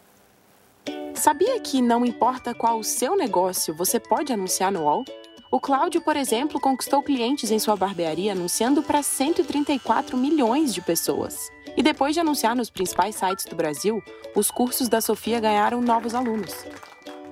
Sabia 1.15 1.61
que 1.61 1.81
não 1.81 2.05
importa 2.05 2.53
qual 2.53 2.81
o 2.81 2.85
seu 2.85 3.17
negócio, 3.17 3.73
você 3.73 4.01
pode 4.01 4.33
anunciar 4.33 4.73
no 4.73 4.83
UOL? 4.83 5.05
O 5.49 5.61
Cláudio, 5.61 6.01
por 6.01 6.17
exemplo, 6.17 6.61
conquistou 6.61 7.05
clientes 7.05 7.53
em 7.53 7.61
sua 7.61 7.77
barbearia 7.77 8.33
anunciando 8.33 8.83
para 8.83 9.01
134 9.01 10.17
milhões 10.17 10.75
de 10.75 10.81
pessoas. 10.81 11.37
E 11.77 11.83
depois 11.85 12.15
de 12.15 12.21
anunciar 12.21 12.57
nos 12.57 12.69
principais 12.69 13.15
sites 13.15 13.45
do 13.45 13.55
Brasil, 13.55 14.03
os 14.35 14.51
cursos 14.51 14.89
da 14.89 15.01
Sofia 15.01 15.39
ganharam 15.39 15.81
novos 15.81 16.17
alunos. 16.17 16.53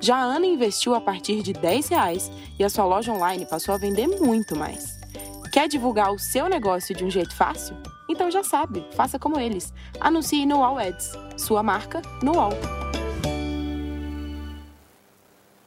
Já 0.03 0.17
a 0.17 0.25
Ana 0.25 0.47
investiu 0.47 0.97
a 0.97 1.01
partir 1.01 1.45
de 1.45 1.53
10 1.53 1.87
reais 1.91 2.29
e 2.59 2.65
a 2.65 2.69
sua 2.69 2.85
loja 2.85 3.13
online 3.13 3.47
passou 3.47 3.73
a 3.73 3.79
vender 3.79 4.09
muito 4.09 4.57
mais. 4.57 4.99
Quer 5.53 5.69
divulgar 5.69 6.13
o 6.13 6.19
seu 6.19 6.49
negócio 6.49 6.93
de 6.93 7.05
um 7.05 7.11
jeito 7.11 7.33
fácil? 7.37 7.77
Então 8.11 8.29
já 8.29 8.43
sabe, 8.43 8.85
faça 8.97 9.17
como 9.17 9.39
eles. 9.39 9.73
Anuncie 10.01 10.45
no 10.45 10.65
All 10.65 10.77
Ads. 10.77 11.13
Sua 11.37 11.63
marca 11.63 12.03
no 12.21 12.37
All. 12.37 12.51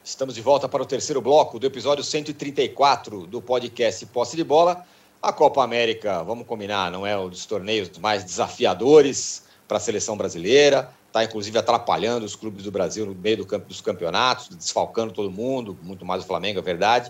Estamos 0.04 0.36
de 0.36 0.42
volta 0.42 0.68
para 0.68 0.84
o 0.84 0.86
terceiro 0.86 1.22
bloco 1.22 1.58
do 1.58 1.66
episódio 1.66 2.04
134 2.04 3.26
do 3.28 3.42
podcast 3.42 4.06
Posse 4.08 4.36
de 4.36 4.44
Bola. 4.44 4.86
A 5.22 5.32
Copa 5.32 5.64
América, 5.64 6.22
vamos 6.24 6.46
combinar, 6.46 6.92
não 6.92 7.08
é 7.08 7.18
um 7.18 7.30
dos 7.30 7.46
torneios 7.46 7.90
mais 8.00 8.26
desafiadores 8.26 9.44
para 9.66 9.78
a 9.78 9.80
seleção 9.80 10.18
brasileira 10.18 10.94
está 11.16 11.24
inclusive 11.24 11.57
atrapalhando 11.57 12.26
os 12.26 12.36
clubes 12.36 12.66
do 12.66 12.72
Brasil 12.72 13.05
no 13.05 13.16
meio 13.16 13.38
do 13.38 13.45
campo 13.45 13.68
dos 13.70 13.80
campeonatos, 13.80 14.49
desfalcando 14.49 15.13
todo 15.13 15.32
mundo, 15.32 15.78
muito 15.82 16.05
mais 16.05 16.24
o 16.24 16.28
Flamengo, 16.28 16.59
é 16.59 16.61
verdade. 16.61 17.09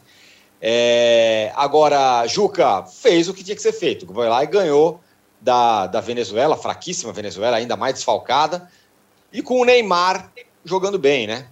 É, 0.61 1.51
agora, 1.55 2.25
Juca 2.27 2.83
fez 2.83 3.27
o 3.27 3.33
que 3.33 3.43
tinha 3.43 3.55
que 3.55 3.61
ser 3.61 3.73
feito, 3.73 4.05
foi 4.05 4.29
lá 4.29 4.43
e 4.43 4.47
ganhou 4.47 5.01
da, 5.41 5.87
da 5.87 6.01
Venezuela, 6.01 6.55
fraquíssima 6.55 7.11
Venezuela, 7.11 7.57
ainda 7.57 7.75
mais 7.75 7.95
desfalcada, 7.95 8.69
e 9.33 9.41
com 9.41 9.59
o 9.59 9.65
Neymar 9.65 10.31
jogando 10.63 10.99
bem, 10.99 11.25
né? 11.25 11.47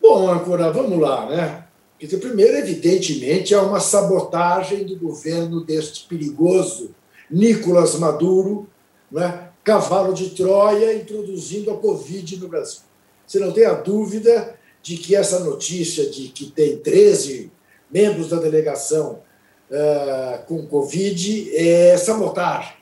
Bom, 0.00 0.30
agora 0.30 0.70
vamos 0.70 0.98
lá, 0.98 1.26
né? 1.26 1.64
Porque, 1.98 2.16
primeiro, 2.18 2.56
evidentemente, 2.56 3.54
é 3.54 3.60
uma 3.60 3.80
sabotagem 3.80 4.84
do 4.84 4.96
governo 4.96 5.64
deste 5.64 6.04
perigoso 6.06 6.94
Nicolas 7.30 7.98
Maduro, 7.98 8.68
né? 9.10 9.47
Cavalo 9.68 10.14
de 10.14 10.30
Troia, 10.30 10.94
introduzindo 10.94 11.70
a 11.70 11.76
Covid 11.76 12.38
no 12.38 12.48
Brasil. 12.48 12.80
Você 13.26 13.38
não 13.38 13.52
tem 13.52 13.66
a 13.66 13.74
dúvida 13.74 14.56
de 14.80 14.96
que 14.96 15.14
essa 15.14 15.40
notícia 15.40 16.08
de 16.08 16.28
que 16.28 16.46
tem 16.46 16.78
13 16.78 17.52
membros 17.90 18.30
da 18.30 18.38
delegação 18.38 19.22
uh, 19.70 20.42
com 20.46 20.66
Covid 20.66 21.54
é 21.54 21.98
sabotagem 21.98 22.76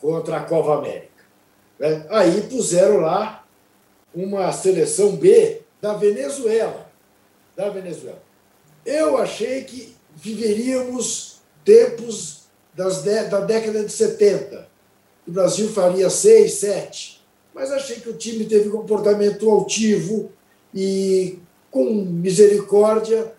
contra 0.00 0.38
a 0.38 0.44
Cova 0.44 0.78
América. 0.78 1.10
Né? 1.78 2.06
Aí 2.08 2.40
puseram 2.48 3.00
lá 3.00 3.46
uma 4.14 4.50
seleção 4.50 5.16
B 5.16 5.60
da 5.78 5.92
Venezuela. 5.92 6.90
Da 7.54 7.68
Venezuela. 7.68 8.22
Eu 8.86 9.18
achei 9.18 9.64
que 9.64 9.94
viveríamos 10.16 11.42
tempos 11.66 12.44
das 12.74 13.02
da 13.02 13.40
década 13.40 13.84
de 13.84 13.92
70. 13.92 14.69
O 15.26 15.30
Brasil 15.30 15.68
faria 15.68 16.08
seis, 16.10 16.54
sete. 16.54 17.20
Mas 17.54 17.70
achei 17.70 17.96
que 17.96 18.08
o 18.08 18.16
time 18.16 18.44
teve 18.44 18.70
comportamento 18.70 19.50
altivo 19.50 20.30
e, 20.74 21.38
com 21.70 21.84
misericórdia, 21.84 23.32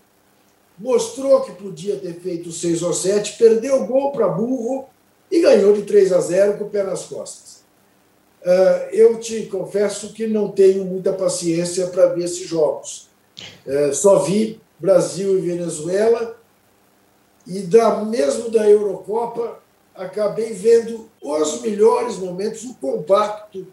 mostrou 0.77 1.41
que 1.41 1.51
podia 1.51 1.95
ter 1.97 2.13
feito 2.19 2.51
seis 2.51 2.81
ou 2.81 2.93
sete, 2.93 3.37
perdeu 3.37 3.83
o 3.83 3.87
gol 3.87 4.11
para 4.11 4.27
burro 4.27 4.89
e 5.31 5.39
ganhou 5.39 5.73
de 5.73 5.83
3 5.83 6.11
a 6.11 6.19
0 6.19 6.57
com 6.57 6.65
o 6.65 6.69
pé 6.69 6.83
nas 6.83 7.05
costas. 7.05 7.61
Uh, 8.41 8.89
eu 8.91 9.19
te 9.19 9.43
confesso 9.45 10.13
que 10.13 10.27
não 10.27 10.49
tenho 10.49 10.83
muita 10.83 11.13
paciência 11.13 11.87
para 11.87 12.07
ver 12.07 12.25
esses 12.25 12.47
jogos. 12.47 13.07
Uh, 13.65 13.93
só 13.93 14.19
vi 14.19 14.59
Brasil 14.79 15.37
e 15.37 15.41
Venezuela 15.41 16.37
e 17.47 17.59
da 17.59 18.03
mesmo 18.03 18.49
da 18.49 18.67
Eurocopa 18.67 19.60
acabei 19.95 20.53
vendo 20.53 21.09
os 21.21 21.61
melhores 21.61 22.17
momentos, 22.17 22.63
o 22.63 22.73
compacto 22.75 23.67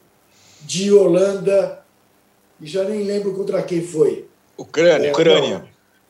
de 0.63 0.93
Holanda 0.93 1.85
e 2.61 2.67
já 2.67 2.85
nem 2.85 3.05
lembro 3.05 3.35
contra 3.35 3.63
quem 3.63 3.83
foi. 3.83 4.27
Ucrânia. 4.57 5.09
É, 5.09 5.13
Ucrânia. 5.13 5.59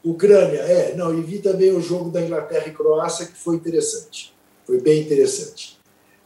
Não, 0.04 0.12
Ucrânia, 0.12 0.58
é. 0.58 0.94
Não, 0.94 1.16
e 1.16 1.20
vi 1.20 1.38
também 1.38 1.72
o 1.72 1.80
jogo 1.80 2.10
da 2.10 2.22
Inglaterra 2.22 2.66
e 2.68 2.72
Croácia, 2.72 3.26
que 3.26 3.36
foi 3.36 3.56
interessante. 3.56 4.34
Foi 4.66 4.80
bem 4.80 5.02
interessante. 5.02 5.78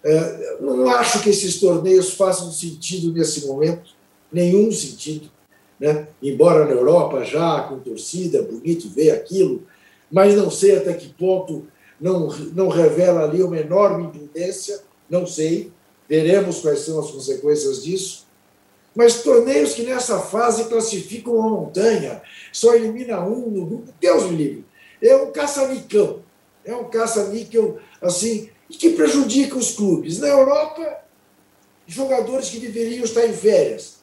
É, 0.05 0.57
não 0.61 0.89
acho 0.89 1.22
que 1.22 1.30
esses 1.30 1.61
torneios 1.61 2.14
façam 2.14 2.51
sentido 2.51 3.12
nesse 3.12 3.47
momento, 3.47 3.91
nenhum 4.33 4.70
sentido. 4.70 5.30
Né? 5.78 6.07
Embora 6.22 6.64
na 6.64 6.72
Europa 6.72 7.24
já 7.24 7.62
com 7.62 7.78
torcida, 7.78 8.43
bonito 8.43 8.89
ver 8.89 9.11
aquilo, 9.11 9.64
mas 10.11 10.37
não 10.37 10.51
sei 10.51 10.76
até 10.76 10.93
que 10.95 11.09
ponto 11.09 11.66
não, 12.03 12.27
não 12.53 12.69
revela 12.69 13.23
ali 13.23 13.43
uma 13.45 13.57
enorme 13.57 14.07
impotência, 14.07 14.83
não 15.09 15.25
sei, 15.25 15.71
veremos 16.09 16.61
quais 16.61 16.81
são 16.81 16.99
as 16.99 17.13
consequências 17.13 17.85
disso. 17.85 18.27
Mas 18.95 19.23
torneios 19.23 19.73
que 19.73 19.85
nessa 19.85 20.19
fase 20.19 20.65
classificam 20.65 21.35
uma 21.37 21.49
montanha, 21.49 22.21
só 22.53 22.75
elimina 22.75 23.25
um 23.25 23.49
no 23.49 23.65
grupo, 23.65 23.93
Deus 24.01 24.25
me 24.25 24.37
livre. 24.37 24.65
É 25.01 25.17
um 25.17 25.31
caça-nicão. 25.31 26.21
É 26.65 26.75
um 26.75 26.85
caça-níquel 26.85 27.79
assim, 28.01 28.51
que 28.69 28.91
prejudica 28.91 29.57
os 29.57 29.73
clubes. 29.73 30.19
Na 30.19 30.29
Europa, 30.29 30.99
jogadores 31.87 32.51
que 32.51 32.59
deveriam 32.59 33.05
estar 33.05 33.25
em 33.27 33.33
férias 33.33 34.03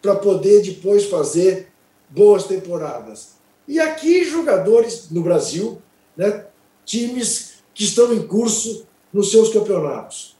para 0.00 0.16
poder 0.16 0.62
depois 0.62 1.04
fazer 1.04 1.68
boas 2.08 2.44
temporadas. 2.44 3.34
E 3.68 3.78
aqui, 3.78 4.24
jogadores 4.24 5.10
no 5.10 5.22
Brasil, 5.22 5.80
né, 6.16 6.46
times 6.84 7.54
que 7.74 7.84
estão 7.84 8.12
em 8.12 8.26
curso 8.26 8.86
nos 9.12 9.30
seus 9.30 9.52
campeonatos. 9.52 10.36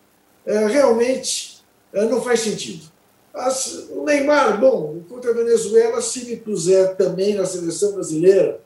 É, 0.46 0.66
realmente 0.66 1.62
é, 1.92 2.04
não 2.06 2.20
faz 2.20 2.40
sentido. 2.40 2.84
As, 3.32 3.88
o 3.90 4.04
Neymar, 4.04 4.60
bom, 4.60 5.00
contra 5.08 5.30
a 5.30 5.34
Venezuela, 5.34 6.00
se 6.00 6.24
me 6.24 6.36
puser 6.36 6.96
também 6.96 7.34
na 7.34 7.44
seleção 7.44 7.92
brasileira, 7.92 8.60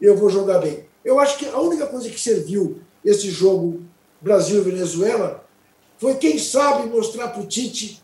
eu 0.00 0.16
vou 0.16 0.28
jogar 0.28 0.58
bem. 0.58 0.84
Eu 1.04 1.18
acho 1.18 1.38
que 1.38 1.46
a 1.46 1.58
única 1.58 1.86
coisa 1.86 2.08
que 2.08 2.20
serviu 2.20 2.80
esse 3.04 3.30
jogo 3.30 3.82
Brasil 4.20 4.58
e 4.58 4.70
Venezuela 4.70 5.44
foi, 5.98 6.14
quem 6.16 6.38
sabe, 6.38 6.88
mostrar 6.88 7.28
para 7.28 7.42
o 7.42 7.46
Tite 7.46 8.02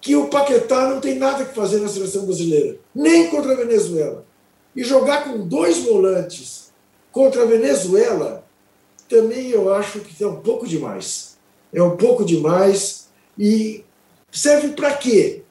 que 0.00 0.16
o 0.16 0.28
Paquetá 0.28 0.88
não 0.88 1.00
tem 1.00 1.16
nada 1.16 1.44
que 1.44 1.54
fazer 1.54 1.78
na 1.78 1.88
seleção 1.88 2.24
brasileira, 2.24 2.78
nem 2.94 3.28
contra 3.28 3.52
a 3.52 3.56
Venezuela. 3.56 4.24
E 4.74 4.82
jogar 4.82 5.24
com 5.24 5.46
dois 5.46 5.78
volantes 5.78 6.72
contra 7.12 7.42
a 7.42 7.46
Venezuela, 7.46 8.44
também 9.10 9.50
eu 9.50 9.74
acho 9.74 10.00
que 10.00 10.22
é 10.22 10.26
um 10.26 10.40
pouco 10.40 10.66
demais. 10.66 11.36
É 11.74 11.82
um 11.82 11.96
pouco 11.96 12.24
demais. 12.24 13.08
E 13.36 13.84
serve 14.30 14.68
para 14.68 14.94
quê? 14.94 15.42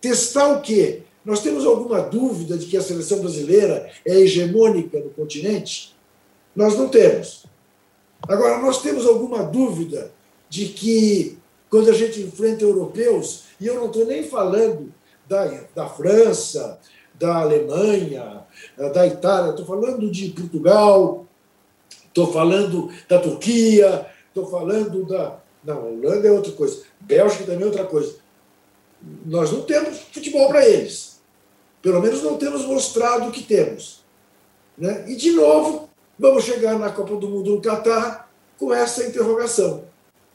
Testar 0.00 0.48
o 0.48 0.60
quê? 0.60 1.02
Nós 1.24 1.40
temos 1.40 1.64
alguma 1.64 2.00
dúvida 2.00 2.58
de 2.58 2.66
que 2.66 2.76
a 2.76 2.82
seleção 2.82 3.20
brasileira 3.20 3.88
é 4.04 4.14
hegemônica 4.18 4.98
no 4.98 5.10
continente? 5.10 5.96
Nós 6.56 6.76
não 6.76 6.88
temos. 6.88 7.46
Agora, 8.28 8.58
nós 8.58 8.82
temos 8.82 9.06
alguma 9.06 9.44
dúvida 9.44 10.10
de 10.48 10.66
que, 10.66 11.38
quando 11.70 11.90
a 11.90 11.94
gente 11.94 12.20
enfrenta 12.20 12.64
europeus, 12.64 13.44
e 13.60 13.66
eu 13.66 13.76
não 13.76 13.86
estou 13.86 14.06
nem 14.06 14.24
falando 14.24 14.92
da, 15.28 15.44
da 15.74 15.88
França, 15.88 16.80
da 17.14 17.36
Alemanha, 17.36 18.44
da 18.92 19.06
Itália, 19.06 19.50
estou 19.50 19.66
falando 19.66 20.10
de 20.10 20.30
Portugal, 20.30 21.27
estou 22.18 22.32
falando 22.32 22.90
da 23.08 23.18
Turquia, 23.18 24.06
estou 24.28 24.46
falando 24.50 25.04
da. 25.06 25.38
Não, 25.64 25.94
Holanda 25.94 26.26
é 26.26 26.32
outra 26.32 26.52
coisa, 26.52 26.82
Bélgica 27.00 27.44
também 27.44 27.62
é 27.62 27.66
outra 27.66 27.84
coisa. 27.84 28.16
Nós 29.24 29.52
não 29.52 29.62
temos 29.62 29.98
futebol 30.12 30.48
para 30.48 30.66
eles. 30.66 31.20
Pelo 31.80 32.00
menos 32.00 32.22
não 32.22 32.36
temos 32.36 32.64
mostrado 32.64 33.28
o 33.28 33.32
que 33.32 33.42
temos. 33.42 34.00
Né? 34.76 35.04
E, 35.08 35.14
de 35.14 35.30
novo, 35.32 35.88
vamos 36.18 36.44
chegar 36.44 36.78
na 36.78 36.90
Copa 36.90 37.16
do 37.16 37.28
Mundo 37.28 37.52
no 37.52 37.60
Catar 37.60 38.28
com 38.58 38.74
essa 38.74 39.06
interrogação: 39.06 39.84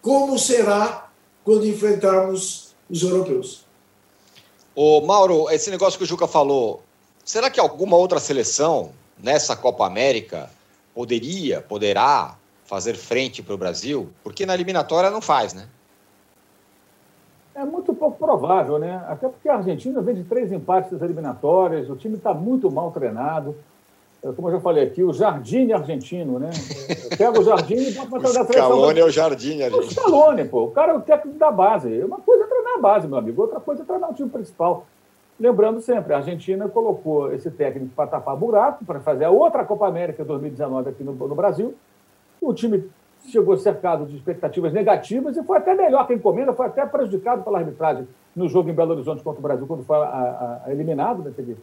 como 0.01 0.39
será 0.39 1.09
quando 1.43 1.67
enfrentarmos 1.67 2.73
os 2.89 3.01
europeus? 3.01 3.65
Ô, 4.75 5.01
Mauro, 5.01 5.49
esse 5.49 5.69
negócio 5.69 5.97
que 5.97 6.03
o 6.03 6.07
Juca 6.07 6.27
falou, 6.27 6.81
será 7.23 7.49
que 7.49 7.59
alguma 7.59 7.97
outra 7.97 8.19
seleção 8.19 8.91
nessa 9.19 9.55
Copa 9.55 9.85
América 9.85 10.49
poderia, 10.93 11.61
poderá 11.61 12.35
fazer 12.65 12.95
frente 12.95 13.41
para 13.41 13.53
o 13.53 13.57
Brasil? 13.57 14.09
Porque 14.23 14.45
na 14.45 14.53
eliminatória 14.53 15.09
não 15.09 15.21
faz, 15.21 15.53
né? 15.53 15.67
É 17.55 17.63
muito 17.63 17.93
pouco 17.93 18.17
provável, 18.17 18.79
né? 18.79 19.03
Até 19.07 19.29
porque 19.29 19.47
a 19.47 19.57
Argentina 19.57 20.01
vem 20.01 20.15
de 20.15 20.23
três 20.23 20.51
empates 20.51 20.91
das 20.91 21.01
eliminatórias, 21.01 21.89
o 21.89 21.95
time 21.95 22.17
está 22.17 22.33
muito 22.33 22.71
mal 22.71 22.91
treinado. 22.91 23.55
É, 24.23 24.31
como 24.31 24.47
eu 24.47 24.53
já 24.53 24.59
falei 24.59 24.85
aqui, 24.85 25.03
o 25.03 25.13
Jardim 25.13 25.71
argentino, 25.71 26.39
né? 26.39 26.49
Pega 27.17 27.39
o 27.39 27.43
Jardim 27.43 27.75
e 27.75 27.91
bota 27.91 28.09
para 28.09 28.19
treinar 28.21 28.41
a 28.41 28.45
seleção. 28.45 28.67
Scaloni 28.69 28.99
é 28.99 29.05
o 29.05 29.09
Jardim 29.11 29.61
argentino. 29.61 29.87
O 29.87 29.91
Scaloni, 29.91 30.45
pô. 30.45 30.63
O 30.63 30.71
cara 30.71 30.93
é 30.93 30.95
o 30.95 31.01
técnico 31.01 31.37
da 31.37 31.51
base. 31.51 32.01
Uma 32.03 32.17
coisa 32.19 32.45
é 32.45 32.47
treinar 32.47 32.73
a 32.75 32.81
base, 32.81 33.07
meu 33.07 33.17
amigo. 33.17 33.41
Outra 33.41 33.59
coisa 33.59 33.83
é 33.83 33.85
treinar 33.85 34.09
o 34.09 34.13
time 34.13 34.29
principal. 34.29 34.87
Lembrando 35.43 35.81
sempre, 35.81 36.13
a 36.13 36.17
Argentina 36.19 36.69
colocou 36.69 37.33
esse 37.33 37.51
técnico 37.51 37.93
para 37.93 38.07
tapar 38.07 38.33
buraco, 38.33 38.85
para 38.85 39.01
fazer 39.01 39.25
a 39.25 39.29
outra 39.29 39.65
Copa 39.65 39.85
América 39.85 40.23
2019 40.23 40.91
aqui 40.91 41.03
no, 41.03 41.11
no 41.11 41.35
Brasil. 41.35 41.75
O 42.39 42.53
time 42.53 42.89
chegou 43.25 43.57
cercado 43.57 44.05
de 44.05 44.15
expectativas 44.15 44.71
negativas 44.71 45.35
e 45.35 45.43
foi 45.43 45.57
até 45.57 45.75
melhor 45.75 46.07
que 46.07 46.13
a 46.13 46.15
encomenda, 46.15 46.53
foi 46.53 46.67
até 46.67 46.85
prejudicado 46.85 47.43
pela 47.43 47.59
arbitragem 47.59 48.07
no 48.33 48.47
jogo 48.47 48.69
em 48.69 48.73
Belo 48.73 48.93
Horizonte 48.93 49.21
contra 49.21 49.39
o 49.39 49.43
Brasil, 49.43 49.67
quando 49.67 49.83
foi 49.83 49.97
a, 49.97 50.61
a, 50.65 50.71
eliminado, 50.71 51.21
né? 51.21 51.33
Teve 51.35 51.57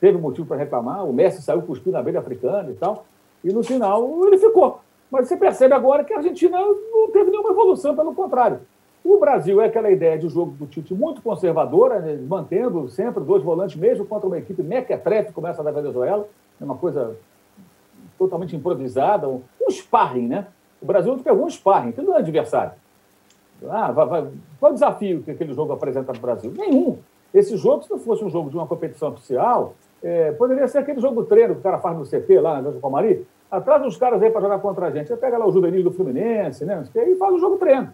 teve 0.00 0.16
motivo 0.16 0.46
para 0.46 0.56
reclamar, 0.56 1.04
o 1.04 1.12
Messi 1.12 1.42
saiu 1.42 1.60
cuspindo 1.60 1.98
a 1.98 2.00
abelha 2.00 2.20
africana 2.20 2.70
e 2.70 2.74
tal, 2.74 3.04
e 3.44 3.52
no 3.52 3.62
final 3.62 4.26
ele 4.26 4.38
ficou. 4.38 4.80
Mas 5.10 5.28
você 5.28 5.36
percebe 5.36 5.74
agora 5.74 6.04
que 6.04 6.14
a 6.14 6.16
Argentina 6.16 6.58
não 6.58 7.10
teve 7.10 7.30
nenhuma 7.30 7.50
evolução, 7.50 7.94
pelo 7.94 8.14
contrário. 8.14 8.60
O 9.08 9.20
Brasil 9.20 9.60
é 9.60 9.66
aquela 9.66 9.88
ideia 9.88 10.18
de 10.18 10.28
jogo 10.28 10.50
do 10.50 10.66
Tite 10.66 10.92
muito 10.92 11.22
conservadora, 11.22 12.00
né, 12.00 12.18
mantendo 12.28 12.88
sempre 12.88 13.22
dois 13.22 13.40
volantes, 13.40 13.76
mesmo 13.76 14.04
contra 14.04 14.26
uma 14.26 14.36
equipe 14.36 14.64
mequetrefe 14.64 15.32
como 15.32 15.46
essa 15.46 15.62
da 15.62 15.70
Venezuela, 15.70 16.28
é 16.60 16.64
uma 16.64 16.76
coisa 16.76 17.16
totalmente 18.18 18.56
improvisada, 18.56 19.28
um, 19.28 19.42
sparring, 19.70 20.26
né? 20.26 20.48
O 20.82 20.86
Brasil 20.86 21.16
pegou 21.18 21.46
um 21.46 21.48
sparring, 21.50 21.92
que 21.92 22.02
não 22.02 22.16
é 22.16 22.18
adversário. 22.18 22.72
Ah, 23.68 23.92
vai, 23.92 24.06
vai. 24.06 24.28
Qual 24.58 24.72
o 24.72 24.74
desafio 24.74 25.22
que 25.22 25.30
aquele 25.30 25.54
jogo 25.54 25.72
apresenta 25.72 26.12
para 26.12 26.18
o 26.18 26.22
Brasil? 26.22 26.52
Nenhum. 26.56 26.98
Esse 27.32 27.56
jogo, 27.56 27.84
se 27.84 27.90
não 27.90 28.00
fosse 28.00 28.24
um 28.24 28.30
jogo 28.30 28.50
de 28.50 28.56
uma 28.56 28.66
competição 28.66 29.10
oficial, 29.10 29.74
é, 30.02 30.32
poderia 30.32 30.66
ser 30.66 30.78
aquele 30.78 31.00
jogo 31.00 31.24
treino 31.24 31.54
que 31.54 31.60
o 31.60 31.62
cara 31.62 31.78
faz 31.78 31.96
no 31.96 32.04
CT 32.04 32.40
lá 32.40 32.60
na 32.60 32.72
Palmari. 32.72 33.24
Atrás 33.48 33.84
uns 33.84 33.96
caras 33.96 34.20
aí 34.20 34.30
para 34.30 34.40
jogar 34.40 34.58
contra 34.58 34.86
a 34.86 34.90
gente. 34.90 35.06
Você 35.06 35.16
pega 35.16 35.38
lá 35.38 35.46
o 35.46 35.52
juvenil 35.52 35.84
do 35.84 35.92
Fluminense, 35.92 36.64
né? 36.64 36.82
E 36.92 37.14
faz 37.14 37.34
o 37.34 37.38
jogo 37.38 37.56
treino. 37.56 37.92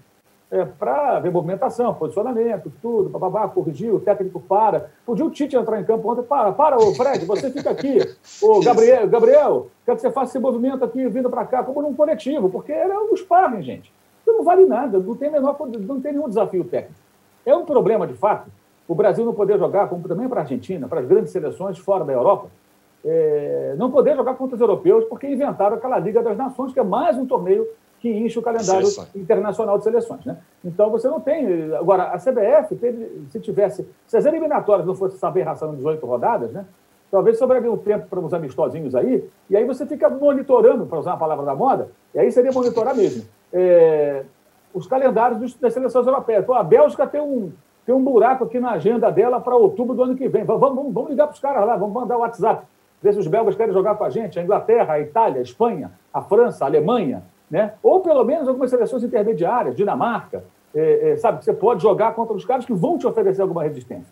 É, 0.52 0.66
para 0.66 1.18
ver 1.18 1.32
movimentação, 1.32 1.94
posicionamento, 1.94 2.70
tudo, 2.82 3.08
bababá, 3.08 3.48
corrigir, 3.48 3.90
o 3.90 3.98
técnico 3.98 4.38
para. 4.38 4.90
Podia 5.06 5.24
o 5.24 5.30
Tite 5.30 5.56
entrar 5.56 5.80
em 5.80 5.84
campo 5.84 6.12
ontem, 6.12 6.22
para, 6.22 6.52
para, 6.52 6.76
ô 6.76 6.94
Fred, 6.94 7.24
você 7.24 7.50
fica 7.50 7.70
aqui. 7.70 7.98
Ô 8.42 8.60
Gabriel, 8.62 9.08
Gabriel, 9.08 9.68
quero 9.86 9.96
que 9.96 10.02
você 10.02 10.10
faça 10.10 10.32
esse 10.32 10.38
movimento 10.38 10.84
aqui, 10.84 11.08
vindo 11.08 11.30
para 11.30 11.46
cá, 11.46 11.64
como 11.64 11.80
num 11.80 11.94
coletivo, 11.94 12.50
porque 12.50 12.70
era 12.70 13.02
um 13.02 13.16
sparring, 13.16 13.62
gente. 13.62 13.90
Isso 14.20 14.36
não 14.36 14.44
vale 14.44 14.66
nada, 14.66 14.98
não 14.98 15.16
tem, 15.16 15.30
menor, 15.30 15.56
não 15.80 16.02
tem 16.02 16.12
nenhum 16.12 16.28
desafio 16.28 16.64
técnico. 16.64 17.00
É 17.46 17.56
um 17.56 17.64
problema, 17.64 18.06
de 18.06 18.12
fato, 18.12 18.50
o 18.86 18.94
Brasil 18.94 19.24
não 19.24 19.32
poder 19.32 19.58
jogar, 19.58 19.88
como 19.88 20.06
também 20.06 20.28
para 20.28 20.40
a 20.40 20.42
Argentina, 20.42 20.86
para 20.86 21.00
as 21.00 21.06
grandes 21.06 21.32
seleções 21.32 21.78
fora 21.78 22.04
da 22.04 22.12
Europa, 22.12 22.48
é, 23.02 23.74
não 23.78 23.90
poder 23.90 24.14
jogar 24.16 24.34
contra 24.34 24.56
os 24.56 24.60
europeus, 24.60 25.06
porque 25.06 25.26
inventaram 25.26 25.76
aquela 25.76 25.98
Liga 25.98 26.22
das 26.22 26.36
Nações, 26.36 26.74
que 26.74 26.78
é 26.78 26.84
mais 26.84 27.16
um 27.16 27.24
torneio 27.24 27.66
que 28.02 28.10
enche 28.10 28.36
o 28.36 28.42
calendário 28.42 28.84
Seleção. 28.84 29.06
internacional 29.14 29.78
de 29.78 29.84
seleções. 29.84 30.24
Né? 30.24 30.36
Então 30.64 30.90
você 30.90 31.08
não 31.08 31.20
tem. 31.20 31.72
Agora, 31.72 32.08
a 32.08 32.18
CBF, 32.18 32.74
teve, 32.74 33.28
se 33.30 33.38
tivesse. 33.38 33.88
Se 34.08 34.16
as 34.16 34.26
eliminatórias 34.26 34.84
não 34.84 34.96
fossem 34.96 35.20
saber 35.20 35.42
ração 35.42 35.72
em 35.72 35.76
18 35.76 36.04
rodadas, 36.04 36.50
né? 36.50 36.66
talvez 37.12 37.38
sobraria 37.38 37.70
um 37.70 37.76
tempo 37.76 38.08
para 38.08 38.18
uns 38.18 38.34
amistosinhos 38.34 38.96
aí, 38.96 39.28
e 39.48 39.56
aí 39.56 39.64
você 39.64 39.86
fica 39.86 40.10
monitorando, 40.10 40.84
para 40.84 40.98
usar 40.98 41.12
a 41.12 41.16
palavra 41.16 41.44
da 41.46 41.54
moda, 41.54 41.90
e 42.12 42.18
aí 42.18 42.32
seria 42.32 42.50
monitorar 42.50 42.96
mesmo. 42.96 43.24
É, 43.52 44.24
os 44.74 44.86
calendários 44.88 45.54
das 45.54 45.72
seleções 45.72 46.04
europeias. 46.04 46.44
Pô, 46.44 46.54
a 46.54 46.64
Bélgica 46.64 47.06
tem 47.06 47.20
um, 47.20 47.52
tem 47.86 47.94
um 47.94 48.02
buraco 48.02 48.44
aqui 48.44 48.58
na 48.58 48.72
agenda 48.72 49.12
dela 49.12 49.40
para 49.40 49.54
outubro 49.54 49.94
do 49.94 50.02
ano 50.02 50.16
que 50.16 50.26
vem. 50.26 50.42
Vamos, 50.42 50.60
vamos, 50.60 50.92
vamos 50.92 51.10
ligar 51.10 51.28
para 51.28 51.34
os 51.34 51.40
caras 51.40 51.64
lá, 51.64 51.76
vamos 51.76 51.94
mandar 51.94 52.16
o 52.16 52.20
WhatsApp, 52.20 52.66
ver 53.00 53.12
se 53.12 53.20
os 53.20 53.28
belgas 53.28 53.54
querem 53.54 53.72
jogar 53.72 53.94
com 53.94 54.02
a 54.02 54.10
gente, 54.10 54.40
a 54.40 54.42
Inglaterra, 54.42 54.94
a 54.94 55.00
Itália, 55.00 55.38
a 55.38 55.42
Espanha, 55.42 55.92
a 56.12 56.20
França, 56.20 56.64
a 56.64 56.66
Alemanha, 56.66 57.22
né? 57.52 57.74
ou 57.82 58.00
pelo 58.00 58.24
menos 58.24 58.48
algumas 58.48 58.70
seleções 58.70 59.04
intermediárias, 59.04 59.76
Dinamarca, 59.76 60.42
é, 60.74 61.10
é, 61.10 61.16
sabe, 61.18 61.38
que 61.38 61.44
você 61.44 61.52
pode 61.52 61.82
jogar 61.82 62.14
contra 62.14 62.34
os 62.34 62.46
caras 62.46 62.64
que 62.64 62.72
vão 62.72 62.96
te 62.96 63.06
oferecer 63.06 63.42
alguma 63.42 63.62
resistência. 63.62 64.10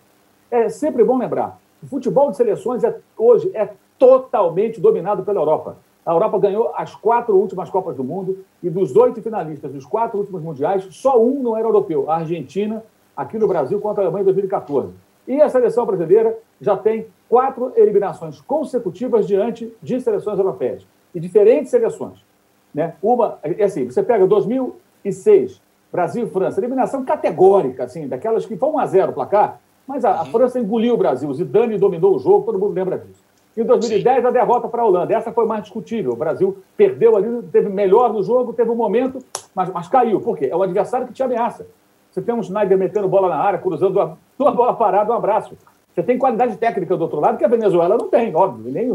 É 0.51 0.69
sempre 0.69 1.03
bom 1.03 1.17
lembrar, 1.17 1.59
o 1.83 1.87
futebol 1.87 2.31
de 2.31 2.37
seleções 2.37 2.85
é, 2.85 2.95
hoje 3.17 3.51
é 3.55 3.71
totalmente 3.99 4.79
dominado 4.79 5.23
pela 5.23 5.41
Europa. 5.41 5.79
A 6.05 6.13
Europa 6.13 6.39
ganhou 6.39 6.71
as 6.77 6.95
quatro 6.95 7.35
últimas 7.35 7.71
Copas 7.71 7.97
do 7.97 8.05
Mundo 8.05 8.45
e 8.63 8.69
dos 8.69 8.95
oito 8.95 9.23
finalistas 9.23 9.73
dos 9.73 9.87
quatro 9.87 10.19
últimos 10.19 10.43
mundiais, 10.43 10.87
só 10.91 11.19
um 11.19 11.43
não 11.43 11.57
era 11.57 11.67
europeu, 11.67 12.11
a 12.11 12.17
Argentina, 12.17 12.85
aqui 13.17 13.39
no 13.39 13.49
Brasil, 13.49 13.81
contra 13.81 14.03
a 14.03 14.07
Alemanha 14.07 14.23
em 14.23 14.27
2014. 14.27 14.93
E 15.27 15.41
a 15.41 15.49
seleção 15.49 15.87
brasileira 15.87 16.37
já 16.61 16.77
tem 16.77 17.07
quatro 17.29 17.73
eliminações 17.75 18.39
consecutivas 18.41 19.27
diante 19.27 19.73
de 19.81 19.99
seleções 20.01 20.39
europeias, 20.39 20.87
e 21.15 21.21
diferentes 21.21 21.71
seleções. 21.71 22.30
Né? 22.75 22.95
Uma, 23.03 23.39
é 23.43 23.65
assim, 23.65 23.85
você 23.85 24.03
pega 24.03 24.27
2006, 24.27 25.61
Brasil 25.93 26.27
e 26.27 26.31
França, 26.31 26.61
eliminação 26.61 27.05
categórica, 27.05 27.85
assim, 27.85 28.07
daquelas 28.07 28.47
que 28.47 28.57
foi 28.57 28.69
1 28.69 28.79
a 28.79 28.87
0 28.87 29.11
o 29.11 29.15
placar, 29.15 29.61
mas 29.87 30.05
a, 30.05 30.13
a, 30.13 30.21
uhum. 30.23 30.27
França 30.27 30.61
engoliu 30.61 30.95
o 30.95 30.97
Brasil, 30.97 31.33
Zidane 31.35 31.77
dominou 31.77 32.15
o 32.15 32.19
jogo, 32.19 32.47
todo 32.47 32.59
mundo 32.59 32.73
lembra 32.73 32.97
disso. 32.97 33.21
Em 33.57 33.65
2010, 33.65 34.21
Sim. 34.21 34.27
a 34.27 34.31
derrota 34.31 34.69
para 34.69 34.83
a 34.83 34.87
Holanda. 34.87 35.13
Essa 35.13 35.33
foi 35.33 35.45
mais 35.45 35.65
discutível. 35.65 36.13
O 36.13 36.17
Brasil 36.17 36.57
perdeu 36.77 37.17
ali, 37.17 37.43
teve 37.51 37.69
melhor 37.69 38.13
no 38.13 38.23
jogo, 38.23 38.53
teve 38.53 38.71
um 38.71 38.77
momento, 38.77 39.19
mas, 39.53 39.69
mas 39.71 39.89
caiu. 39.89 40.21
Por 40.21 40.39
quê? 40.39 40.49
É 40.51 40.57
o 40.57 40.63
adversário 40.63 41.09
que 41.09 41.13
te 41.13 41.23
ameaça. 41.23 41.67
Você 42.11 42.23
tem 42.23 42.35
um 42.35 42.43
Schneider 42.43 42.79
metendo 42.79 43.09
bola 43.09 43.29
na 43.29 43.37
área, 43.37 43.59
cruzando 43.59 44.01
a 44.01 44.17
tua 44.39 44.53
bola 44.53 44.75
parada, 44.75 45.13
um 45.13 45.17
abraço. 45.17 45.57
Você 45.93 46.03
tem 46.03 46.17
qualidade 46.17 46.57
técnica 46.57 46.97
do 46.97 47.03
outro 47.03 47.19
lado 47.19 47.37
que 47.37 47.45
a 47.45 47.49
Venezuela 47.49 47.97
não 47.99 48.09
tem, 48.09 48.35
óbvio, 48.35 48.73
nem 48.73 48.91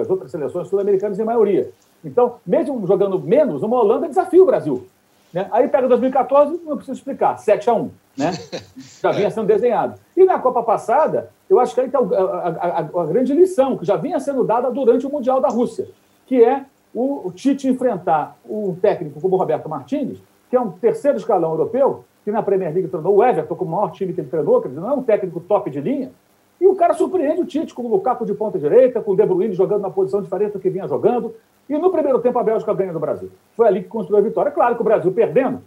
as 0.00 0.10
outras 0.10 0.30
seleções 0.30 0.68
sul-americanas 0.68 1.18
em 1.18 1.24
maioria. 1.24 1.70
Então, 2.04 2.36
mesmo 2.46 2.86
jogando 2.86 3.18
menos, 3.18 3.62
uma 3.62 3.78
Holanda 3.78 4.08
desafia 4.08 4.42
o 4.42 4.46
Brasil. 4.46 4.86
Né? 5.32 5.48
Aí 5.50 5.66
pega 5.68 5.88
2014, 5.88 6.60
não 6.64 6.76
preciso 6.76 6.98
explicar, 6.98 7.36
7 7.38 7.68
a 7.68 7.74
1 7.74 7.90
né? 8.16 8.32
Já 9.02 9.10
vinha 9.10 9.30
sendo 9.30 9.46
desenhado. 9.46 9.98
E 10.16 10.24
na 10.24 10.38
Copa 10.38 10.62
passada, 10.62 11.30
eu 11.50 11.58
acho 11.58 11.74
que 11.74 11.80
aí 11.80 11.86
está 11.86 11.98
a, 11.98 12.02
a, 12.02 12.78
a, 12.78 13.06
grande 13.06 13.34
lição, 13.34 13.76
que 13.76 13.84
já 13.84 13.96
vinha 13.96 14.18
sendo 14.20 14.44
dada 14.44 14.70
durante 14.70 15.06
o 15.06 15.10
Mundial 15.10 15.40
da 15.40 15.48
Rússia, 15.48 15.88
que 16.26 16.42
é 16.42 16.64
o, 16.94 17.26
o 17.26 17.32
Tite 17.32 17.68
enfrentar 17.68 18.36
um 18.48 18.74
técnico 18.74 19.20
como 19.20 19.34
o 19.34 19.38
Roberto 19.38 19.68
Martins, 19.68 20.18
que 20.48 20.56
é 20.56 20.60
um 20.60 20.70
terceiro 20.70 21.18
escalão 21.18 21.50
europeu, 21.50 22.04
que 22.24 22.30
na 22.30 22.42
Premier 22.42 22.72
League 22.72 22.88
treinou 22.88 23.16
o 23.16 23.24
Everton 23.24 23.54
como 23.54 23.72
o 23.72 23.74
maior 23.76 23.90
time 23.90 24.12
que 24.12 24.20
ele 24.20 24.28
treinou, 24.28 24.62
quer 24.62 24.68
dizer, 24.68 24.80
não 24.80 24.90
é 24.90 24.94
um 24.94 25.02
técnico 25.02 25.40
top 25.40 25.68
de 25.70 25.80
linha, 25.80 26.12
e 26.60 26.66
o 26.66 26.76
cara 26.76 26.94
surpreende 26.94 27.40
o 27.40 27.44
Tite 27.44 27.74
com 27.74 27.82
o 27.82 27.88
Lukaku 27.88 28.24
de 28.24 28.32
ponta 28.32 28.58
direita, 28.58 29.00
com 29.00 29.10
o 29.10 29.16
De 29.16 29.26
Bruyne 29.26 29.52
jogando 29.52 29.82
na 29.82 29.90
posição 29.90 30.22
diferente 30.22 30.52
do 30.52 30.60
que 30.60 30.70
vinha 30.70 30.86
jogando, 30.86 31.34
e 31.68 31.78
no 31.78 31.90
primeiro 31.90 32.18
tempo 32.20 32.38
a 32.38 32.42
Bélgica 32.42 32.74
ganha 32.74 32.92
do 32.92 33.00
Brasil. 33.00 33.30
Foi 33.56 33.66
ali 33.66 33.82
que 33.82 33.88
construiu 33.88 34.18
a 34.18 34.22
vitória. 34.22 34.52
Claro 34.52 34.74
que 34.74 34.80
o 34.80 34.84
Brasil 34.84 35.12
perdendo, 35.12 35.62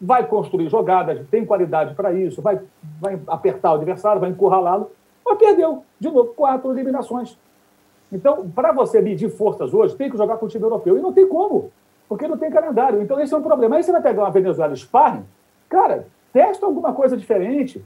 vai 0.00 0.26
construir 0.26 0.68
jogadas, 0.68 1.26
tem 1.28 1.44
qualidade 1.44 1.94
para 1.94 2.12
isso, 2.12 2.42
vai, 2.42 2.60
vai 3.00 3.18
apertar 3.26 3.72
o 3.72 3.74
adversário, 3.76 4.20
vai 4.20 4.30
encurralá-lo, 4.30 4.90
mas 5.24 5.38
perdeu, 5.38 5.84
de 5.98 6.10
novo, 6.10 6.34
quatro 6.34 6.70
eliminações. 6.70 7.38
Então, 8.12 8.48
para 8.50 8.72
você 8.72 9.00
medir 9.00 9.28
forças 9.30 9.74
hoje, 9.74 9.96
tem 9.96 10.10
que 10.10 10.16
jogar 10.16 10.36
com 10.36 10.46
o 10.46 10.48
time 10.48 10.64
europeu. 10.64 10.96
E 10.96 11.00
não 11.00 11.12
tem 11.12 11.26
como, 11.26 11.70
porque 12.08 12.28
não 12.28 12.36
tem 12.36 12.50
calendário. 12.50 13.02
Então, 13.02 13.20
esse 13.20 13.34
é 13.34 13.36
um 13.36 13.42
problema. 13.42 13.76
Aí 13.76 13.82
você 13.82 13.90
vai 13.90 14.02
pegar 14.02 14.22
uma 14.22 14.30
Venezuela 14.30 14.74
sparring, 14.76 15.24
cara, 15.68 16.06
testa 16.32 16.66
alguma 16.66 16.92
coisa 16.92 17.16
diferente. 17.16 17.84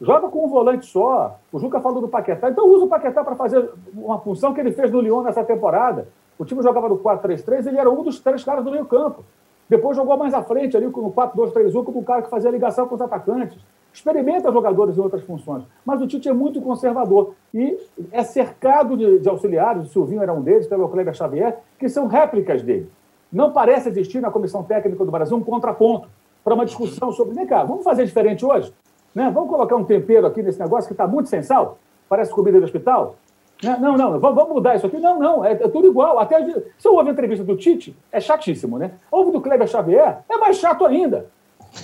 Joga 0.00 0.28
com 0.28 0.44
um 0.44 0.48
volante 0.48 0.86
só. 0.86 1.38
O 1.52 1.58
Juca 1.58 1.80
falou 1.80 2.00
do 2.00 2.08
Paquetá. 2.08 2.50
Então, 2.50 2.68
usa 2.68 2.84
o 2.84 2.88
Paquetá 2.88 3.22
para 3.22 3.34
fazer 3.34 3.70
uma 3.94 4.18
função 4.18 4.52
que 4.52 4.60
ele 4.60 4.72
fez 4.72 4.90
no 4.90 5.00
Lyon 5.00 5.22
nessa 5.22 5.44
temporada. 5.44 6.08
O 6.40 6.44
time 6.46 6.62
jogava 6.62 6.88
no 6.88 6.96
4-3-3, 6.96 7.66
ele 7.66 7.76
era 7.76 7.90
um 7.90 8.02
dos 8.02 8.18
três 8.18 8.42
caras 8.42 8.64
do 8.64 8.70
meio 8.70 8.86
campo. 8.86 9.22
Depois 9.68 9.94
jogou 9.94 10.16
mais 10.16 10.32
à 10.32 10.42
frente 10.42 10.74
ali 10.74 10.86
no 10.86 11.12
4-2-3-1 11.12 11.84
como 11.84 12.00
o 12.00 12.02
cara 12.02 12.22
que 12.22 12.30
fazia 12.30 12.50
ligação 12.50 12.88
com 12.88 12.94
os 12.94 13.00
atacantes. 13.02 13.58
Experimenta 13.92 14.50
jogadores 14.50 14.96
em 14.96 15.02
outras 15.02 15.22
funções. 15.22 15.64
Mas 15.84 16.00
o 16.00 16.06
Tite 16.06 16.30
é 16.30 16.32
muito 16.32 16.62
conservador 16.62 17.34
e 17.52 17.76
é 18.10 18.22
cercado 18.22 18.96
de, 18.96 19.18
de 19.18 19.28
auxiliares, 19.28 19.84
o 19.84 19.92
Silvinho 19.92 20.22
era 20.22 20.32
um 20.32 20.40
deles, 20.40 20.66
também 20.66 20.86
o 20.86 20.88
Kleber 20.88 21.12
Xavier, 21.12 21.58
que 21.78 21.90
são 21.90 22.06
réplicas 22.06 22.62
dele. 22.62 22.90
Não 23.30 23.52
parece 23.52 23.90
existir 23.90 24.22
na 24.22 24.30
Comissão 24.30 24.62
Técnica 24.62 25.04
do 25.04 25.10
Brasil 25.10 25.36
um 25.36 25.44
contraponto 25.44 26.08
para 26.42 26.54
uma 26.54 26.64
discussão 26.64 27.12
sobre, 27.12 27.34
vem 27.34 27.46
cá, 27.46 27.64
vamos 27.64 27.84
fazer 27.84 28.06
diferente 28.06 28.46
hoje? 28.46 28.72
Né? 29.14 29.30
Vamos 29.30 29.50
colocar 29.50 29.76
um 29.76 29.84
tempero 29.84 30.26
aqui 30.26 30.42
nesse 30.42 30.58
negócio 30.58 30.88
que 30.88 30.94
está 30.94 31.06
muito 31.06 31.28
sem 31.28 31.42
sal? 31.42 31.76
Parece 32.08 32.32
comida 32.32 32.56
de 32.56 32.64
hospital? 32.64 33.16
Né? 33.62 33.76
Não, 33.80 33.96
não, 33.96 34.18
vamos 34.18 34.48
mudar 34.48 34.76
isso 34.76 34.86
aqui. 34.86 34.98
Não, 34.98 35.18
não, 35.18 35.44
é, 35.44 35.52
é 35.52 35.68
tudo 35.68 35.86
igual. 35.86 36.18
Até 36.18 36.42
se 36.44 36.88
eu 36.88 36.94
ouvir 36.94 37.10
a 37.10 37.12
entrevista 37.12 37.44
do 37.44 37.56
Tite, 37.56 37.96
é 38.10 38.20
chatíssimo, 38.20 38.78
né? 38.78 38.92
Ouve 39.10 39.32
do 39.32 39.40
Kleber 39.40 39.68
Xavier, 39.68 40.18
é 40.28 40.36
mais 40.38 40.56
chato 40.56 40.86
ainda. 40.86 41.26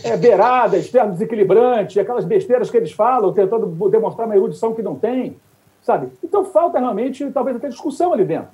É 0.03 0.16
beirada, 0.16 0.77
externo 0.77 1.12
desequilibrante, 1.12 2.01
aquelas 2.01 2.24
besteiras 2.24 2.70
que 2.70 2.77
eles 2.77 2.93
falam, 2.93 3.33
tentando 3.33 3.66
demonstrar 3.89 4.27
uma 4.27 4.37
erudição 4.37 4.74
que 4.74 4.83
não 4.83 4.97
tem, 4.97 5.37
sabe? 5.81 6.09
Então 6.24 6.45
falta 6.45 6.79
realmente, 6.79 7.31
talvez 7.31 7.57
até 7.57 7.68
discussão 7.68 8.12
ali 8.12 8.24
dentro. 8.24 8.49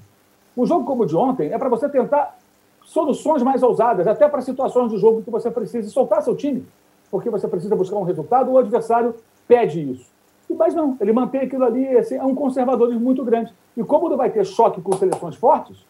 Um 0.54 0.66
jogo 0.66 0.84
como 0.84 1.04
o 1.04 1.06
de 1.06 1.16
ontem 1.16 1.50
é 1.50 1.56
para 1.56 1.70
você 1.70 1.88
tentar 1.88 2.36
soluções 2.84 3.42
mais 3.42 3.62
ousadas, 3.62 4.06
até 4.06 4.28
para 4.28 4.42
situações 4.42 4.90
do 4.90 4.98
jogo 4.98 5.22
que 5.22 5.30
você 5.30 5.50
precisa 5.50 5.88
soltar 5.88 6.22
seu 6.22 6.36
time, 6.36 6.66
porque 7.10 7.30
você 7.30 7.48
precisa 7.48 7.74
buscar 7.74 7.96
um 7.96 8.02
resultado, 8.02 8.50
o 8.50 8.58
adversário 8.58 9.14
pede 9.48 9.80
isso. 9.90 10.11
Mas 10.56 10.74
não, 10.74 10.96
ele 11.00 11.12
mantém 11.12 11.42
aquilo 11.42 11.64
ali, 11.64 11.88
assim, 11.96 12.16
é 12.16 12.24
um 12.24 12.34
conservadorismo 12.34 13.00
muito 13.00 13.24
grande. 13.24 13.52
E 13.76 13.82
como 13.82 14.08
não 14.08 14.16
vai 14.16 14.30
ter 14.30 14.44
choque 14.44 14.80
com 14.80 14.92
seleções 14.96 15.36
fortes, 15.36 15.84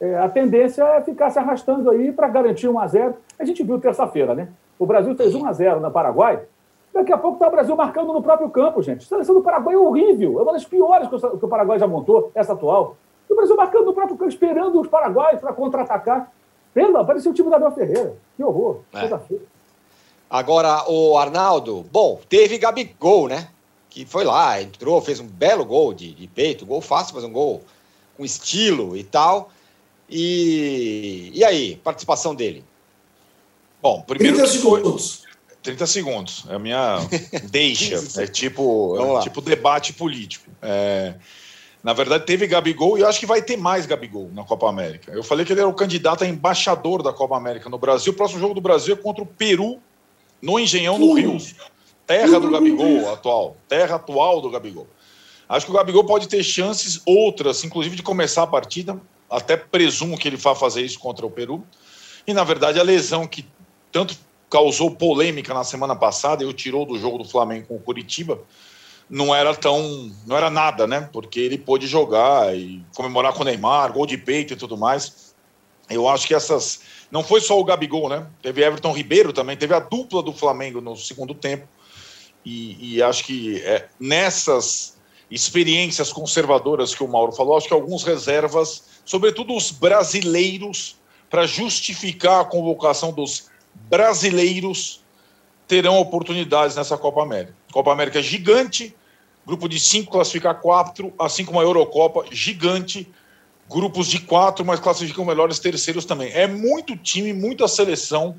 é, 0.00 0.16
a 0.16 0.28
tendência 0.28 0.82
é 0.82 1.00
ficar 1.00 1.30
se 1.30 1.38
arrastando 1.38 1.90
aí 1.90 2.12
para 2.12 2.28
garantir 2.28 2.68
1 2.68 2.78
a 2.78 2.86
0 2.86 3.14
A 3.38 3.44
gente 3.44 3.62
viu 3.62 3.80
terça-feira, 3.80 4.34
né? 4.34 4.48
O 4.78 4.86
Brasil 4.86 5.14
fez 5.16 5.34
1 5.34 5.46
a 5.46 5.52
0 5.52 5.80
na 5.80 5.90
Paraguai. 5.90 6.40
Daqui 6.94 7.12
a 7.12 7.18
pouco 7.18 7.36
está 7.36 7.48
o 7.48 7.50
Brasil 7.50 7.76
marcando 7.76 8.12
no 8.12 8.22
próprio 8.22 8.48
campo, 8.48 8.82
gente. 8.82 9.04
A 9.04 9.08
seleção 9.08 9.34
do 9.34 9.42
Paraguai 9.42 9.74
é 9.74 9.78
horrível. 9.78 10.38
É 10.38 10.42
uma 10.42 10.52
das 10.52 10.64
piores 10.64 11.08
que 11.08 11.16
o 11.16 11.48
Paraguai 11.48 11.78
já 11.78 11.86
montou, 11.86 12.30
essa 12.34 12.52
atual. 12.52 12.96
E 13.28 13.32
o 13.32 13.36
Brasil 13.36 13.56
marcando 13.56 13.86
no 13.86 13.92
próprio 13.92 14.16
campo, 14.16 14.30
esperando 14.30 14.80
os 14.80 14.88
paraguaios 14.88 15.40
para 15.40 15.52
contra-atacar. 15.52 16.32
Pela, 16.72 17.04
parecia 17.04 17.30
o 17.30 17.34
time 17.34 17.50
da 17.50 17.56
Abel 17.56 17.72
Ferreira. 17.72 18.14
Que 18.36 18.44
horror. 18.44 18.78
É. 18.94 19.08
Agora, 20.30 20.84
o 20.88 21.16
Arnaldo, 21.16 21.84
bom, 21.90 22.20
teve 22.28 22.58
Gabigol, 22.58 23.28
né? 23.28 23.48
Que 23.98 24.04
foi 24.04 24.24
lá, 24.24 24.62
entrou, 24.62 25.02
fez 25.02 25.18
um 25.18 25.26
belo 25.26 25.64
gol 25.64 25.92
de, 25.92 26.14
de 26.14 26.28
peito, 26.28 26.64
gol 26.64 26.80
fácil, 26.80 27.16
mas 27.16 27.24
um 27.24 27.32
gol 27.32 27.64
com 28.16 28.24
estilo 28.24 28.96
e 28.96 29.02
tal. 29.02 29.50
E, 30.08 31.32
e 31.34 31.44
aí, 31.44 31.74
participação 31.82 32.32
dele? 32.32 32.64
Bom, 33.82 34.02
primeiro. 34.02 34.36
30 34.36 34.52
segundos. 34.52 35.22
30 35.64 35.86
segundos. 35.88 36.44
É 36.48 36.54
a 36.54 36.58
minha 36.60 36.98
deixa. 37.50 37.96
é 38.22 38.26
tipo, 38.28 39.16
é 39.18 39.20
tipo 39.22 39.40
debate 39.40 39.92
político. 39.92 40.48
É, 40.62 41.14
na 41.82 41.92
verdade, 41.92 42.24
teve 42.24 42.46
Gabigol 42.46 42.98
e 42.98 43.00
eu 43.00 43.08
acho 43.08 43.18
que 43.18 43.26
vai 43.26 43.42
ter 43.42 43.56
mais 43.56 43.84
Gabigol 43.84 44.30
na 44.32 44.44
Copa 44.44 44.68
América. 44.68 45.10
Eu 45.10 45.24
falei 45.24 45.44
que 45.44 45.52
ele 45.52 45.60
era 45.60 45.68
o 45.68 45.74
candidato 45.74 46.22
a 46.22 46.28
embaixador 46.28 47.02
da 47.02 47.12
Copa 47.12 47.36
América 47.36 47.68
no 47.68 47.78
Brasil. 47.78 48.12
O 48.12 48.16
próximo 48.16 48.38
jogo 48.38 48.54
do 48.54 48.60
Brasil 48.60 48.94
é 48.94 48.96
contra 48.96 49.24
o 49.24 49.26
Peru, 49.26 49.80
no 50.40 50.56
Engenhão, 50.60 51.00
no 51.00 51.14
Rio 51.14 51.36
terra 52.08 52.40
do 52.40 52.50
Gabigol 52.50 53.12
atual, 53.12 53.56
terra 53.68 53.96
atual 53.96 54.40
do 54.40 54.50
Gabigol. 54.50 54.88
Acho 55.46 55.66
que 55.66 55.72
o 55.72 55.74
Gabigol 55.74 56.04
pode 56.04 56.26
ter 56.26 56.42
chances 56.42 57.02
outras, 57.06 57.62
inclusive 57.62 57.96
de 57.96 58.02
começar 58.02 58.42
a 58.42 58.46
partida. 58.46 59.00
Até 59.30 59.56
presumo 59.58 60.18
que 60.18 60.26
ele 60.26 60.36
vá 60.36 60.54
fazer 60.54 60.82
isso 60.82 60.98
contra 60.98 61.26
o 61.26 61.30
Peru. 61.30 61.62
E 62.26 62.32
na 62.32 62.44
verdade 62.44 62.80
a 62.80 62.82
lesão 62.82 63.26
que 63.26 63.46
tanto 63.92 64.16
causou 64.50 64.90
polêmica 64.90 65.52
na 65.52 65.64
semana 65.64 65.94
passada 65.94 66.42
e 66.42 66.46
o 66.46 66.52
tirou 66.52 66.86
do 66.86 66.98
jogo 66.98 67.18
do 67.18 67.24
Flamengo 67.24 67.66
com 67.66 67.76
o 67.76 67.80
Curitiba 67.80 68.40
não 69.08 69.34
era 69.34 69.54
tão, 69.54 70.10
não 70.26 70.36
era 70.36 70.50
nada, 70.50 70.86
né? 70.86 71.08
Porque 71.12 71.40
ele 71.40 71.56
pôde 71.56 71.86
jogar 71.86 72.54
e 72.54 72.82
comemorar 72.94 73.32
com 73.32 73.42
o 73.42 73.44
Neymar, 73.44 73.92
gol 73.92 74.06
de 74.06 74.18
peito 74.18 74.52
e 74.52 74.56
tudo 74.56 74.76
mais. 74.76 75.34
Eu 75.88 76.06
acho 76.08 76.26
que 76.26 76.34
essas. 76.34 76.80
Não 77.10 77.22
foi 77.22 77.40
só 77.40 77.58
o 77.58 77.64
Gabigol, 77.64 78.10
né? 78.10 78.26
Teve 78.42 78.62
Everton 78.62 78.92
Ribeiro 78.92 79.32
também, 79.32 79.56
teve 79.56 79.74
a 79.74 79.80
dupla 79.80 80.22
do 80.22 80.32
Flamengo 80.32 80.80
no 80.80 80.94
segundo 80.94 81.34
tempo. 81.34 81.66
E, 82.44 82.96
e 82.96 83.02
acho 83.02 83.24
que 83.24 83.60
é, 83.62 83.88
nessas 83.98 84.96
experiências 85.30 86.12
conservadoras 86.12 86.94
que 86.94 87.02
o 87.02 87.08
Mauro 87.08 87.32
falou, 87.32 87.56
acho 87.56 87.68
que 87.68 87.74
alguns 87.74 88.02
reservas, 88.02 88.84
sobretudo 89.04 89.54
os 89.54 89.70
brasileiros, 89.70 90.96
para 91.28 91.46
justificar 91.46 92.40
a 92.40 92.44
convocação 92.44 93.12
dos 93.12 93.50
brasileiros, 93.74 95.02
terão 95.66 95.98
oportunidades 95.98 96.76
nessa 96.76 96.96
Copa 96.96 97.22
América. 97.22 97.54
Copa 97.70 97.92
América 97.92 98.18
é 98.18 98.22
gigante, 98.22 98.96
grupo 99.46 99.68
de 99.68 99.78
cinco 99.78 100.12
classificar 100.12 100.60
quatro, 100.60 101.12
assim 101.18 101.44
como 101.44 101.60
a 101.60 101.62
Eurocopa, 101.62 102.24
gigante, 102.30 103.06
grupos 103.68 104.08
de 104.08 104.20
quatro, 104.20 104.64
mas 104.64 104.80
classificam 104.80 105.24
melhores 105.24 105.58
terceiros 105.58 106.06
também. 106.06 106.32
É 106.32 106.46
muito 106.46 106.96
time, 106.96 107.34
muita 107.34 107.68
seleção 107.68 108.36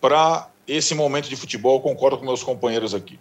para 0.00 0.48
esse 0.66 0.94
momento 0.94 1.28
de 1.28 1.36
futebol, 1.36 1.80
concordo 1.80 2.18
com 2.18 2.24
meus 2.24 2.42
companheiros 2.42 2.94
aqui. 2.94 3.18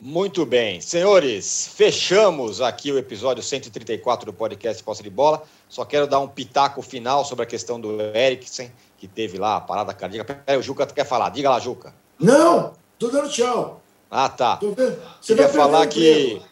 Muito 0.00 0.44
bem. 0.44 0.80
Senhores, 0.80 1.70
fechamos 1.74 2.60
aqui 2.60 2.92
o 2.92 2.98
episódio 2.98 3.42
134 3.42 4.26
do 4.26 4.32
podcast 4.32 4.82
Posse 4.82 5.02
de 5.02 5.08
Bola. 5.08 5.42
Só 5.68 5.84
quero 5.84 6.06
dar 6.06 6.20
um 6.20 6.28
pitaco 6.28 6.82
final 6.82 7.24
sobre 7.24 7.44
a 7.44 7.46
questão 7.46 7.80
do 7.80 8.00
Eriksen, 8.14 8.70
que 8.98 9.08
teve 9.08 9.38
lá 9.38 9.56
a 9.56 9.60
parada 9.60 9.94
cardíaca. 9.94 10.34
Peraí, 10.34 10.60
o 10.60 10.62
Juca 10.62 10.86
quer 10.86 11.06
falar. 11.06 11.30
Diga 11.30 11.48
lá, 11.48 11.58
Juca. 11.58 11.94
Não, 12.18 12.74
tô 12.98 13.08
dando 13.08 13.30
tchau. 13.30 13.80
Ah, 14.10 14.28
tá. 14.28 14.60
Você 15.20 15.34
vai 15.34 15.48
falar 15.48 15.86
que, 15.86 16.42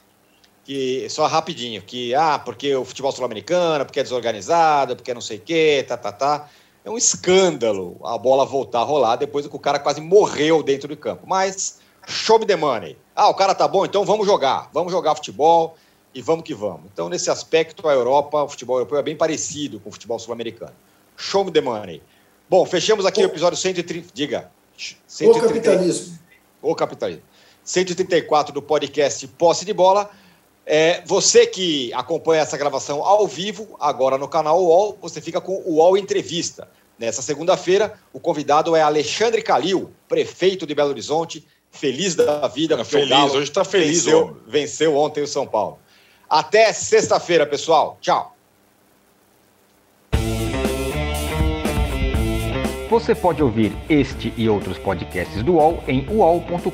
que. 0.65 1.07
Só 1.11 1.27
rapidinho, 1.27 1.83
que. 1.83 2.15
Ah, 2.15 2.39
porque 2.39 2.75
o 2.75 2.85
futebol 2.85 3.13
sul-americano, 3.13 3.85
porque 3.85 4.01
é 4.01 4.03
desorganizado, 4.03 4.97
porque 4.97 5.13
não 5.13 5.21
sei 5.21 5.37
o 5.37 5.41
quê, 5.41 5.85
tá, 5.87 5.97
tá, 5.97 6.11
tá. 6.11 6.49
É 6.85 6.91
um 6.91 6.99
escândalo 6.99 7.99
a 8.05 8.19
bola 8.19 8.45
voltar 8.45 8.81
a 8.81 8.85
rolar 8.85 9.17
depois 9.17 9.47
que 9.47 9.55
o 9.55 9.59
cara 9.59 9.79
quase 9.79 10.01
morreu 10.01 10.63
dentro 10.63 10.89
do 10.89 10.97
campo. 10.97 11.27
Mas 11.27 11.79
show 12.07 12.39
me 12.39 12.47
the 12.47 12.57
money. 12.57 12.97
Ah, 13.15 13.29
o 13.29 13.35
cara 13.35 13.55
tá 13.55 13.69
bom, 13.69 13.85
então 13.85 14.05
vamos 14.05 14.27
jogar. 14.27 14.69
Vamos 14.73 14.91
jogar 14.91 15.15
futebol 15.15 15.77
e 16.15 16.21
vamos 16.21 16.45
que 16.45 16.55
vamos. 16.55 16.87
Então, 16.93 17.09
nesse 17.09 17.31
aspecto, 17.31 17.89
a 17.89 17.93
Europa, 17.93 18.43
o 18.43 18.49
futebol 18.49 18.77
europeu 18.77 18.99
é 18.99 19.03
bem 19.03 19.17
parecido 19.17 19.79
com 19.79 19.91
o 19.91 19.93
futebol 19.93 20.19
sul-americano. 20.19 20.73
Show 21.17 21.45
me 21.45 21.53
the 21.53 21.61
money. 21.61 22.03
Bom, 22.51 22.67
fechamos 22.67 23.07
aqui 23.07 23.21
o, 23.21 23.25
o 23.25 23.31
episódio 23.31 23.57
130. 23.57 24.09
Diga. 24.13 24.51
130, 25.07 25.39
o 25.39 25.49
capitalismo. 25.49 26.19
O 26.61 26.75
capitalismo. 26.75 27.23
134 27.65 28.53
do 28.53 28.61
podcast 28.61 29.27
Posse 29.29 29.65
de 29.65 29.73
Bola. 29.73 30.11
É, 30.65 31.03
você 31.05 31.47
que 31.47 31.93
acompanha 31.93 32.43
essa 32.43 32.57
gravação 32.57 33.03
ao 33.03 33.27
vivo, 33.27 33.77
agora 33.81 34.17
no 34.17 34.29
canal 34.29 34.63
UOL, 34.63 34.97
você 35.01 35.21
fica 35.21 35.41
com 35.41 35.55
o 35.67 35.77
UOL 35.77 35.97
Entrevista. 35.97 36.69
Nessa 36.99 37.21
segunda-feira, 37.21 37.95
o 38.13 38.21
convidado 38.21 38.77
é 38.77 38.83
Alexandre 38.83 39.43
Calil, 39.43 39.91
prefeito 40.09 40.67
de 40.67 40.75
Belo 40.75 40.91
Horizonte, 40.91 41.45
feliz 41.71 42.15
da 42.15 42.47
vida. 42.47 42.79
É 42.81 42.85
feliz, 42.85 43.09
Galo 43.09 43.33
hoje 43.33 43.51
está 43.51 43.65
feliz. 43.65 44.05
Venceu, 44.05 44.37
venceu 44.47 44.97
ontem 44.97 45.23
o 45.23 45.27
São 45.27 45.47
Paulo. 45.47 45.79
Até 46.29 46.73
sexta-feira, 46.73 47.45
pessoal. 47.45 47.99
Tchau. 48.01 48.37
Você 52.89 53.15
pode 53.15 53.43
ouvir 53.43 53.73
este 53.89 54.35
e 54.37 54.49
outros 54.51 54.77
podcasts 54.77 55.43
do 55.43 55.55
UOL 55.55 55.83
em 55.89 56.07
uol.com.br 56.11 56.71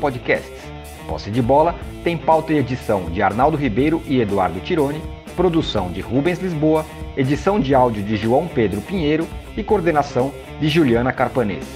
podcasts. 0.00 0.61
Posse 1.08 1.30
de 1.30 1.42
bola 1.42 1.74
tem 2.04 2.16
pauta 2.16 2.52
e 2.52 2.58
edição 2.58 3.10
de 3.10 3.22
Arnaldo 3.22 3.56
Ribeiro 3.56 4.02
e 4.06 4.20
Eduardo 4.20 4.60
Tironi, 4.60 5.02
produção 5.36 5.90
de 5.90 6.00
Rubens 6.00 6.38
Lisboa, 6.38 6.84
edição 7.16 7.58
de 7.60 7.74
áudio 7.74 8.02
de 8.02 8.16
João 8.16 8.46
Pedro 8.46 8.80
Pinheiro 8.80 9.26
e 9.56 9.62
coordenação 9.62 10.32
de 10.60 10.68
Juliana 10.68 11.12
Carpanês. 11.12 11.66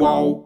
Uau! 0.00 0.39